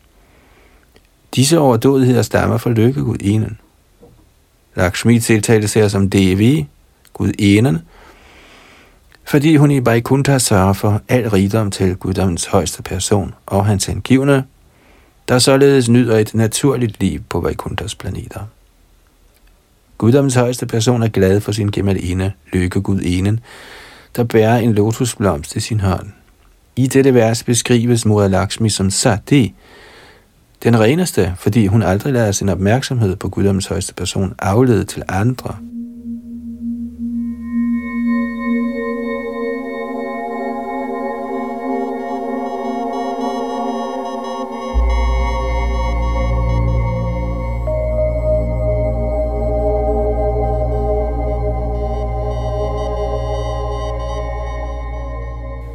Disse 1.34 1.58
overdådigheder 1.58 2.22
stammer 2.22 2.58
fra 2.58 2.70
lykkegudinen. 2.70 3.58
Lakshmi 4.74 5.20
tiltalte 5.20 5.68
sig 5.68 5.90
som 5.90 6.10
Devi, 6.10 6.66
gudinden, 7.12 7.78
fordi 9.24 9.56
hun 9.56 9.70
i 9.70 9.84
Vaikuntha 9.84 10.38
sørger 10.38 10.72
for 10.72 11.02
al 11.08 11.30
rigdom 11.30 11.70
til 11.70 11.96
guddommens 11.96 12.46
højeste 12.46 12.82
person 12.82 13.34
og 13.46 13.66
hans 13.66 13.86
hengivne, 13.86 14.44
der 15.28 15.38
således 15.38 15.88
nyder 15.88 16.18
et 16.18 16.34
naturligt 16.34 17.00
liv 17.00 17.20
på 17.28 17.40
Vaikunthas 17.40 17.94
planeter. 17.94 18.40
Guddommens 19.98 20.34
højeste 20.34 20.66
person 20.66 21.02
er 21.02 21.08
glad 21.08 21.40
for 21.40 21.52
sin 21.52 21.70
gemaline, 21.70 22.32
lykkegudinen, 22.52 23.40
der 24.16 24.24
bærer 24.24 24.58
en 24.58 24.72
lotusblomst 24.72 25.56
i 25.56 25.60
sin 25.60 25.80
hånd. 25.80 26.06
I 26.76 26.86
dette 26.86 27.14
vers 27.14 27.42
beskrives 27.42 28.04
moder 28.04 28.28
Lakshmi 28.28 28.68
som 28.68 28.90
Sati, 28.90 29.54
den 30.64 30.80
reneste, 30.80 31.34
fordi 31.36 31.66
hun 31.66 31.82
aldrig 31.82 32.12
lader 32.12 32.32
sin 32.32 32.48
opmærksomhed 32.48 33.16
på 33.16 33.28
Guddoms 33.28 33.66
højeste 33.66 33.94
person 33.94 34.34
aflede 34.38 34.84
til 34.84 35.02
andre. 35.08 35.56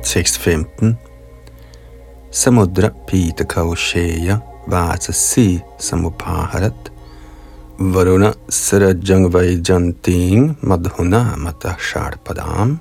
Tekst 0.03 0.39
15 0.39 0.97
Samudra 2.31 2.89
Pita 3.07 3.43
Kausheya 3.43 4.37
Vajasi 4.69 5.59
Samupaharat 5.79 6.91
Varuna 7.79 8.33
Sarajang 8.49 9.33
Vaijanting 9.33 10.57
Madhuna 10.61 11.35
Mata 11.37 11.73
Sharpadam 11.79 12.79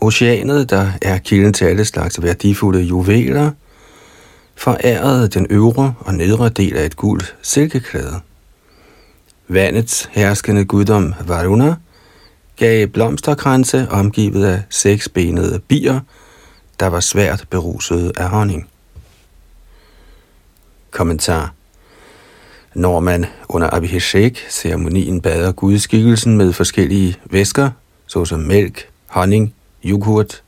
Oceanet, 0.00 0.70
der 0.70 0.86
er 1.02 1.18
kilden 1.18 1.52
til 1.52 1.64
alle 1.64 1.84
slags 1.84 2.22
værdifulde 2.22 2.80
juveler, 2.80 3.50
forærede 4.54 5.28
den 5.28 5.46
øvre 5.50 5.94
og 6.00 6.14
nedre 6.14 6.48
del 6.48 6.76
af 6.76 6.86
et 6.86 6.96
gult 6.96 7.36
silkeklæde. 7.42 8.20
Vandets 9.48 10.08
herskende 10.12 10.64
guddom 10.64 11.14
Varuna 11.26 11.74
gav 12.56 12.86
blomsterkranse 12.86 13.86
omgivet 13.90 14.44
af 14.44 14.62
seksbenede 14.70 15.60
bier, 15.68 16.00
der 16.80 16.86
var 16.86 17.00
svært 17.00 17.44
beruset 17.50 18.12
af 18.16 18.28
honning. 18.28 18.68
Kommentar 20.94 21.52
Når 22.74 23.00
man 23.00 23.26
under 23.48 23.70
Abhishek-ceremonien 23.70 25.20
bader 25.20 25.52
gudskikkelsen 25.52 26.36
med 26.36 26.52
forskellige 26.52 27.16
væsker, 27.24 27.70
såsom 28.06 28.40
mælk, 28.40 28.88
honning, 29.06 29.54
yoghurt, 29.84 30.42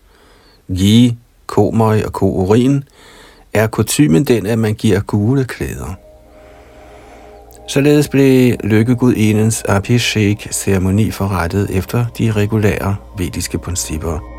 ghee, 0.68 1.16
komøg 1.46 2.06
og 2.06 2.12
kourin, 2.12 2.84
er 3.52 3.66
kutumen 3.66 4.24
den, 4.24 4.46
at 4.46 4.58
man 4.58 4.74
giver 4.74 5.00
gule 5.00 5.44
klæder. 5.44 5.94
Således 7.68 8.08
blev 8.08 8.56
lykkegudindens 8.64 9.62
Abhishek-ceremoni 9.68 11.10
forrettet 11.10 11.70
efter 11.70 12.06
de 12.18 12.32
regulære 12.32 12.96
vediske 13.18 13.58
principper. 13.58 14.35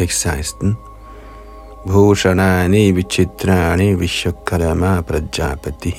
Tekst 0.00 0.20
16 0.20 0.76
Bhushanani 1.86 2.92
vichitrani 2.92 3.94
vishwakarama 4.00 5.02
prajapati 5.02 5.94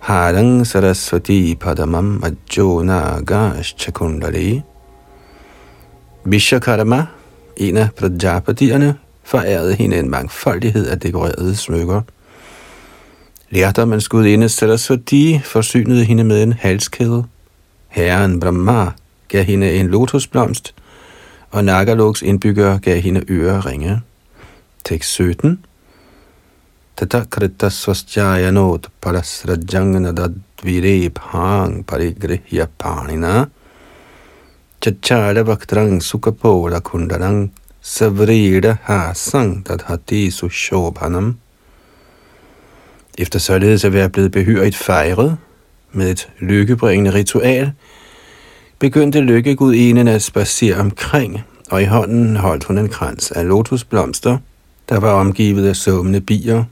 Harang 0.00 0.66
saraswati 0.66 1.56
padamam 1.56 2.20
ajjo 2.22 2.84
naga 2.84 3.54
kundali 3.92 4.62
Vishwakarma, 6.24 7.06
en 7.56 7.76
af 7.76 7.88
Prajapatierne, 7.96 8.94
forærede 9.24 9.74
hende 9.74 9.98
en 9.98 10.10
mangfoldighed 10.10 10.86
af 10.86 11.00
dekorerede 11.00 11.56
smykker. 11.56 12.02
Lærdommen 13.50 14.00
skudinde 14.00 14.48
Saraswati 14.48 15.40
forsynede 15.44 16.04
hende 16.04 16.24
med 16.24 16.42
en 16.42 16.52
halskæde. 16.52 17.24
Herren 17.88 18.40
Brahma 18.40 18.92
gav 19.28 19.44
hende 19.44 19.72
en 19.72 19.86
lotusblomst, 19.86 20.74
og 21.50 21.64
Nagaloks 21.64 22.22
indbyggere 22.22 22.78
gav 22.78 23.00
hende 23.00 23.24
øreringe. 23.28 24.00
Tekst 24.84 25.10
17 25.10 25.64
Tatakrita 26.96 27.68
krita 27.68 28.90
palasrajangana 29.00 30.12
dadvire 30.12 31.10
bhang 31.10 31.86
parigrihya 31.86 32.66
panina 32.78 33.46
Chachara 34.82 35.42
vaktrang 35.42 36.02
Sukapola 36.02 36.80
Kundarang 36.80 37.50
Savrida 37.82 38.76
Hasang 38.82 39.62
Dadhati 39.68 40.30
Sushobhanam. 40.30 41.38
Efter 43.18 43.38
således 43.38 43.84
at 43.84 43.92
være 43.92 44.08
blevet 44.08 44.32
behørigt 44.32 44.76
fejret 44.76 45.36
med 45.92 46.10
et 46.10 46.28
lykkebringende 46.38 47.14
ritual, 47.14 47.72
begyndte 48.80 49.20
lykkegudinden 49.20 50.08
at 50.08 50.22
spacere 50.22 50.76
omkring, 50.76 51.40
og 51.70 51.82
i 51.82 51.84
hånden 51.84 52.36
holdt 52.36 52.64
hun 52.64 52.78
en 52.78 52.88
krans 52.88 53.30
af 53.30 53.48
lotusblomster, 53.48 54.38
der 54.88 55.00
var 55.00 55.12
omgivet 55.12 55.68
af 55.68 55.76
summende 55.76 56.20
bier. 56.20 56.64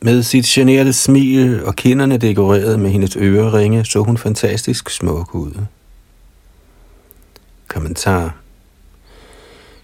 Med 0.00 0.22
sit 0.22 0.44
generede 0.44 0.92
smil 0.92 1.64
og 1.64 1.76
kinderne 1.76 2.16
dekoreret 2.16 2.80
med 2.80 2.90
hendes 2.90 3.16
øreringe, 3.16 3.84
så 3.84 4.02
hun 4.02 4.18
fantastisk 4.18 4.90
smuk 4.90 5.34
ud. 5.34 5.52
Kommentar 7.68 8.36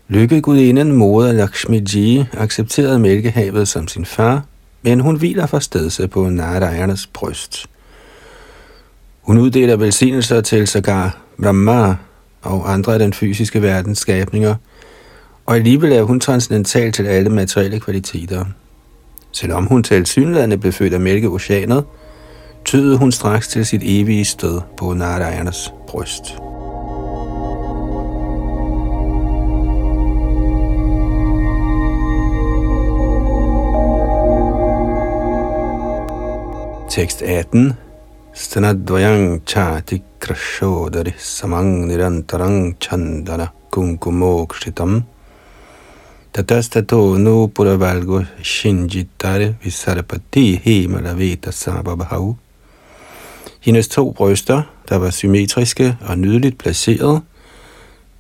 Lykkegudinden 0.09 0.93
moder 0.93 1.33
Lakshmi 1.33 1.79
Ji 1.95 2.25
accepterede 2.33 2.99
Mælkehavet 2.99 3.69
som 3.69 3.89
sin 3.89 4.05
far, 4.05 4.43
men 4.83 5.01
hun 5.01 5.17
hviler 5.17 5.47
for 5.47 5.59
stedse 5.59 6.09
på 6.09 6.29
Narayanas 6.29 7.07
bryst. 7.07 7.67
Hun 9.25 9.39
uddeler 9.39 9.77
velsignelser 9.77 10.41
til 10.41 10.67
Sagar, 10.67 11.19
Brahma 11.43 11.97
og 12.43 12.73
andre 12.73 12.93
af 12.93 12.99
den 12.99 13.13
fysiske 13.13 13.63
verdens 13.63 13.99
skabninger, 13.99 14.55
og 15.47 15.55
alligevel 15.55 15.93
er 15.93 16.03
hun 16.03 16.21
transcendental 16.21 16.93
til 16.93 17.07
alle 17.07 17.31
materielle 17.31 17.81
kvaliteter. 17.81 18.45
Selvom 19.33 19.67
hun 19.67 19.83
til 19.83 20.07
synlædende 20.07 20.59
blev 20.59 20.73
født 20.73 20.95
af 20.95 21.01
mælkeoceanet, 21.01 21.85
tydede 22.65 22.97
hun 22.97 23.13
straks 23.13 23.49
til 23.49 23.67
sit 23.67 23.83
evige 23.85 24.25
sted 24.25 24.61
på 24.77 24.93
Narayanas 24.93 25.73
bryst. 25.89 26.25
Tekst 36.91 37.23
18. 37.23 37.73
Stanadvayang 38.35 39.47
chati 39.47 40.03
krashodari 40.19 41.15
samang 41.17 41.87
nirantarang 41.87 42.75
chandana 42.81 43.53
kunkumokshitam 43.71 45.05
tatastato 46.33 47.17
no 47.17 47.47
puravalgo 47.47 48.27
shinjitare 48.43 49.55
visarapati 49.63 50.59
himalavita 50.65 51.53
sababhav. 51.53 52.37
Hendes 53.61 53.87
to 53.89 54.11
bryster, 54.11 54.63
der 54.89 54.97
var 54.97 55.11
symmetriske 55.11 55.97
og 56.01 56.19
nydeligt 56.19 56.59
placeret, 56.59 57.23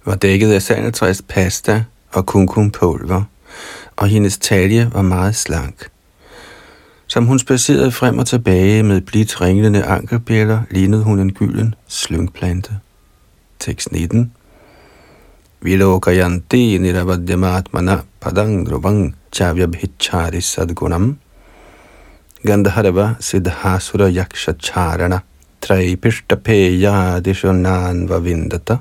var 0.05 0.15
dækket 0.15 0.53
af 0.53 0.63
sandeltræs 0.63 1.23
pasta 1.29 1.85
og 2.13 2.27
kumkumpulver, 2.27 3.23
og 3.97 4.09
hendes 4.09 4.39
talje 4.39 4.91
var 4.93 5.03
meget 5.03 5.37
slank. 5.37 5.94
Som 7.15 7.27
hun 7.27 7.39
spacerede 7.39 7.91
frem 7.91 8.19
og 8.19 8.27
tilbage 8.27 8.83
med 8.83 9.01
blidt 9.01 9.41
ringlende 9.41 9.85
ankelbjæller, 9.85 10.63
lignede 10.71 11.03
hun 11.03 11.19
en 11.19 11.33
gylden 11.33 11.75
slyngplante. 11.89 12.79
Tekst 13.61 13.93
19. 13.93 14.33
Vilokayanti 15.61 16.79
niravadyamaatmana 16.79 17.99
padang 18.21 18.67
druvang 18.69 19.17
chavyabhichari 19.33 20.41
sadgunam 20.41 21.17
Gandharva 22.47 23.15
siddhasura 23.21 24.09
yaksha 24.09 24.53
charana 24.53 25.19
traipishtapeya 25.61 27.21
vavindata. 28.09 28.77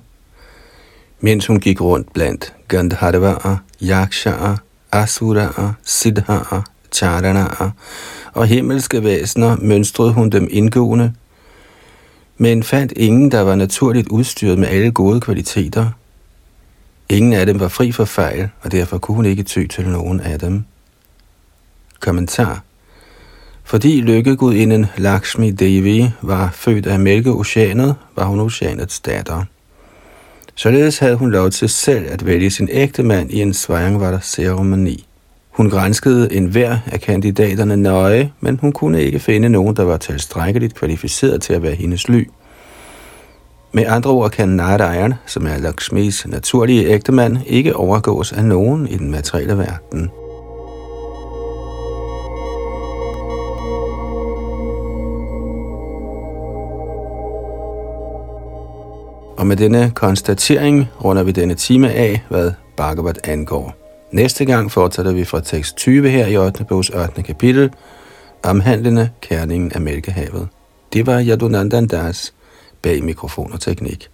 Mens 1.21 1.47
hun 1.47 1.59
gik 1.59 1.81
rundt 1.81 2.13
blandt 2.13 2.53
Gandharvaer, 2.67 3.57
Yaksha'er, 3.81 4.57
Asuraer, 4.91 5.73
Siddha'er, 5.86 6.72
Charanaer 6.94 7.72
og 8.34 8.48
himmelske 8.48 9.04
væsener 9.04 9.58
mønstrede 9.62 10.14
hun 10.14 10.30
dem 10.30 10.48
indgående, 10.52 11.14
men 12.38 12.64
fandt 12.64 12.94
ingen, 12.96 13.32
der 13.32 13.41
var 13.41 13.56
naturligt 13.56 14.08
udstyret 14.08 14.60
med 14.60 14.68
alle 14.68 14.91
gode 14.91 15.22
kvaliteter. 15.22 15.89
Ingen 17.10 17.34
af 17.34 17.46
dem 17.46 17.60
var 17.60 17.68
fri 17.68 17.91
for 17.91 18.06
fejl, 18.06 18.50
og 18.62 18.72
derfor 18.72 18.98
kunne 18.98 19.16
hun 19.16 19.26
ikke 19.26 19.44
ty 19.44 19.66
til 19.68 19.88
nogen 19.88 20.20
af 20.20 20.39
dem. 20.39 20.64
Kommentar 22.00 22.64
fordi 23.64 24.02
lykkegudinden 24.02 24.86
Lakshmi 24.98 25.52
Devi 25.52 26.12
var 26.22 26.50
født 26.54 26.86
af 26.86 27.00
mælkeoceanet, 27.00 27.96
var 28.16 28.26
hun 28.26 28.39
oceanets 28.39 29.00
datter. 29.00 29.44
Således 30.56 30.98
havde 30.98 31.16
hun 31.16 31.32
lov 31.32 31.50
til 31.50 31.70
selv 31.70 32.06
at 32.12 32.26
vælge 32.26 32.52
sin 32.52 32.70
ægte 32.72 33.04
mand 33.04 33.32
i 33.32 33.41
en 33.41 33.54
Svayamvara-ceremoni. 33.54 35.08
Hun 35.54 35.70
grænskede 35.70 36.34
enhver 36.34 36.78
af 36.86 37.01
kandidaterne 37.01 37.78
nøje, 37.78 38.32
men 38.39 38.60
hun 38.62 38.72
kunne 38.72 39.01
ikke 39.01 39.20
finde 39.20 39.49
nogen, 39.49 39.76
der 39.76 39.84
var 39.84 39.97
tilstrækkeligt 39.97 40.76
kvalificeret 40.76 41.41
til 41.41 41.54
at 41.54 41.64
være 41.64 41.76
hendes 41.76 42.08
ly. 42.08 42.28
Med 43.72 43.86
andre 43.88 44.12
ord 44.12 44.32
kan 44.32 44.49
Narayan, 44.49 45.14
som 45.26 45.47
er 45.47 45.58
Lakshmis 45.58 46.28
naturlige 46.28 46.88
ægtemand, 46.88 47.38
ikke 47.45 47.76
overgås 47.76 48.32
af 48.32 48.45
nogen 48.45 48.88
i 48.88 48.97
den 48.97 49.12
materielle 49.12 49.58
verden. 49.58 50.12
Og 59.38 59.47
med 59.47 59.56
denne 59.56 59.91
konstatering 59.95 60.88
runder 61.04 61.24
vi 61.24 61.32
denne 61.32 61.56
time 61.56 61.91
af, 61.91 62.24
hvad 62.30 62.51
Bhagavad 62.78 63.28
angår. 63.28 63.82
Næste 64.14 64.45
gang 64.45 64.72
fortsætter 64.72 65.14
vi 65.14 65.26
fra 65.26 65.41
tekst 65.41 65.76
20 65.76 66.09
her 66.09 66.28
i 66.28 66.38
8. 66.38 66.66
bogs 66.66 66.89
8. 66.89 67.24
kapitel, 67.24 67.72
omhandlende 68.43 69.09
kærningen 69.22 69.72
af 69.72 69.82
Mælkehavet. 69.82 70.47
Det 70.93 71.05
var 71.05 71.24
Yadunandandas 71.24 72.34
bag 72.82 73.03
mikrofon 73.03 73.53
og 73.53 73.59
teknik. 73.59 74.09